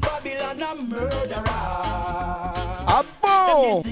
Babylon 0.00 0.62
a 0.62 0.74
murderer. 0.88 1.44
Ah 2.88 3.04
bon? 3.20 3.82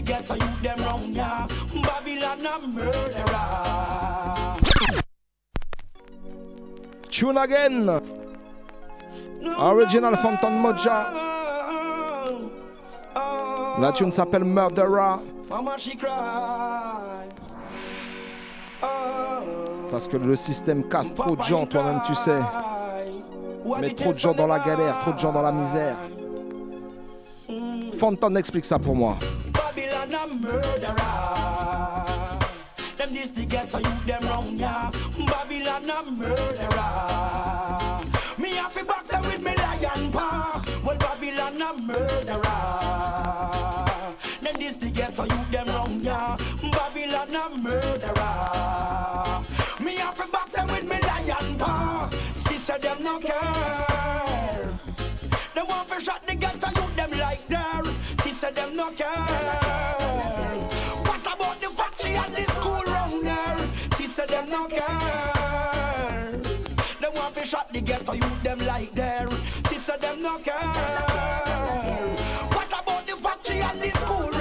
Babylon 1.83 2.47
a 2.47 2.57
murderer. 2.73 3.49
Tune 7.11 7.37
again. 7.37 8.01
Original 9.59 10.17
Phantom 10.17 10.55
Moja. 10.63 11.13
La 13.79 13.93
tune 13.93 14.11
s'appelle 14.11 14.45
Murderer. 14.45 15.21
Parce 19.91 20.09
que 20.09 20.17
le 20.17 20.35
système 20.35 20.89
casse 20.89 21.15
trop 21.15 21.37
de 21.37 21.43
gens, 21.43 21.67
toi-même 21.67 22.01
tu 22.07 22.15
sais. 22.15 22.41
Met 23.81 23.95
trop 23.95 24.13
de 24.13 24.19
gens 24.19 24.35
dans 24.35 24.47
la 24.47 24.59
galère, 24.59 24.99
trop 25.01 25.13
de 25.13 25.19
gens 25.19 25.33
dans 25.33 25.43
la 25.43 25.53
misère. 25.53 25.97
Phantom 27.99 28.37
explique 28.37 28.65
ça 28.65 28.79
pour 28.79 28.97
moi. 28.97 29.17
Babylon 29.53 30.17
a 41.63 41.81
murderer. 41.87 42.43
Them 44.43 44.55
this 44.59 44.77
the 44.77 44.91
ghetto 44.91 45.25
youth 45.25 45.51
them 45.51 45.72
no 53.13 53.21
care. 53.21 54.79
They 55.55 55.63
want 55.63 55.89
to 55.91 56.01
shot 56.01 56.27
the 56.27 56.35
ghetto 56.35 56.69
youth 56.81 56.97
them 56.97 57.11
like 57.19 57.45
there. 57.47 57.85
Sister 58.23 58.51
them 58.51 58.77
no 58.77 58.91
care. 58.93 59.09
What 61.07 61.21
about 61.21 61.61
the 61.61 61.69
factory 61.69 62.15
and 62.17 62.35
the 62.35 62.43
school 62.43 62.83
round 62.87 63.27
there? 63.27 63.59
Sister 63.99 64.27
them 64.27 64.49
no 64.49 64.67
care. 64.69 66.41
They 67.01 67.19
want 67.19 67.35
to 67.37 67.45
shot 67.45 67.73
the 67.73 67.81
ghetto 67.81 68.15
youth 68.15 68.43
them 68.43 68.61
like 68.67 68.93
there. 68.93 69.29
Sister 69.69 69.97
them 69.99 70.23
no 70.23 70.39
care. 70.39 70.57
What 72.57 72.69
about 72.69 73.07
the 73.07 73.17
factory 73.17 73.61
and 73.61 73.81
the 73.81 73.91
school 73.91 74.32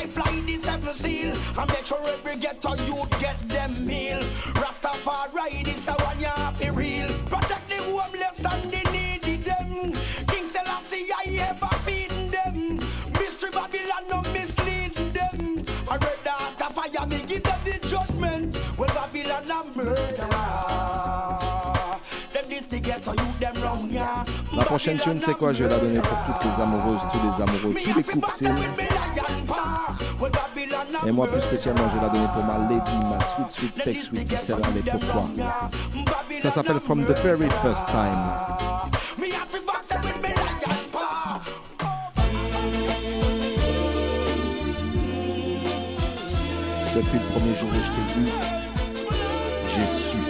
I 0.00 0.06
fly 0.06 0.40
the 0.46 0.56
seven 0.56 0.94
seal. 0.94 1.34
I 1.58 1.66
make 1.66 1.84
sure 1.84 2.00
every 2.08 2.36
ghetto 2.40 2.72
youth 2.86 3.20
get 3.20 3.38
them 3.40 3.86
meal. 3.86 4.22
Rastafari 4.56 5.62
this 5.62 5.86
a 5.88 5.92
one 5.92 6.18
you 6.18 6.24
have 6.26 6.56
to 6.56 6.72
real. 6.72 7.10
Protect 7.26 7.68
the 7.68 7.82
homeless 7.82 8.42
and 8.50 8.72
the 8.72 8.82
needy 8.92 9.36
them. 9.36 9.92
King 10.26 10.46
Selassie 10.46 11.10
I 11.14 11.50
ever 11.50 11.74
feeding 11.84 12.30
them. 12.30 12.76
Mystery 13.12 13.50
Babylon 13.50 14.04
no 14.08 14.22
misleading 14.32 15.12
them. 15.12 15.64
I 15.86 15.96
read 15.98 16.18
that 16.24 16.56
the 16.58 16.64
fire 16.72 17.06
me 17.06 17.22
give 17.26 17.42
them 17.42 17.60
the 17.66 17.86
judgment. 17.86 18.58
Well 18.78 18.88
Babylon 18.94 19.50
a 19.50 19.64
murderer. 19.76 20.30
Them 22.32 22.48
this 22.48 22.64
the 22.64 22.80
ghetto 22.80 23.12
youth 23.12 23.38
them 23.38 23.62
round 23.62 23.90
ya. 23.90 24.24
La 24.54 24.64
prochaine 24.64 24.98
tune, 24.98 25.20
c'est 25.20 25.34
quoi? 25.34 25.52
Je 25.52 25.64
vais 25.64 25.70
la 25.70 25.78
donner 25.78 26.00
pour 26.00 26.18
toutes 26.26 26.44
les 26.44 26.62
amoureuses, 26.62 27.02
tous 27.12 27.18
les 27.18 27.42
amoureux, 27.42 27.74
tous 27.84 27.94
les 27.94 28.02
couples 28.02 28.30
Et 31.06 31.12
moi, 31.12 31.26
plus 31.26 31.40
spécialement, 31.40 31.88
je 31.90 31.96
vais 31.96 32.02
la 32.06 32.08
donner 32.12 32.28
pour 32.34 32.44
ma 32.44 32.58
lady, 32.68 32.90
ma 33.10 33.20
sweet, 33.20 33.50
sweet, 33.50 33.74
tech, 33.84 34.02
sweetie, 34.02 34.36
celle-là, 34.36 34.66
elle 34.70 34.78
est 34.78 34.90
pour 34.90 35.06
toi. 35.06 35.22
Ça 36.42 36.50
s'appelle 36.50 36.80
From 36.80 37.04
the 37.04 37.16
Very 37.22 37.48
First 37.62 37.86
Time. 37.86 38.90
Depuis 46.94 47.18
le 47.18 47.32
premier 47.32 47.54
jour 47.54 47.68
où 47.70 47.82
je 47.82 47.88
t'ai 47.88 48.04
vu, 48.14 48.26
j'ai 49.74 49.86
su. 49.86 50.29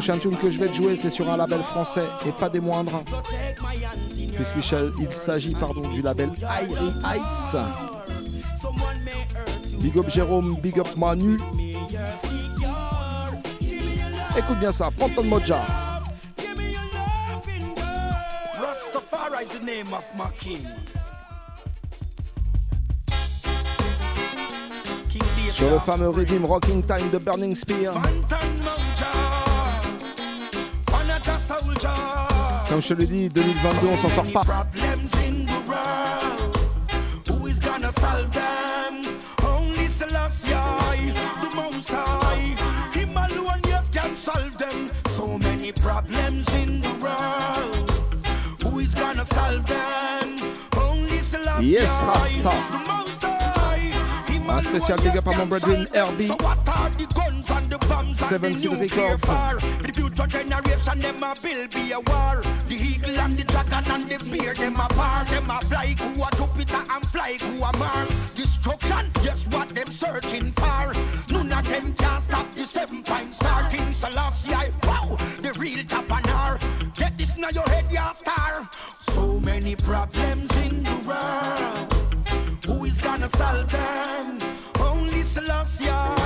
prochain 0.00 0.18
tune 0.18 0.34
que 0.38 0.48
je 0.48 0.58
vais 0.58 0.68
te 0.68 0.72
jouer, 0.72 0.96
c'est 0.96 1.10
sur 1.10 1.28
un 1.30 1.36
label 1.36 1.60
français 1.62 2.06
et 2.26 2.32
pas 2.32 2.48
des 2.48 2.58
moindres. 2.58 3.02
Puisqu'il 4.34 4.62
s'ag- 4.62 4.92
il 4.98 5.12
s'agit 5.12 5.52
pardon, 5.52 5.82
du 5.90 6.00
label 6.00 6.30
Airy 6.40 6.88
Heights. 7.04 7.54
Big 9.82 9.98
up 9.98 10.08
Jérôme, 10.08 10.56
big 10.62 10.78
up 10.80 10.86
Manu. 10.96 11.38
Écoute 14.38 14.58
bien 14.58 14.72
ça, 14.72 14.88
Phantom 14.98 15.26
Moja. 15.28 15.60
Rastafari 18.58 19.44
glorifies 19.44 19.58
the 19.58 19.62
name 19.66 19.92
of 19.92 20.04
my 20.16 20.30
king. 20.40 20.64
King 25.10 25.20
David 25.36 25.52
Sur 25.52 25.70
le 25.70 25.78
fameux 25.78 26.08
Redeem 26.08 26.46
Rocking 26.46 26.82
Time 26.84 27.10
de 27.10 27.18
Burning 27.18 27.54
Spear. 27.54 27.92
Comme 32.70 32.80
je 32.80 32.94
te 32.94 33.00
l'ai 33.00 33.06
dit, 33.06 33.28
2022, 33.28 33.88
on 33.88 33.96
s'en 33.96 34.08
sort 34.08 34.30
pas. 34.30 34.42
Yes, 51.60 51.90
Rasta. 51.90 52.50
Un 54.48 54.60
spécial 54.60 54.98
dégât 55.00 55.22
par 55.22 55.34
mon 55.34 55.46
brother 55.46 55.86
RB. 55.92 56.20
7 58.14 58.40
Records. 58.80 59.60
Future 60.10 60.44
generation, 60.44 60.98
them 60.98 61.22
a 61.22 61.34
build 61.42 61.70
be 61.70 61.92
a 61.92 62.00
war. 62.00 62.42
The 62.68 62.74
eagle 62.74 63.18
and 63.18 63.36
the 63.36 63.44
dragon 63.44 63.90
and 63.90 64.08
the 64.08 64.18
bear, 64.30 64.54
them 64.54 64.76
a 64.76 64.88
par. 64.88 65.24
Them 65.24 65.50
a 65.50 65.60
fly 65.60 65.94
to 65.94 66.04
a 66.04 66.30
Jupiter 66.36 66.82
and 66.90 67.06
fly 67.06 67.36
to 67.36 67.52
a 67.62 67.76
Mars. 67.78 68.10
Destruction, 68.34 69.10
just 69.22 69.52
what 69.52 69.68
them 69.68 69.86
searching 69.86 70.52
for. 70.52 70.92
None 71.30 71.52
of 71.52 71.68
them 71.68 71.92
can 71.94 72.20
stop 72.20 72.50
the 72.54 72.64
seven 72.64 73.02
point 73.02 73.32
star. 73.34 73.68
King 73.70 73.92
Selassie, 73.92 74.52
wow, 74.84 75.16
the 75.40 75.54
real 75.58 75.84
top 75.84 76.10
and 76.10 76.26
R. 76.28 76.58
Get 76.94 77.16
this 77.16 77.36
now 77.36 77.50
your 77.50 77.68
head, 77.68 77.90
ya 77.90 78.12
star. 78.12 78.68
So 78.98 79.40
many 79.40 79.76
problems 79.76 80.50
in 80.56 80.82
the 80.82 80.96
world. 81.06 81.94
Who 82.66 82.84
is 82.84 83.00
gonna 83.00 83.28
solve 83.28 83.70
them? 83.70 84.38
Only 84.80 85.22
Selassie, 85.22 86.19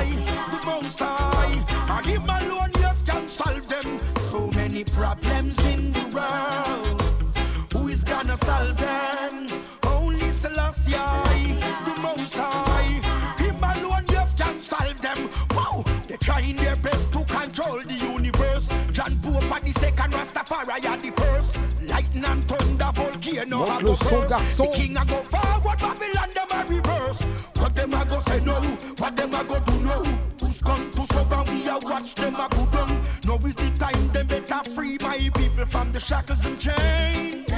go 29.45 29.61
do 29.61 29.81
no? 29.81 30.03
Push 30.39 30.61
come 30.61 30.91
to 30.91 31.07
shove 31.13 31.33
and 31.33 31.49
we 31.49 31.69
a 31.69 31.79
watch 31.79 32.15
them 32.15 32.35
a 32.35 32.49
go 32.49 32.67
down? 32.67 33.03
Now 33.27 33.47
is 33.47 33.55
the 33.57 33.71
time 33.79 34.09
them 34.13 34.27
better 34.27 34.71
free 34.71 34.97
my 35.01 35.19
people 35.35 35.67
from 35.67 35.93
the 35.93 36.01
shackles 36.01 36.45
and 36.45 36.59
chains. 36.59 37.51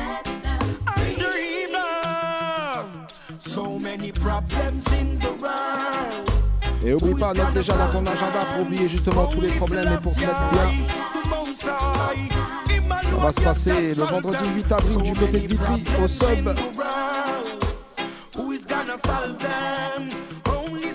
And 0.97 1.17
dream 1.19 1.77
So 3.39 3.79
many 3.79 4.13
problems 4.13 4.87
in 4.93 5.19
the 5.19 5.33
world. 5.41 6.31
Et 6.85 6.93
oublie 6.93 7.15
pas, 7.15 7.33
note 7.35 7.53
déjà 7.53 7.73
dans 7.75 7.91
ton 7.91 8.07
agenda 8.07 8.45
pour 8.53 8.63
oublier 8.63 8.89
justement 8.89 9.27
tous 9.27 9.41
les 9.41 9.53
problèmes 9.53 9.93
et 9.93 10.01
pour 10.01 10.15
te 10.15 10.21
mettre 10.21 10.51
bien. 10.53 11.07
Ça 13.17 13.23
va 13.23 13.33
se 13.33 13.41
passer 13.41 13.95
le 13.95 14.05
vendredi 14.05 14.45
8 14.57 14.73
avril 14.73 15.03
du 15.03 15.19
côté 15.19 15.41
de 15.41 15.49
Vitry 15.49 15.83
au 16.03 16.07
sub. 16.07 16.49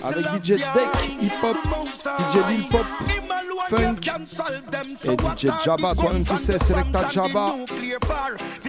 Avec 0.04 0.26
DJ 0.26 0.50
Deck, 0.50 0.90
Hip 1.20 1.32
Hop, 1.42 1.56
DJ 2.30 2.36
Lil 2.48 2.68
Pop, 2.68 2.86
Funk 3.68 3.96
et 5.04 5.16
DJ 5.36 5.50
Jabba. 5.64 5.94
Toi-même 5.94 6.24
tu 6.24 6.36
sais, 6.36 6.58
Selecta 6.58 7.08
Jabba, 7.08 7.54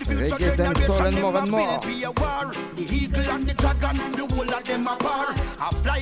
Reggae, 0.08 0.56
Dancehall 0.56 1.08
and 1.08 1.20
More 1.20 1.36
and 1.36 1.50
More. 1.50 1.80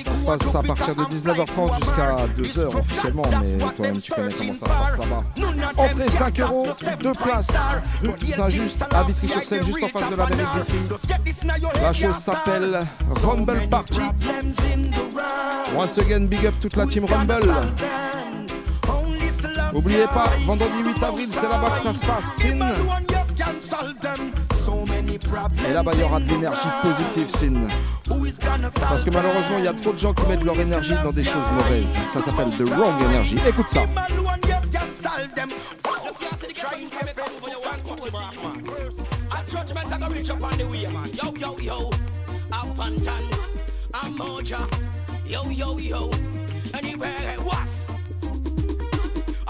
Ça 0.05 0.15
se 0.15 0.23
passe 0.25 0.55
à 0.55 0.63
partir 0.63 0.95
de 0.95 1.03
19h30 1.03 1.75
jusqu'à 1.79 2.15
2h 2.37 2.77
officiellement, 2.77 3.23
mais 3.41 3.57
toi-même 3.73 3.97
tu 3.97 4.11
connais 4.11 4.33
comment 4.33 4.55
ça 4.55 4.65
se 4.65 4.71
passe 4.71 4.97
là-bas. 4.97 5.23
Entrée 5.77 6.09
5 6.09 6.39
euros, 6.39 6.67
deux 7.01 7.11
places, 7.11 7.47
rue 8.01 8.27
Saint-Just 8.27 8.83
à 8.93 9.03
Vitry-sur-Seine, 9.03 9.63
juste 9.63 9.83
en 9.83 9.87
face 9.87 10.09
de 10.09 10.15
la 10.15 10.25
Vitry. 10.25 10.43
La 11.81 11.93
chose 11.93 12.15
s'appelle 12.15 12.79
Rumble 13.23 13.67
Party. 13.69 14.01
Once 15.75 15.97
again, 15.97 16.25
big 16.27 16.45
up 16.45 16.53
toute 16.61 16.75
la 16.75 16.85
team 16.85 17.05
Rumble. 17.05 17.41
N'oubliez 19.73 20.05
pas, 20.07 20.25
vendredi 20.45 20.83
8 20.83 21.03
avril, 21.03 21.29
c'est 21.31 21.47
là-bas 21.47 21.71
que 21.71 21.79
ça 21.79 21.93
se 21.93 22.05
passe. 22.05 22.37
Sin. 22.37 22.59
Et 25.67 25.73
là-bas, 25.73 25.91
il 25.93 25.99
y 25.99 26.03
aura 26.03 26.19
de 26.19 26.27
l'énergie 26.27 26.69
positive, 26.81 27.29
Sin. 27.29 27.67
Parce 28.79 29.03
que 29.03 29.09
malheureusement, 29.11 29.57
il 29.59 29.65
y 29.65 29.67
a 29.67 29.73
trop 29.73 29.93
de 29.93 29.97
gens 29.97 30.13
qui 30.13 30.25
mettent 30.27 30.43
leur 30.43 30.59
énergie 30.59 30.95
dans 31.03 31.11
des 31.11 31.23
choses 31.23 31.49
mauvaises. 31.53 31.95
Ça 32.11 32.21
s'appelle 32.21 32.51
The 32.57 32.69
Wrong 32.69 33.01
Energy. 33.01 33.37
Écoute 33.47 33.69
ça. 33.69 33.81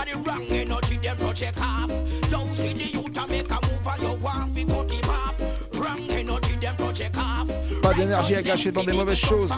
What? 0.02 0.10
Are 0.10 0.24
the 0.24 0.30
wrong 0.30 0.46
energy, 0.50 0.98
them 0.98 1.18
project 1.18 1.60
off. 1.62 1.90
Yo, 2.32 2.46
see 2.54 2.74
the 2.74 2.98
youth 2.98 3.18
a 3.18 3.28
make 3.28 3.50
a 3.50 3.54
move 3.54 3.88
and 3.88 4.02
you 4.02 4.24
want 4.24 4.56
fi 4.56 4.66
cut 4.66 4.92
him 4.92 5.10
off. 5.10 5.74
Wrong 5.74 6.12
energy, 6.12 6.56
them 6.56 6.76
project 6.76 7.18
off. 7.18 7.48
Pas 7.82 7.94
d'énergie 7.94 8.36
à 8.36 8.42
gâcher 8.42 8.72
dans 8.72 8.84
des 8.84 8.94
mauvaises 8.94 9.18
choses. 9.18 9.52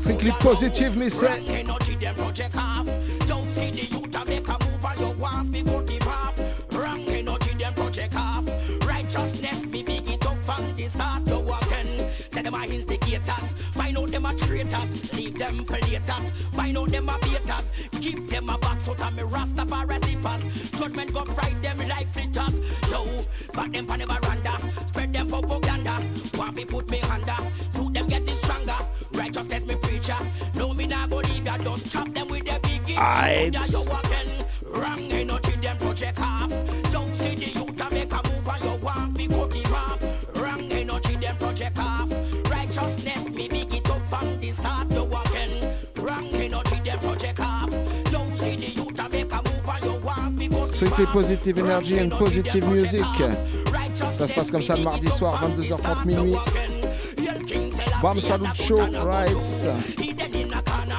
Strictly 0.00 0.32
positive, 0.40 0.96
mais 0.96 1.10
c'est. 1.10 1.26
Traitors. 14.38 15.12
Leave 15.14 15.38
them 15.38 15.64
predators. 15.64 16.30
Find 16.52 16.78
out 16.78 16.88
them 16.88 17.08
are 17.08 17.18
beaters. 17.20 17.72
Give 18.00 18.28
them 18.28 18.48
a 18.48 18.58
box 18.58 18.88
out 18.88 19.00
of 19.00 19.14
me 19.16 19.22
Rastafari 19.22 19.98
slippers. 20.04 20.70
Judgment 20.78 21.12
go 21.12 21.24
fright 21.24 21.60
them 21.62 21.78
like 21.88 22.08
flitters. 22.08 22.60
Yo, 22.90 23.04
back 23.52 23.72
them 23.72 23.86
pan 23.86 23.98
the 23.98 24.06
veranda. 24.06 24.54
Spread 24.86 25.12
them 25.12 25.28
propaganda. 25.28 25.98
Want 26.36 26.56
me 26.56 26.64
put 26.64 26.88
me 26.90 27.00
under. 27.02 27.36
Put 27.74 27.94
them 27.94 28.06
getting 28.06 28.36
stronger. 28.36 28.78
Righteousness 29.12 29.64
me 29.66 29.76
preacher. 29.76 30.16
No 30.54 30.72
me 30.72 30.86
nah 30.86 31.06
go 31.06 31.16
leave 31.16 31.44
ya. 31.44 31.58
Just 31.58 31.90
chop 31.90 32.08
them 32.08 32.28
with 32.28 32.44
the 32.44 32.58
big 32.62 32.96
Aight. 32.96 34.27
Off. 50.86 51.12
positive 51.12 51.58
energy 51.58 51.98
and 51.98 52.10
positive 52.10 52.66
music. 52.68 53.04
Ça 54.12 54.26
se 54.26 54.34
passe 54.34 54.50
comme 54.50 54.62
ça 54.62 54.76
le 54.76 54.82
mardi 54.82 55.08
soir, 55.08 55.40
22h30 55.42 56.06
minuit. 56.06 56.36
Bam 58.02 58.20
Salut 58.20 58.46
Show, 58.54 58.76
Rights. 59.04 59.66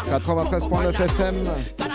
93.9 0.10 0.90
FM. 0.92 1.89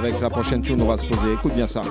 avec 0.00 0.18
la 0.20 0.30
prochaine 0.30 0.62
tune, 0.62 0.80
on 0.80 0.86
va 0.86 0.96
se 0.96 1.06
poser. 1.06 1.34
Écoute 1.34 1.54
bien 1.54 1.66
ça. 1.66 1.82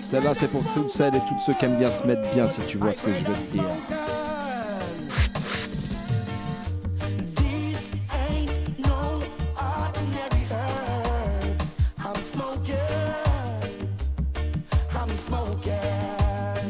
Celle-là, 0.00 0.32
c'est 0.32 0.48
pour 0.48 0.64
toutes 0.72 0.90
celles 0.90 1.14
et 1.14 1.20
tous 1.20 1.38
ceux 1.44 1.52
qui 1.52 1.66
aiment 1.66 1.76
bien 1.76 1.90
se 1.90 2.02
mettre 2.04 2.22
bien, 2.32 2.48
si 2.48 2.62
tu 2.62 2.78
vois 2.78 2.94
ce 2.94 3.02
que 3.02 3.10
je 3.10 3.18
veux 3.18 3.52
dire. 3.52 4.07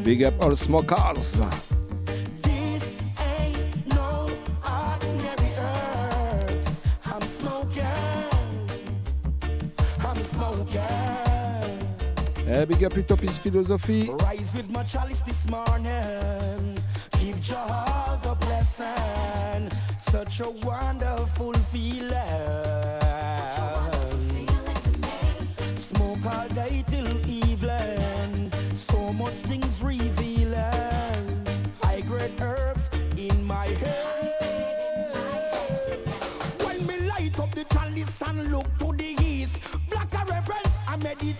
Big 0.09 0.23
up 0.23 0.41
all 0.41 0.55
smokers. 0.55 1.39
This 2.41 2.97
ain't 3.19 3.85
no 3.93 4.27
ordinary 4.65 5.51
herbs. 5.55 6.81
I'm 7.05 7.21
smoking. 7.37 7.83
I'm 9.99 10.17
smoking. 10.33 10.81
Eh, 12.47 12.65
big 12.65 12.83
up 12.85 12.95
Utopist 12.95 13.39
Philosophie. 13.41 14.09
Rise 14.09 14.51
with 14.55 14.71
my 14.71 14.81
chalice 14.81 15.19
this 15.19 15.47
morning. 15.47 16.79
Give 17.19 17.39
Jah 17.39 18.19
the 18.23 18.33
blessing. 18.33 19.69
Such 19.99 20.39
a 20.39 20.49
wonderful 20.65 21.53
feeling. 21.71 22.78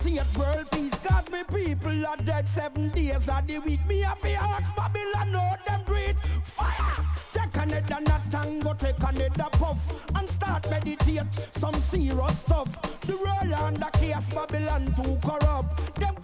I 0.02 0.10
meditate 0.10 0.38
world 0.38 0.72
peace. 0.72 0.94
Cause 1.04 1.30
me 1.30 1.44
people 1.44 2.06
are 2.06 2.18
dead 2.18 2.48
seven 2.50 2.90
days 2.90 3.28
of 3.28 3.48
the 3.48 3.60
week. 3.60 3.86
Me 3.88 4.00
have 4.02 4.20
to 4.22 4.32
ask 4.34 4.76
Babylon, 4.76 5.32
know 5.32 5.56
them 5.68 5.82
it. 5.96 6.20
Fire! 6.44 7.06
Take 7.34 7.56
another 7.64 8.02
nut 8.02 8.34
and 8.34 8.64
go 8.64 8.74
take 8.74 9.00
another 9.00 9.50
puff 9.52 9.78
and 10.16 10.30
start 10.30 10.70
meditate 10.70 11.22
some 11.58 11.80
serious 11.82 12.40
stuff. 12.40 13.00
The 13.02 13.18
world 13.18 13.54
under 13.54 13.90
case 13.92 14.26
Babylon 14.34 14.94
too 14.96 15.18
corrupt. 15.22 15.96
Them 15.96 16.16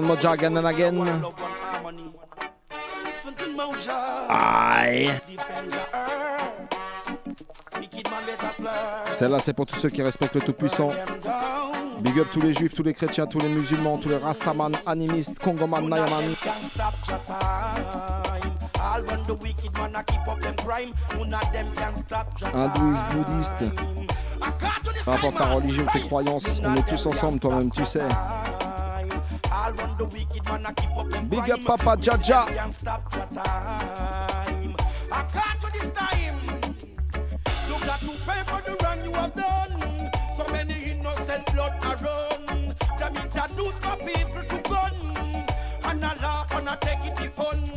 Moja 0.00 0.34
Celle-là, 9.06 9.38
c'est 9.38 9.52
pour 9.52 9.66
tous 9.66 9.76
ceux 9.76 9.88
qui 9.88 10.02
respectent 10.02 10.34
le 10.34 10.40
Tout-Puissant. 10.40 10.88
Big 12.00 12.18
up 12.18 12.26
tous 12.32 12.40
les 12.40 12.52
juifs, 12.52 12.74
tous 12.74 12.82
les 12.82 12.92
chrétiens, 12.92 13.26
tous 13.26 13.38
les 13.38 13.48
musulmans, 13.48 13.96
tous 13.96 14.10
les 14.10 14.18
rastaman, 14.18 14.72
animistes, 14.84 15.38
congoman, 15.38 15.88
nayaman. 15.88 16.24
Hindouistes, 22.54 23.04
bouddhistes, 23.12 23.64
peu 25.04 25.10
importe 25.10 25.36
ta 25.36 25.44
religion, 25.46 25.86
tes 25.92 26.00
croyances, 26.00 26.60
on 26.64 26.74
est 26.74 26.86
tous 26.86 27.06
ensemble, 27.06 27.38
toi-même, 27.38 27.70
tu 27.70 27.84
sais. 27.84 28.00
When 29.76 29.96
the 29.98 30.04
wicked 30.06 30.44
man 30.46 30.66
a 30.66 30.72
keep 30.72 30.96
up 30.96 31.10
them 31.10 31.28
Big 31.28 31.50
up 31.50 31.62
Papa 31.64 31.96
Jaja. 32.00 32.46
can't 32.46 32.72
stop 32.72 33.10
time. 33.10 34.76
I 35.12 35.22
got 35.34 35.60
to 35.60 35.72
this 35.72 35.90
time. 35.92 36.38
You 37.68 37.86
got 37.86 38.00
to 38.00 38.12
pay 38.26 38.42
for 38.44 38.60
the 38.62 38.76
wrong 38.82 39.04
you 39.04 39.12
have 39.12 39.34
done. 39.34 40.10
So 40.36 40.50
many 40.50 40.92
innocent 40.92 41.52
blood 41.52 41.74
are 41.82 41.96
run. 41.96 42.74
Them 42.98 43.16
introduce 43.16 43.80
my 43.82 43.96
people 43.96 44.42
to 44.48 44.70
gun. 44.70 44.94
And 45.84 46.04
I 46.04 46.14
laugh 46.22 46.54
and 46.54 46.68
I 46.68 46.76
take 46.76 47.04
it 47.04 47.18
for 47.18 47.44
fun. 47.44 47.75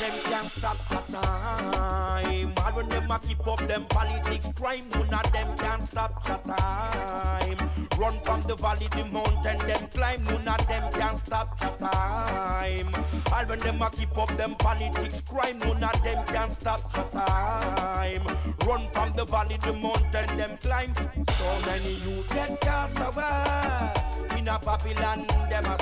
Them 0.00 0.12
can 0.24 0.46
stop 0.48 0.78
the 0.88 0.96
time. 1.12 2.52
All 2.56 2.72
when 2.72 2.88
them 2.88 3.10
a 3.10 3.18
keep 3.18 3.46
up 3.46 3.68
them 3.68 3.84
politics 3.84 4.48
crime, 4.56 4.88
none 4.94 5.12
of 5.12 5.32
them 5.32 5.56
can 5.58 5.86
stop 5.86 6.24
the 6.24 6.36
time. 6.50 7.58
Run 7.98 8.18
from 8.24 8.40
the 8.42 8.56
valley, 8.56 8.88
the 8.90 9.04
mountain, 9.04 9.58
them 9.66 9.88
climb, 9.92 10.24
none 10.24 10.48
of 10.48 10.66
them 10.68 10.90
can 10.92 11.16
stop 11.16 11.58
the 11.58 11.68
time. 11.84 12.94
All 13.32 13.44
when 13.44 13.60
them 13.60 13.82
a 13.82 13.90
keep 13.90 14.16
up 14.16 14.34
them 14.38 14.54
politics 14.54 15.20
crime, 15.20 15.58
none 15.58 15.84
of 15.84 16.02
them 16.02 16.24
can 16.26 16.50
stop 16.50 16.92
the 16.92 17.02
time. 17.18 18.24
Run 18.66 18.86
from 18.92 19.12
the 19.16 19.26
valley, 19.26 19.58
the 19.58 19.74
mountain, 19.74 20.36
them 20.38 20.56
climb. 20.62 20.94
So 21.36 21.60
many 21.66 21.92
youth 22.06 22.28
get 22.30 22.58
cast 22.62 22.96
away. 22.96 24.38
In 24.38 24.48
a 24.48 24.58
Babylon, 24.58 25.26
them 25.50 25.66
a. 25.66 25.80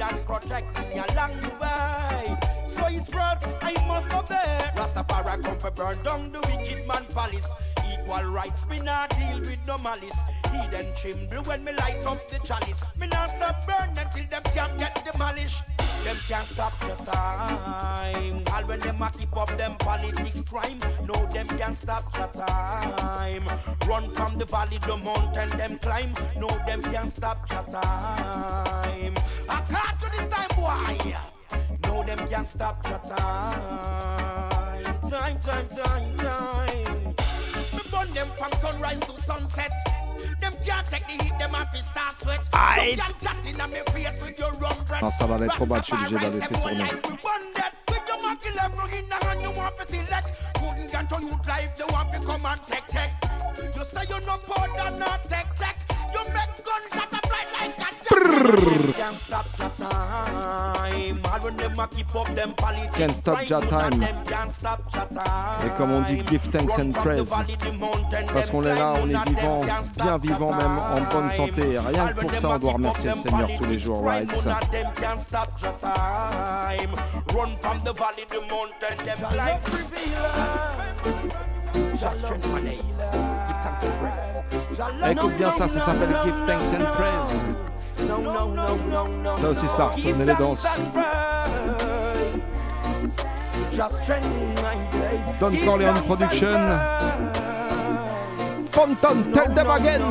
I 0.00 0.08
and 0.10 0.26
protect 0.26 0.78
me 0.78 1.02
along 1.08 1.40
the 1.40 1.50
way. 1.60 2.36
So 2.66 2.86
it's 2.86 3.10
words 3.10 3.44
I 3.60 3.74
must 3.86 4.12
obey. 4.14 4.70
Rastafari 4.76 5.42
come 5.42 5.58
for 5.58 5.70
burn 5.70 6.02
down 6.02 6.32
the 6.32 6.40
wicked 6.40 6.86
man 6.86 7.04
palace. 7.14 7.46
Equal 7.92 8.30
rights, 8.30 8.66
me 8.66 8.80
not 8.80 9.10
deal 9.10 9.40
with 9.40 9.58
no 9.66 9.78
malice. 9.78 10.18
Heathen 10.50 10.86
tremble 10.96 11.42
when 11.44 11.64
me 11.64 11.72
light 11.72 12.04
up 12.06 12.28
the 12.28 12.38
chalice. 12.38 12.80
Me 12.98 13.06
not 13.06 13.30
stop 13.30 13.66
burn 13.66 13.90
until 13.90 14.26
them 14.30 14.42
can't 14.54 14.78
get 14.78 15.18
malice. 15.18 15.62
Them 16.04 16.16
can't 16.26 16.46
stop 16.48 16.78
the 16.80 16.94
time. 17.10 18.42
All 18.52 18.62
when 18.64 18.80
them 18.80 19.02
a 19.02 19.10
keep 19.10 19.36
up 19.36 19.56
them 19.56 19.76
politics 19.78 20.42
crime. 20.50 20.80
No, 21.06 21.14
them 21.26 21.46
can't 21.46 21.76
stop 21.76 22.12
the 22.12 22.26
time. 22.44 23.46
Run 23.86 24.10
from 24.10 24.36
the 24.36 24.44
valley, 24.44 24.78
the 24.78 24.96
mountain, 24.96 25.48
them 25.56 25.78
climb. 25.78 26.12
No, 26.36 26.48
them 26.66 26.82
can't 26.82 27.08
stop 27.08 27.48
the 27.48 27.62
time. 27.70 29.14
I 29.48 29.60
can't 29.70 30.00
to 30.00 30.10
this 30.10 30.28
time, 30.28 30.50
boy. 30.56 31.14
No, 31.84 32.02
them 32.02 32.28
can't 32.28 32.48
stop 32.48 32.82
the 32.82 32.98
time. 33.14 34.82
Time, 35.08 35.38
time, 35.38 35.68
time, 35.68 36.16
time. 36.16 37.14
Me 37.74 37.80
burn 37.92 38.12
them 38.12 38.28
from 38.36 38.52
sunrise 38.60 39.00
to 39.00 39.22
sunset. 39.22 39.91
Them 40.42 40.54
can't 40.66 40.86
take 40.90 41.06
the 41.06 41.22
heat, 41.22 41.38
them 41.38 41.52
have 41.52 41.70
to 41.72 41.78
start 41.78 42.14
sweat. 42.20 42.40
Aïe. 42.50 42.96
Can't 42.96 43.20
chat 43.22 43.36
in 43.48 43.56
my 43.56 43.68
face 43.92 44.20
with 44.20 44.38
your 44.38 44.50
rum 44.58 44.76
breath. 44.88 45.02
Non, 45.02 45.10
ça 45.10 45.26
va 45.26 45.36
être 45.44 45.54
trop 45.54 45.66
bas, 45.66 45.78
je 45.78 45.84
suis 45.84 45.94
obligé 45.94 46.16
de 46.16 46.20
la 46.20 46.30
laisser 46.30 46.54
tourner. 46.54 46.82
We 46.82 47.10
burn 47.22 47.44
that, 47.54 47.72
we 47.88 47.96
you 48.08 48.22
ma 48.22 48.34
kill 48.42 48.58
every 48.58 48.98
in 48.98 49.08
the 49.08 49.24
hand 49.24 49.40
you 49.40 49.50
want 49.52 49.78
to 49.78 49.86
select. 49.86 50.28
Couldn't 50.54 50.90
get 50.90 51.08
to 51.08 51.22
you 51.22 51.38
life, 51.46 51.70
you 51.78 51.86
want 51.94 52.12
to 52.12 52.18
come 52.26 52.44
and 52.44 52.60
take 52.66 52.86
take. 52.88 53.14
You 53.76 53.84
say 53.84 54.04
you 54.10 54.20
no 54.26 54.36
powder, 54.38 54.96
not 54.98 55.22
take 55.30 55.46
check. 55.56 55.91
Can't 62.96 63.14
stop 63.14 63.48
your 63.48 63.60
time. 63.62 64.00
Can't 64.26 64.54
stop 64.54 64.80
your 64.94 65.08
time. 65.08 65.66
Et 65.66 65.70
comme 65.76 65.92
on 65.92 66.02
dit, 66.02 66.22
give 66.28 66.50
thanks 66.50 66.78
and 66.78 66.92
praise. 66.92 67.30
Parce 68.32 68.50
qu'on 68.50 68.64
est 68.64 68.74
là, 68.74 68.94
on 69.02 69.08
est 69.08 69.28
vivant, 69.28 69.60
bien 69.96 70.18
vivant 70.18 70.52
même, 70.52 70.78
en 70.78 71.00
bonne 71.12 71.30
santé. 71.30 71.78
Rien 71.78 72.08
que 72.08 72.20
pour 72.20 72.34
ça, 72.34 72.50
on 72.50 72.58
doit 72.58 72.72
remercier 72.72 73.10
le 73.10 73.16
Seigneur 73.16 73.48
tous 73.56 73.64
les 73.64 73.78
jours, 73.78 74.04
right? 74.04 74.30
Thanks 83.62 83.84
and 83.84 83.92
praise. 84.00 84.42
Écoute 85.10 85.36
bien 85.36 85.50
ça, 85.50 85.66
ça 85.66 85.80
s'appelle 85.80 86.16
Give 86.24 86.34
Thanks 86.46 86.72
and 86.72 86.84
Praise. 86.94 87.42
Ça 89.34 89.48
aussi, 89.48 89.68
ça 89.68 89.86
retourne 89.86 90.24
les 90.24 90.34
danses. 90.34 90.82
Don 95.40 95.52
Corleone 95.64 96.02
Production. 96.06 96.60
Fonton, 98.70 99.32
tell 99.32 99.54
them 99.54 99.70
again. 99.70 100.02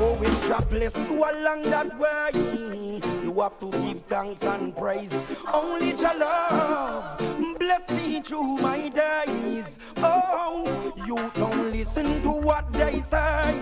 Oh, 0.00 0.16
it's 0.22 0.50
a 0.50 0.62
bless 0.62 0.96
you 0.96 1.24
along 1.24 1.62
that 1.62 1.98
way. 1.98 3.00
You 3.22 3.40
have 3.40 3.58
to 3.60 3.70
give 3.70 4.02
thanks 4.08 4.42
and 4.42 4.74
praise. 4.76 5.12
Only 5.52 5.90
your 5.90 6.14
love 6.18 7.51
bless 7.62 7.88
me 7.90 8.20
through 8.20 8.56
my 8.56 8.88
days. 8.88 9.78
Oh, 9.98 10.64
you 11.06 11.16
don't 11.34 11.70
listen 11.70 12.20
to 12.22 12.30
what 12.30 12.72
they 12.72 13.00
say. 13.02 13.54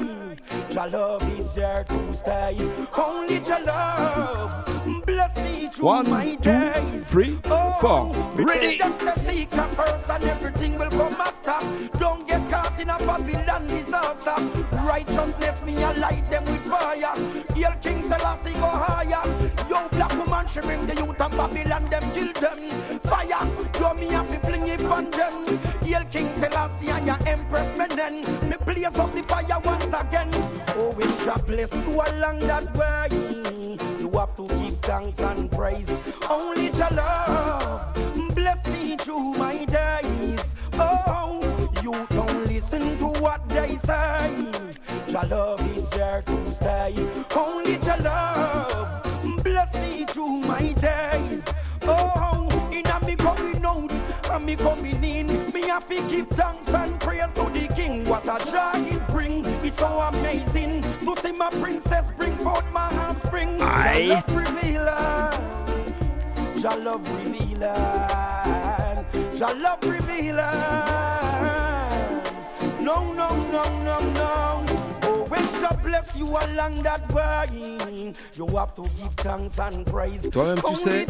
Your 0.70 0.88
love 0.88 1.22
is 1.38 1.54
here 1.54 1.84
to 1.86 2.14
stay. 2.14 2.56
Only 2.96 3.38
your 3.50 3.60
love 3.60 5.04
bless 5.04 5.36
me 5.36 5.68
through 5.68 5.84
One, 5.84 6.08
my 6.08 6.34
two, 6.36 6.50
days. 6.50 7.06
three, 7.10 7.38
oh, 7.46 7.76
four. 7.82 8.02
Ready? 8.42 8.78
That's 8.78 9.04
the 9.04 9.14
secret 9.30 9.70
first 9.78 10.08
and 10.08 10.24
everything 10.24 10.78
will 10.78 10.90
come 10.90 11.20
after. 11.20 11.58
Don't 11.98 12.26
get 12.26 12.42
caught 12.50 12.80
in 12.80 12.88
a 12.88 12.98
Babylon 12.98 13.66
disaster. 13.66 14.36
Righteousness, 14.92 15.62
me 15.66 15.74
I 15.84 15.92
light 15.92 16.30
them 16.30 16.44
with 16.46 16.64
fire. 16.66 17.14
Hail 17.54 17.74
King 17.82 18.02
Selassie 18.04 18.52
go 18.54 18.70
higher. 18.84 19.22
Yo, 19.68 19.88
black 19.88 20.12
woman, 20.16 20.46
she 20.48 20.60
bring 20.60 20.86
the 20.86 20.94
youth 20.94 21.20
and 21.20 21.36
Babylon, 21.36 21.90
them 21.90 22.04
kill 22.14 22.32
King 26.20 26.34
Selassie 26.34 26.90
and 26.90 27.06
your 27.06 27.16
Empress 27.26 27.78
Menen. 27.78 28.22
Me 28.46 28.56
blaze 28.66 28.84
up 28.98 29.10
the 29.14 29.22
fire 29.22 29.58
once 29.64 29.84
again. 29.84 30.28
Oh, 30.76 30.94
it's 30.98 31.26
a 31.26 31.42
bless 31.46 31.72
you 31.72 31.94
along 31.94 32.40
that 32.40 32.76
way. 32.76 33.08
You 33.98 34.10
have 34.10 34.36
to 34.36 34.46
give 34.46 34.78
thanks 34.80 35.18
and 35.20 35.50
praise. 35.50 36.19
Thanks 56.30 56.68
and 56.68 57.00
praise 57.00 57.32
to 57.34 57.50
the 57.50 57.68
King. 57.74 58.04
What 58.04 58.24
a 58.24 58.38
joy 58.50 58.96
it 58.96 59.08
bring! 59.08 59.44
It's 59.64 59.78
so 59.78 59.98
amazing 60.00 60.82
to 60.82 61.16
see 61.20 61.32
my 61.32 61.50
princess 61.50 62.10
bring 62.16 62.32
forth 62.36 62.70
my 62.70 62.88
offspring. 62.96 63.58
Your 63.58 64.06
love 64.08 64.36
revealer, 64.36 65.30
your 66.56 66.76
love 66.76 67.08
revealer, 67.18 67.76
your 69.34 69.54
love 69.54 69.82
revealer. 69.84 70.52
No, 72.80 73.12
no, 73.12 73.28
no, 73.52 73.64
no, 73.84 73.98
no. 74.12 74.69
Oh, 76.00 76.12
when 76.12 76.12
God 76.12 76.12
bless 76.12 76.16
you 76.16 76.26
along 76.36 76.82
that 76.82 77.12
way, 77.12 78.12
you 78.34 78.46
have 78.56 78.74
to 78.74 78.82
give 78.82 79.14
thanks 79.16 79.58
and 79.58 79.84
praise. 79.84 80.28
Toi-même, 80.30 80.60
tu 80.66 80.74
sais, 80.74 81.06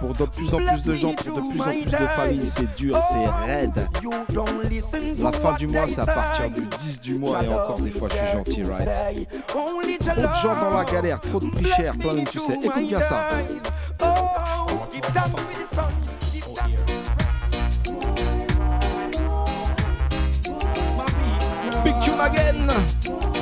Pour 0.00 0.12
de 0.12 0.24
plus 0.26 0.54
en 0.54 0.58
plus 0.58 0.82
de 0.82 0.94
gens, 0.94 1.14
pour 1.14 1.34
de 1.34 1.48
plus 1.48 1.60
en 1.60 1.70
plus 1.70 1.84
de 1.84 2.06
familles, 2.06 2.46
c'est 2.46 2.74
dur, 2.74 2.98
c'est 3.02 3.26
raide. 3.46 3.88
La 5.18 5.32
fin 5.32 5.52
du 5.54 5.66
mois, 5.66 5.86
c'est 5.86 6.00
à 6.00 6.06
partir 6.06 6.50
du 6.50 6.66
10 6.66 7.00
du 7.00 7.14
mois 7.16 7.42
et 7.42 7.48
encore 7.48 7.80
des 7.80 7.90
fois, 7.90 8.08
je 8.10 8.16
suis 8.16 8.32
gentil, 8.32 8.62
right? 8.62 9.28
Trop 9.46 9.80
de 9.82 10.34
gens 10.42 10.54
dans 10.60 10.76
la 10.76 10.84
galère, 10.84 11.20
trop 11.20 11.40
de 11.40 11.48
prix 11.48 11.66
chers, 11.66 11.98
toi-même, 11.98 12.26
tu 12.26 12.38
sais. 12.38 12.58
Écoute 12.62 12.86
bien 12.86 13.00
ça. 13.00 13.28
Oh, 14.02 14.06
Big 21.84 22.00
tune 22.00 22.18
again. 22.18 23.33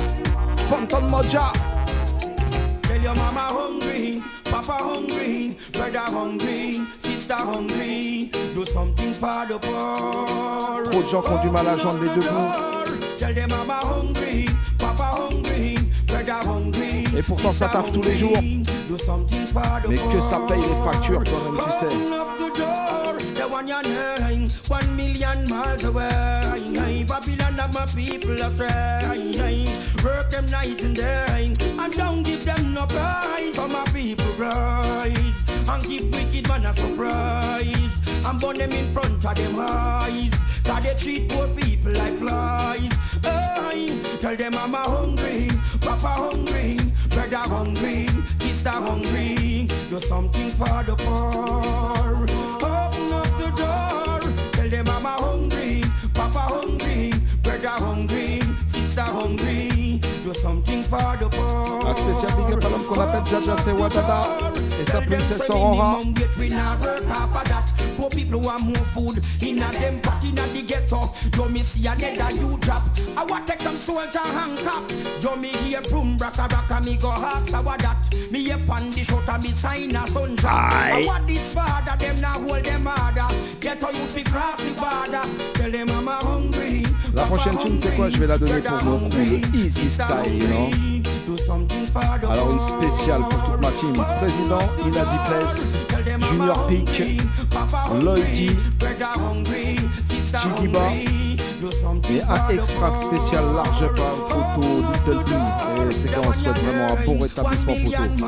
Fonton 0.73 1.07
Moja. 1.07 1.51
Tell 2.81 3.01
your 3.03 3.15
mama 3.15 3.45
hungry, 3.53 4.23
papa 4.43 4.77
hungry, 4.81 5.55
brother 5.71 5.99
hungry, 5.99 6.81
sister 6.97 7.35
hungry. 7.35 8.31
Do 8.55 8.65
something 8.65 9.13
for 9.13 9.45
the 9.47 9.59
poor. 9.59 10.83
Trop 10.89 11.01
de 11.03 11.07
gens 11.07 11.21
qui 11.21 11.29
ont 11.29 11.41
du 11.43 11.49
mal 11.51 11.67
à 11.67 11.77
joindre 11.77 12.01
les 12.01 12.09
deux 12.09 12.27
bouts. 12.27 12.53
Tell 13.19 13.35
them 13.35 13.49
mama 13.51 13.81
hungry, 13.83 14.49
papa 14.79 15.11
hungry, 15.15 15.77
brother 16.07 16.41
hungry. 16.43 17.03
Et 17.15 17.21
pourtant, 17.21 17.53
ça 17.53 17.67
taffe 17.67 17.91
tous 17.91 18.01
les 18.01 18.15
jours. 18.15 18.39
Mais 18.41 19.95
que 19.95 20.21
ça 20.21 20.39
paye 20.47 20.61
les 20.61 20.91
factures, 20.91 21.23
toi-même, 21.23 21.61
tu 21.65 21.71
sais. 21.71 22.23
Of 27.63 27.73
my 27.73 27.85
people 27.85 28.41
are 28.41 28.47
astray. 28.47 29.65
Work 30.03 30.29
them 30.31 30.45
night 30.49 30.81
and 30.83 30.95
day, 30.95 31.53
and 31.79 31.93
don't 31.93 32.23
give 32.23 32.43
them 32.45 32.73
no 32.73 32.85
prize. 32.85 33.55
So 33.55 33.67
my 33.67 33.83
people 33.85 34.31
rise, 34.37 35.43
and 35.69 35.83
give 35.87 36.11
wicked 36.13 36.47
man 36.47 36.65
a 36.65 36.73
surprise. 36.73 37.99
And 38.25 38.39
burn 38.39 38.57
them 38.57 38.71
in 38.71 38.87
front 38.93 39.25
of 39.25 39.35
them 39.35 39.55
eyes. 39.59 40.33
Cause 40.63 40.83
they 40.83 40.95
treat 40.95 41.29
poor 41.29 41.47
people 41.49 41.93
like 41.93 42.15
flies. 42.15 42.93
Aye. 43.23 43.99
Tell 44.19 44.35
them 44.35 44.55
I'm 44.55 44.73
hungry, 44.73 45.49
papa 45.81 46.07
hungry, 46.07 46.77
brother 47.09 47.37
hungry, 47.37 48.07
sister 48.37 48.69
hungry. 48.69 49.67
Do 49.89 49.99
something 49.99 50.49
for 50.49 50.83
the 50.83 50.95
poor. 50.97 52.23
Open 52.23 53.13
up 53.13 53.31
the 53.37 53.53
door. 53.57 54.12
Un 61.85 61.93
spécial 61.95 62.31
big 62.37 62.53
up 62.53 62.63
à 62.63 62.69
l'homme 62.69 62.85
qu'on 62.85 63.01
appelle 63.01 63.25
Jaja 63.25 63.57
Sewadada 63.57 64.27
et 64.79 64.85
sa 64.85 65.01
princesse 65.01 65.49
Aurora. 65.49 65.97
Minimum 65.97 66.13
wage 66.13 66.37
we 66.37 66.49
not 66.49 66.79
work 66.79 67.03
half 67.07 67.35
of 67.35 67.43
that. 67.49 67.73
Poor 67.97 68.09
people 68.09 68.39
want 68.39 68.63
more 68.63 68.85
food 68.93 69.23
in 69.41 69.63
a 69.63 69.71
them 69.71 69.99
pot 70.01 70.23
in 70.23 70.37
a 70.37 70.47
the 70.53 70.61
ghetto. 70.61 71.09
Yo 71.35 71.49
me 71.49 71.63
see 71.63 71.87
another 71.87 72.35
you 72.35 72.57
drop. 72.59 72.83
I 73.17 73.25
want 73.25 73.47
take 73.47 73.61
some 73.61 73.75
soldier 73.75 74.19
hang 74.19 74.57
top. 74.57 74.83
Yo 75.21 75.35
me 75.37 75.49
hear 75.49 75.81
boom 75.81 76.15
braka 76.15 76.47
braka 76.47 76.85
me 76.85 76.95
go 76.97 77.09
I 77.09 77.61
what 77.61 77.79
that. 77.79 77.97
Me 78.31 78.43
hear 78.43 78.59
pan 78.67 78.91
the 78.91 79.03
shot 79.03 79.41
me 79.41 79.51
sign 79.51 79.95
a 79.95 80.05
sun 80.07 80.35
drop. 80.35 80.71
I 80.71 81.03
want 81.03 81.27
this 81.27 81.51
father 81.51 81.97
them 81.97 82.21
now 82.21 82.39
hold 82.39 82.63
them 82.63 82.85
harder. 82.85 83.33
Ghetto 83.59 83.89
you 83.89 84.05
fi 84.05 84.23
cross 84.23 84.61
the 84.61 84.73
border. 84.75 85.25
Tell 85.55 85.71
them 85.71 85.89
I'm 85.89 86.07
a 86.07 86.11
hungry. 86.17 86.92
La 87.13 87.23
prochaine 87.23 87.57
tune, 87.57 87.77
c'est 87.79 87.95
quoi? 87.95 88.09
Je 88.09 88.17
vais 88.17 88.27
la 88.27 88.37
donner 88.37 88.61
pour 88.61 88.83
mon 88.83 89.09
crew, 89.09 89.41
Easy 89.53 89.89
Style, 89.89 90.49
non? 90.49 90.69
Alors 92.29 92.51
une 92.51 92.59
spéciale 92.59 93.21
pour 93.29 93.43
toute 93.43 93.61
ma 93.61 93.71
team. 93.71 93.93
Président, 94.19 94.59
Inadi 94.85 95.17
Place, 95.27 95.73
Junior 96.29 96.67
Peak, 96.67 97.21
Lloydy, 98.01 98.57
Jigiba, 100.33 100.91
et 102.09 102.21
un 102.21 102.49
extra 102.49 102.91
spécial 102.91 103.43
large 103.55 103.87
par 103.95 104.13
Photo 104.29 104.67
Little 104.77 105.23
B. 105.23 105.27
Et 105.91 105.95
c'est 105.97 106.11
quand 106.13 106.27
on 106.27 106.33
souhaite 106.33 106.59
vraiment 106.59 106.93
un 106.93 107.05
bon 107.05 107.19
rétablissement 107.19 107.75
photo. 107.75 108.25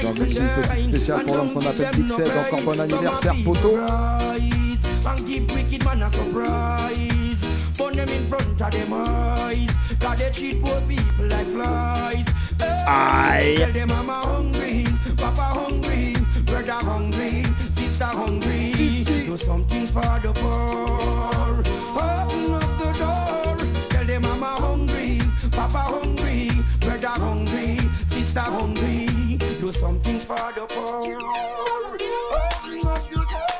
J'en 0.00 0.12
veux 0.12 0.24
aussi 0.24 0.38
une 0.38 0.48
petite 0.48 0.82
spéciale 0.82 1.24
pour 1.24 1.36
l'homme 1.36 1.52
qu'on 1.52 1.60
appelle 1.60 2.08
Sed. 2.08 2.28
Encore 2.28 2.62
bon 2.62 2.80
anniversaire, 2.80 3.34
photo. 3.44 3.78
And 5.06 5.26
give 5.26 5.50
wicked 5.54 5.84
man 5.84 6.02
a 6.02 6.10
surprise. 6.10 7.42
Burn 7.78 7.96
them 7.96 8.08
in 8.08 8.26
front 8.26 8.60
of 8.60 8.70
them 8.70 8.92
eyes. 8.92 9.70
Cause 10.00 10.18
they 10.18 10.30
treat 10.30 10.60
poor 10.60 10.80
people 10.82 11.26
like 11.26 11.46
flies. 11.46 12.26
Aye. 12.60 13.54
Tell 13.58 13.72
them 13.72 13.88
mama 13.88 14.20
hungry, 14.24 14.84
papa 15.16 15.42
hungry, 15.42 16.14
brother 16.44 16.72
hungry, 16.72 17.44
sister 17.70 18.04
hungry. 18.04 18.72
Do 18.72 19.36
something 19.36 19.86
for 19.86 20.20
the 20.20 20.32
poor. 20.34 21.62
Open 21.96 22.27
hungry. 28.42 29.06
Do 29.60 29.72
something 29.72 30.18
for 30.20 30.52
the 30.54 30.66
poor. 30.68 31.02
Open 31.04 32.86
up 32.86 33.02
the 33.08 33.16
door. 33.16 33.58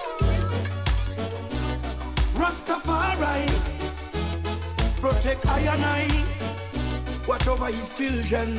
Rastafari, 2.34 3.46
protect 5.00 5.46
I 5.46 5.60
and 5.60 5.84
I. 5.84 6.24
Watch 7.26 7.46
over 7.48 7.66
his 7.66 7.96
children. 7.96 8.56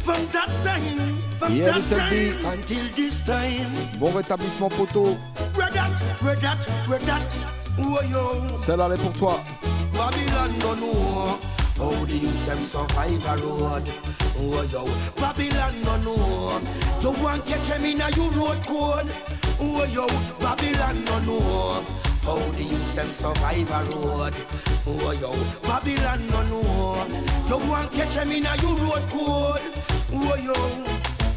From 0.00 0.26
that 0.32 0.50
time, 0.64 0.98
from 1.38 1.54
Yeah, 1.56 1.78
that 1.78 1.88
time 1.90 2.34
until 2.52 2.84
this 2.96 3.24
time. 3.24 3.70
Bon 3.98 4.10
rétablissement 4.12 4.70
poteau. 4.70 5.16
Red 5.54 5.72
that, 5.74 5.92
red 6.22 6.40
that, 6.40 6.66
red 6.88 7.02
that? 7.02 7.22
Oh 7.78 8.00
yo, 8.10 8.56
Celle-là, 8.56 8.86
elle 8.86 8.94
est 8.94 9.02
pour 9.02 9.12
toi. 9.12 9.40
Babylon 9.92 10.50
don't 10.60 10.80
know 10.80 11.38
how 11.76 12.04
the 12.06 12.14
youths 12.14 12.46
them 12.46 12.58
survive 12.58 13.26
a 13.26 13.36
road. 13.42 13.84
Oh 14.40 14.62
yo, 14.70 14.84
Babylon 15.16 15.82
don't 15.82 16.04
know. 16.04 16.60
You 17.00 17.22
want 17.22 17.44
catch 17.44 17.68
them 17.68 17.84
in 17.84 18.00
a 18.00 18.08
you 18.10 18.30
road 18.30 18.60
code. 18.62 19.12
Oh 19.60 19.84
yo, 19.84 20.06
Babylon 20.38 21.04
don't 21.04 21.26
know. 21.26 21.84
How 22.22 22.38
the 22.52 22.62
youths 22.62 22.94
them 22.94 23.10
survive 23.10 23.70
a 23.70 23.84
road. 23.90 24.34
Oh 24.86 25.10
yo, 25.20 25.32
Babylon 25.62 26.26
don't 26.28 26.50
know. 26.50 27.06
You 27.48 27.68
want 27.68 27.90
catch 27.92 28.14
them 28.14 28.30
in 28.30 28.46
a 28.46 28.56
you 28.58 28.76
road 28.76 29.02
code. 29.10 29.60
Oh 30.12 30.36
yo. 30.36 30.54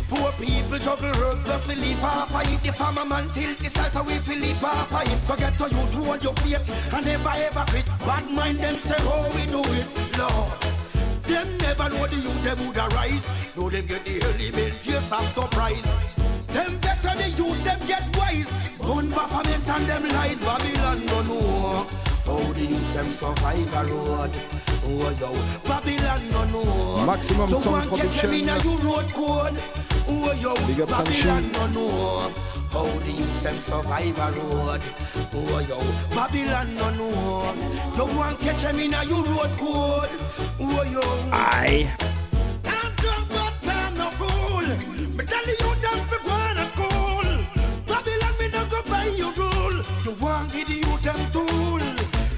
Poor 0.07 0.32
people 0.34 0.78
juggle 0.78 1.23
herbs 1.23 1.45
just 1.45 1.69
to 1.69 1.76
live 1.80 1.99
half 1.99 2.36
of 2.36 2.53
it. 2.53 2.61
The 2.61 2.72
farmer 2.73 3.06
man 3.06 3.30
till 3.30 3.56
the 3.56 3.69
salt 3.69 3.95
away 3.95 4.19
fi 4.19 4.36
live 4.36 4.61
half 4.61 4.94
of 4.94 5.11
it. 5.11 5.26
So 5.26 5.36
get 5.38 5.53
to 5.56 5.64
you 5.64 5.69
to 5.69 6.06
hold 6.06 6.23
your 6.23 6.34
faith 6.36 6.94
and 6.94 7.06
never 7.06 7.30
ever 7.30 7.65
quit. 7.69 7.86
Bad 8.06 8.30
mind 8.30 8.60
them 8.60 8.76
say 8.76 9.02
how 9.02 9.23
we 9.34 9.45
do 9.48 9.61
it, 9.73 10.18
Lord. 10.19 10.81
Them 11.32 11.58
never 11.60 11.88
know 11.90 12.08
the 12.08 12.16
youth 12.18 12.44
them 12.44 12.68
would 12.68 12.78
arise. 12.78 13.26
Know 13.56 13.70
them 13.70 13.86
get 13.86 14.03
the 14.03 14.22
element 14.22 14.82
just 14.82 15.14
of 15.14 15.28
surprise. 15.30 15.86
Them 16.48 16.74
vex 16.84 17.06
on 17.06 17.16
the 17.18 17.30
youth 17.30 17.64
them 17.64 17.80
get 17.88 18.03
wise. 18.18 18.52
Gun 18.80 19.10
government 19.10 19.68
and 19.70 19.86
them 19.88 20.10
lies. 20.10 20.40
Babylon 20.44 21.06
no 21.06 21.22
know 21.24 21.88
how 22.26 22.52
the 22.52 22.62
youth 22.62 22.94
them 22.94 23.06
survive 23.06 23.74
a 23.74 23.84
road. 23.94 24.32
Oh 24.84 25.10
yo, 25.22 25.32
Babylon 25.70 26.22
no 26.32 26.44
know. 26.52 27.06
Maximum 27.06 27.49
Sound 27.49 27.66
want 27.66 27.90
catch 28.02 28.22
them 28.22 28.34
in 28.34 28.49
a 28.49 28.60
Production. 28.60 28.72
you 28.72 28.91
road 28.91 29.10
code. 29.14 29.64
Oh 30.10 30.34
yo, 30.34 30.53
Big 30.68 30.82
up. 30.82 30.90
Babylon 30.90 31.52
no 31.53 31.68
know 31.68 32.34
how 32.72 32.85
the 32.85 33.11
youths 33.11 33.41
them 33.41 33.57
survive 33.60 34.18
a 34.18 34.31
road. 34.39 34.81
Oh 35.34 35.60
yo, 35.68 35.80
Babylon 36.15 36.76
no 36.76 36.89
know. 36.91 37.53
You 37.95 38.06
want 38.18 38.39
catch 38.39 38.61
them 38.61 38.80
in 38.80 38.93
a 38.93 39.03
you 39.03 39.23
road 39.26 39.52
code. 39.57 40.10
Oh 40.60 40.84
yo. 40.84 41.02
Aye. 41.31 41.91
I'm 42.65 42.93
drunk 42.95 43.30
but 43.30 43.53
I'm 43.68 43.93
no 43.95 44.10
fool. 44.11 44.68
Me 45.18 45.23
tell 45.26 45.45
you 45.45 45.57
don't 45.81 46.10
be 46.10 46.18
going 46.23 46.56
to 46.56 46.65
school. 46.73 47.27
Babylon 47.88 48.34
me 48.39 48.48
no 48.49 48.65
go 48.65 48.81
by 48.89 49.06
your 49.07 49.34
rule. 49.34 49.84
You 50.06 50.14
want 50.23 50.52
give 50.53 50.68
the 50.68 50.76
youth 50.76 51.03
them 51.03 51.31
tool. 51.31 51.80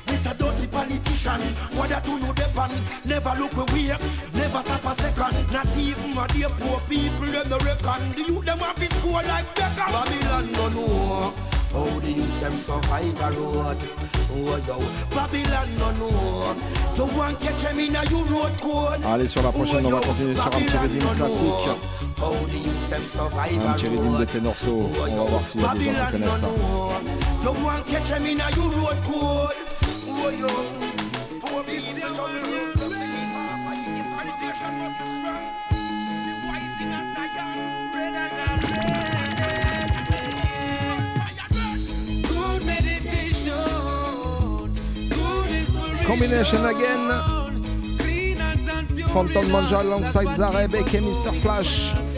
This 0.08 0.26
a 0.26 0.34
dirty 0.34 0.68
politician. 0.68 1.42
What 1.78 1.90
that 1.90 2.08
you 2.08 2.20
know 2.20 2.34
depend. 2.34 2.74
Never 3.06 3.34
look 3.40 3.54
away. 3.54 3.96
Never 4.34 4.62
stop 4.62 4.86
a 4.86 4.96
second. 4.96 5.23
Not 5.54 5.78
even 5.78 6.18
a 6.18 6.28
dear 6.30 6.50
poor 6.50 6.80
people 6.90 7.28
them 7.28 7.48
no 7.48 7.60
reckon. 7.60 8.10
The 8.18 8.24
youth 8.28 8.44
them 8.44 8.58
want 8.58 8.76
to 8.76 8.86
score 8.96 9.22
like 9.22 9.46
Beckham. 9.54 9.92
Babylon 9.94 10.52
no 10.52 10.68
know. 10.70 11.34
How 11.72 12.00
the 12.00 12.10
youths 12.10 12.40
them 12.42 12.54
survive 12.54 13.22
a 13.22 13.30
road. 13.38 13.78
Oh 14.34 14.58
yo, 14.66 14.82
Babylon 15.14 15.70
no 15.78 15.92
know. 15.92 16.56
You 16.98 17.06
want 17.16 17.40
catch 17.40 17.62
them 17.62 17.80
in 17.80 17.96
a 17.96 18.04
you 18.06 18.24
road 18.24 18.54
code. 18.62 19.06
Allez, 19.06 19.28
sur 19.28 19.44
la 19.44 19.52
prochaine, 19.52 19.86
on 19.86 19.92
va 19.92 20.02
continuer 20.02 20.34
sur 20.34 20.48
un 20.48 20.50
petit 20.50 20.76
rythme 20.76 21.16
classique. 21.18 21.70
Un 22.18 23.74
petit 23.74 23.88
rythme 23.90 24.18
de 24.18 24.26
Ténorceau. 24.26 24.90
On 25.00 25.06
va 25.06 25.24
voir 25.24 25.42
y 25.54 25.64
a 25.64 25.74
des 25.76 25.86
gens 25.86 26.06
qui 26.08 26.12
connaissent 26.14 26.40
ça. 26.40 26.48
You 27.44 27.52
want 27.64 27.86
catch 27.86 28.10
them 28.10 28.26
in 28.26 28.42
a 28.42 28.50
you 28.56 28.72
road 28.72 28.98
code. 29.06 29.56
Oh 30.10 30.32
yo, 30.32 30.48
poor 31.42 31.64
people 31.64 32.43
meditation 34.54 34.80
was 34.84 34.94
too 34.98 35.18
strong, 35.18 35.46
the 35.72 36.34
in 36.82 36.92
a 36.92 37.02
Zion, 37.14 37.58
redder 37.94 38.30
than 38.38 38.60
red. 38.70 39.10
Good 42.28 42.62
meditation, 42.66 43.66
good. 45.10 46.06
Combination 46.06 46.66
again. 46.66 47.12
And 47.12 48.90
Fantan 49.14 49.46
Mojah 49.46 49.82
alongside 49.82 50.28
Zareb 50.38 50.76
et 50.76 50.86
Mr. 51.02 51.32
Flash. 51.42 52.13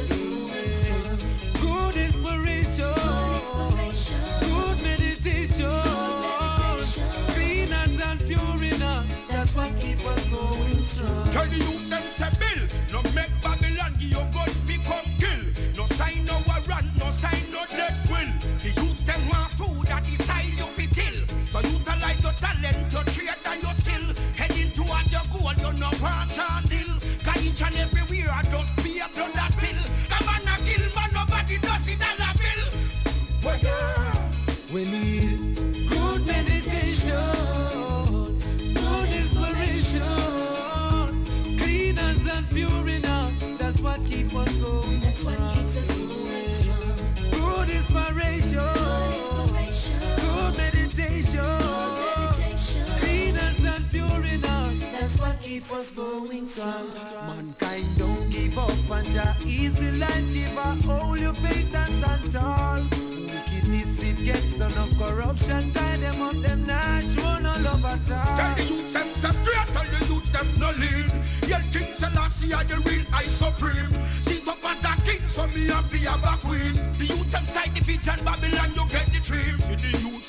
Keeps 55.56 55.72
us 55.72 55.96
going 55.96 56.44
strong. 56.44 56.84
Mankind 57.28 57.86
don't 57.98 58.30
give 58.30 58.58
up 58.60 58.92
and 58.92 59.08
Jah 59.08 59.38
is 59.40 59.72
the 59.80 59.94
life 59.94 60.34
giver. 60.34 60.76
Hold 60.84 61.18
your 61.18 61.34
faith 61.36 61.74
and 61.74 62.04
stand 62.04 62.34
tall. 62.34 62.82
Wickedness 62.82 64.04
it 64.04 64.26
gets 64.26 64.56
enough 64.60 64.92
corruption. 64.98 65.72
Tie 65.72 65.96
them 65.96 66.22
up, 66.22 66.36
them 66.42 66.66
not 66.68 67.06
show 67.06 67.40
no 67.40 67.56
love 67.64 67.86
at 67.86 68.12
all. 68.12 68.38
Tell 68.38 68.56
the 68.56 68.64
youths 68.64 68.92
them 68.92 69.10
say 69.14 69.32
straight, 69.32 69.68
tell 69.72 69.88
the 69.96 70.14
youths 70.14 70.30
them 70.32 70.48
no 70.60 70.72
lead. 70.72 71.10
Yell 71.48 71.62
King 71.72 71.94
Selassie 71.94 72.54
are 72.54 72.66
the 72.66 72.76
real 72.84 73.06
I 73.14 73.24
supreme. 73.24 73.92
Sit 74.24 74.46
up 74.50 74.60
as 74.66 74.84
a 74.84 74.94
king, 75.08 75.26
so 75.30 75.48
me 75.48 75.70
and 75.70 75.90
be 75.90 76.04
a 76.04 76.18
back 76.18 76.42
queen. 76.42 76.76
The 77.00 77.06
youth 77.06 77.32
them 77.32 77.46
side 77.46 77.74
the 77.74 77.80
vision, 77.80 78.20
Babylon 78.26 78.74
you 78.76 78.86
get 78.90 79.08
the 79.08 79.22
dream. 79.22 79.65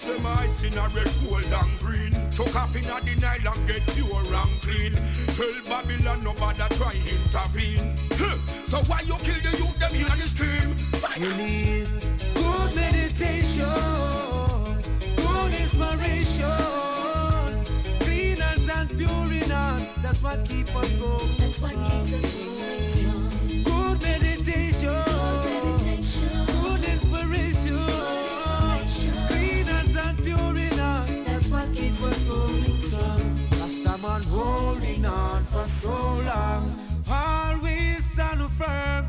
See 0.06 0.12
the 0.12 0.18
youths 0.18 0.22
them 0.22 0.24
heights 0.24 0.62
in 0.62 0.78
a 0.78 0.88
red, 0.88 1.10
gold 1.24 1.52
and 1.52 1.78
green. 1.78 2.12
Choke 2.32 2.54
off 2.56 2.76
in 2.76 2.84
a 2.84 3.00
the 3.00 3.14
Nile 3.20 3.52
and 3.54 3.66
get 3.66 3.86
pure 3.88 4.34
and 4.34 4.60
clean. 4.60 4.92
Tell 5.34 5.62
Babylon 5.68 6.22
nobody 6.22 6.62
try 6.76 6.94
intervene. 6.94 7.98
Huh. 8.12 8.38
So 8.66 8.78
why 8.86 9.00
you 9.00 9.16
kill 9.16 9.40
the 9.42 9.50
youth 9.58 9.78
them 9.78 9.94
in 9.94 10.06
the 10.06 10.26
stream? 10.26 10.76
We 11.18 11.28
need 11.36 11.88
good 12.34 12.74
meditation, 12.74 13.66
good 15.16 15.54
inspiration, 15.54 16.58
clean 18.00 18.36
hands 18.36 18.68
and 18.68 18.90
pure 18.96 19.32
enough. 19.32 20.02
That's 20.02 20.22
what 20.22 20.44
keeps 20.44 20.70
us 20.70 20.92
going. 20.96 21.36
That's 21.38 21.60
what 21.60 21.72
keeps 21.72 22.12
us 22.12 22.34
going 22.34 22.88
strong. 22.88 23.62
Good 23.62 24.02
meditation, 24.02 25.04
on, 34.16 34.22
holding 34.22 35.04
on 35.04 35.44
for 35.44 35.64
so 35.64 35.90
long. 35.90 36.72
Always 37.10 38.04
stand 38.12 38.48
firm, 38.50 39.06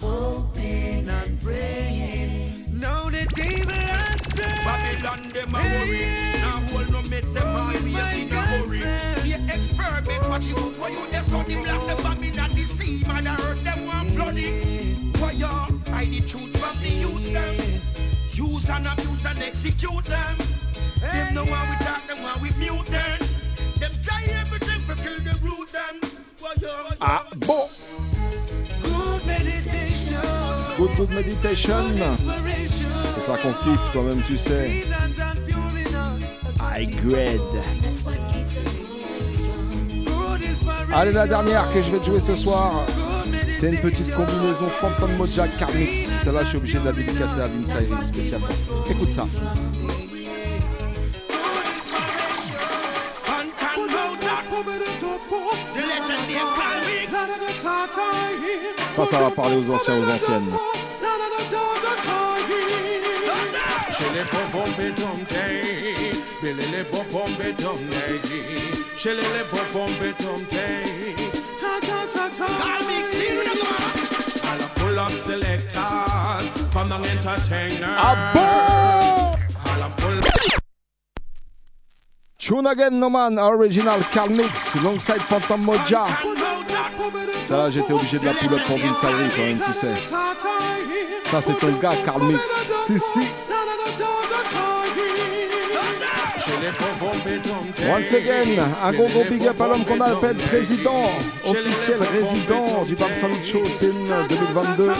hoping 0.00 1.08
and 1.08 1.40
praying. 1.40 2.50
Now 2.72 3.08
the 3.08 3.24
devil 3.34 3.72
has 3.72 4.20
turned. 4.34 4.64
Babylon, 4.64 5.22
them 5.32 5.54
a 5.54 5.58
worry. 5.58 6.06
Now 6.40 6.60
hold 6.70 6.90
no 6.92 7.02
make 7.02 7.32
them 7.32 7.56
always 7.56 7.84
in 7.84 8.32
a 8.32 8.40
hurry. 8.40 8.80
Be 9.22 9.34
experiment, 9.52 10.28
what 10.28 10.42
you 10.44 10.54
put 10.54 10.74
for 10.74 10.90
you, 10.90 11.06
they 11.10 11.20
study 11.20 11.56
black 11.56 11.80
the 11.86 12.02
Babylon, 12.02 12.50
the 12.52 12.64
sea, 12.64 13.04
man, 13.06 13.26
I 13.26 13.34
heard 13.34 13.64
them 13.64 13.86
one 13.86 14.10
flooding. 14.10 15.12
For 15.14 15.32
you, 15.32 15.46
hide 15.46 16.12
the 16.12 16.20
truth 16.20 16.56
from 16.58 16.76
the 16.82 16.88
youth, 16.88 17.32
them. 17.32 17.80
Use 18.34 18.68
and 18.70 18.86
abuse 18.88 19.24
and 19.24 19.38
execute 19.38 20.04
them. 20.04 20.36
Hey, 21.00 21.24
them 21.24 21.34
no 21.34 21.44
yeah. 21.44 21.70
we 21.70 21.84
talk, 21.84 22.06
them 22.08 22.22
one 22.22 22.40
we 22.42 22.50
mute 22.58 22.86
them. 22.86 23.25
Ah 27.00 27.24
bon 27.36 27.68
Good. 30.78 30.90
Good 30.96 31.14
Meditation. 31.14 31.84
C'est 33.14 33.20
ça 33.22 33.36
qu'on 33.38 33.52
kiffe, 33.64 33.92
toi-même, 33.92 34.22
tu 34.22 34.36
sais. 34.36 34.84
High 36.60 36.90
grade. 37.02 37.40
Allez, 40.92 41.12
la 41.12 41.26
dernière 41.26 41.72
que 41.72 41.80
je 41.80 41.90
vais 41.90 41.98
te 41.98 42.04
jouer 42.04 42.20
ce 42.20 42.34
soir, 42.34 42.84
c'est 43.48 43.72
une 43.72 43.80
petite 43.80 44.12
combinaison 44.14 44.66
Phantom 44.80 45.16
Moja 45.16 45.48
Card 45.48 45.72
Mix. 45.74 46.08
Celle-là, 46.22 46.42
je 46.42 46.48
suis 46.48 46.58
obligé 46.58 46.78
de 46.78 46.84
la 46.84 46.92
dédicacer 46.92 47.40
à 47.40 47.46
Vince 47.46 47.70
Ayri 47.70 48.04
spécialement. 48.04 48.46
Écoute 48.90 49.12
ça. 49.12 49.24
Ça, 58.94 59.04
ça 59.04 59.18
va 59.18 59.30
parler 59.30 59.56
aux 59.56 59.70
anciens, 59.70 59.98
aux 59.98 60.08
anciennes. 60.08 60.50
Ah 77.98 78.32
Tune 82.38 82.66
Again 82.66 82.90
No 82.90 83.10
Man, 83.10 83.38
original 83.38 84.00
Carl 84.12 84.30
Mix, 84.30 84.76
alongside 84.76 85.20
Phantom 85.22 85.60
Moja. 85.62 86.06
Ça 87.46 87.70
j'étais 87.70 87.92
obligé 87.92 88.18
de 88.18 88.24
la 88.24 88.32
pull 88.32 88.52
up 88.52 88.60
pour 88.66 88.76
Vince 88.76 89.04
Ayri 89.04 89.30
quand 89.36 89.42
même, 89.42 89.60
tu 89.64 89.72
sais. 89.72 89.94
Ça, 91.30 91.40
c'est 91.40 91.56
ton 91.60 91.70
gars, 91.80 91.92
Carl 92.04 92.22
Mix. 92.24 92.40
Si, 92.84 92.98
si. 92.98 93.20
Once 97.88 98.12
again, 98.14 98.58
un 98.82 98.92
gros 98.92 99.06
gros 99.06 99.24
big 99.30 99.46
up 99.46 99.56
qu'on 99.56 100.00
appelle 100.00 100.36
président, 100.36 101.04
officiel 101.44 102.00
résident 102.12 102.82
du 102.84 102.96
Bar 102.96 103.14
Salut 103.14 103.44
Show 103.44 103.64
Scene 103.70 104.08
2022. 104.28 104.88
All 104.88 104.96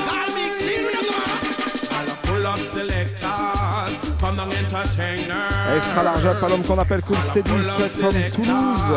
a 1.99 2.17
pull 2.23 2.47
up 2.47 2.61
selectors 2.61 3.99
from 4.19 4.37
the 4.37 4.43
entertainers. 4.43 5.77
Extra 5.77 6.03
large 6.05 6.27
à 6.27 6.49
l'homme 6.49 6.63
qu'on 6.63 6.79
appelle 6.79 7.03
Cool 7.03 7.17
Steady, 7.17 7.63
straight 7.63 7.91
from 7.91 8.13
Toulouse. 8.45 8.93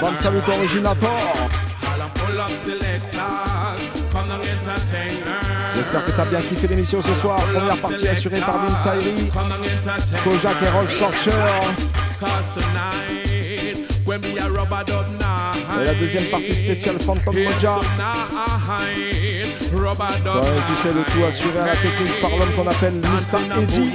Bam 0.00 0.16
Salut 0.16 0.42
Originator. 0.48 1.73
J'espère 5.76 6.04
que 6.04 6.10
t'as 6.12 6.24
bien 6.24 6.40
kiffé 6.40 6.66
l'émission 6.68 7.00
ce 7.02 7.14
soir. 7.14 7.36
Première 7.52 7.76
partie 7.76 8.08
assurée 8.08 8.40
par 8.40 8.58
Vince 8.58 8.86
Ayri, 8.86 9.30
Kojak 10.24 10.56
et 10.62 10.66
dub 14.84 15.04
night, 15.20 15.80
Et 15.80 15.84
la 15.84 15.94
deuxième 15.94 16.24
partie 16.30 16.54
spéciale 16.54 16.98
Phantom 17.00 17.36
Here's 17.36 17.64
Ouais, 20.42 20.62
tu 20.68 20.76
sais 20.76 20.92
le 20.92 21.02
tout 21.04 21.24
assuré 21.26 21.58
à 21.60 21.66
la 21.66 21.76
technique 21.76 22.20
par 22.20 22.30
l'homme 22.30 22.52
qu'on 22.54 22.66
appelle 22.66 22.94
Mr. 22.94 23.62
Edgy. 23.62 23.92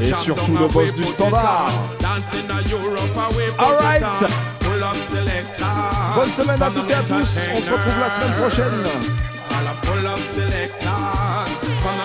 Et 0.00 0.14
surtout 0.14 0.52
le 0.52 0.68
boss 0.68 0.94
du 0.94 1.04
standard. 1.04 1.70
Alright. 3.58 4.04
Bonne 6.14 6.30
semaine 6.30 6.62
à 6.62 6.70
toutes 6.70 6.90
et 6.90 6.94
à 6.94 7.02
tous. 7.02 7.38
On 7.54 7.60
se 7.60 7.70
retrouve 7.70 7.98
la 8.00 8.10
semaine 8.10 8.32
prochaine. 8.38 8.84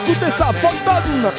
Écoutez 0.07 0.31
ça, 0.31 0.45
Fontaine 0.53 1.31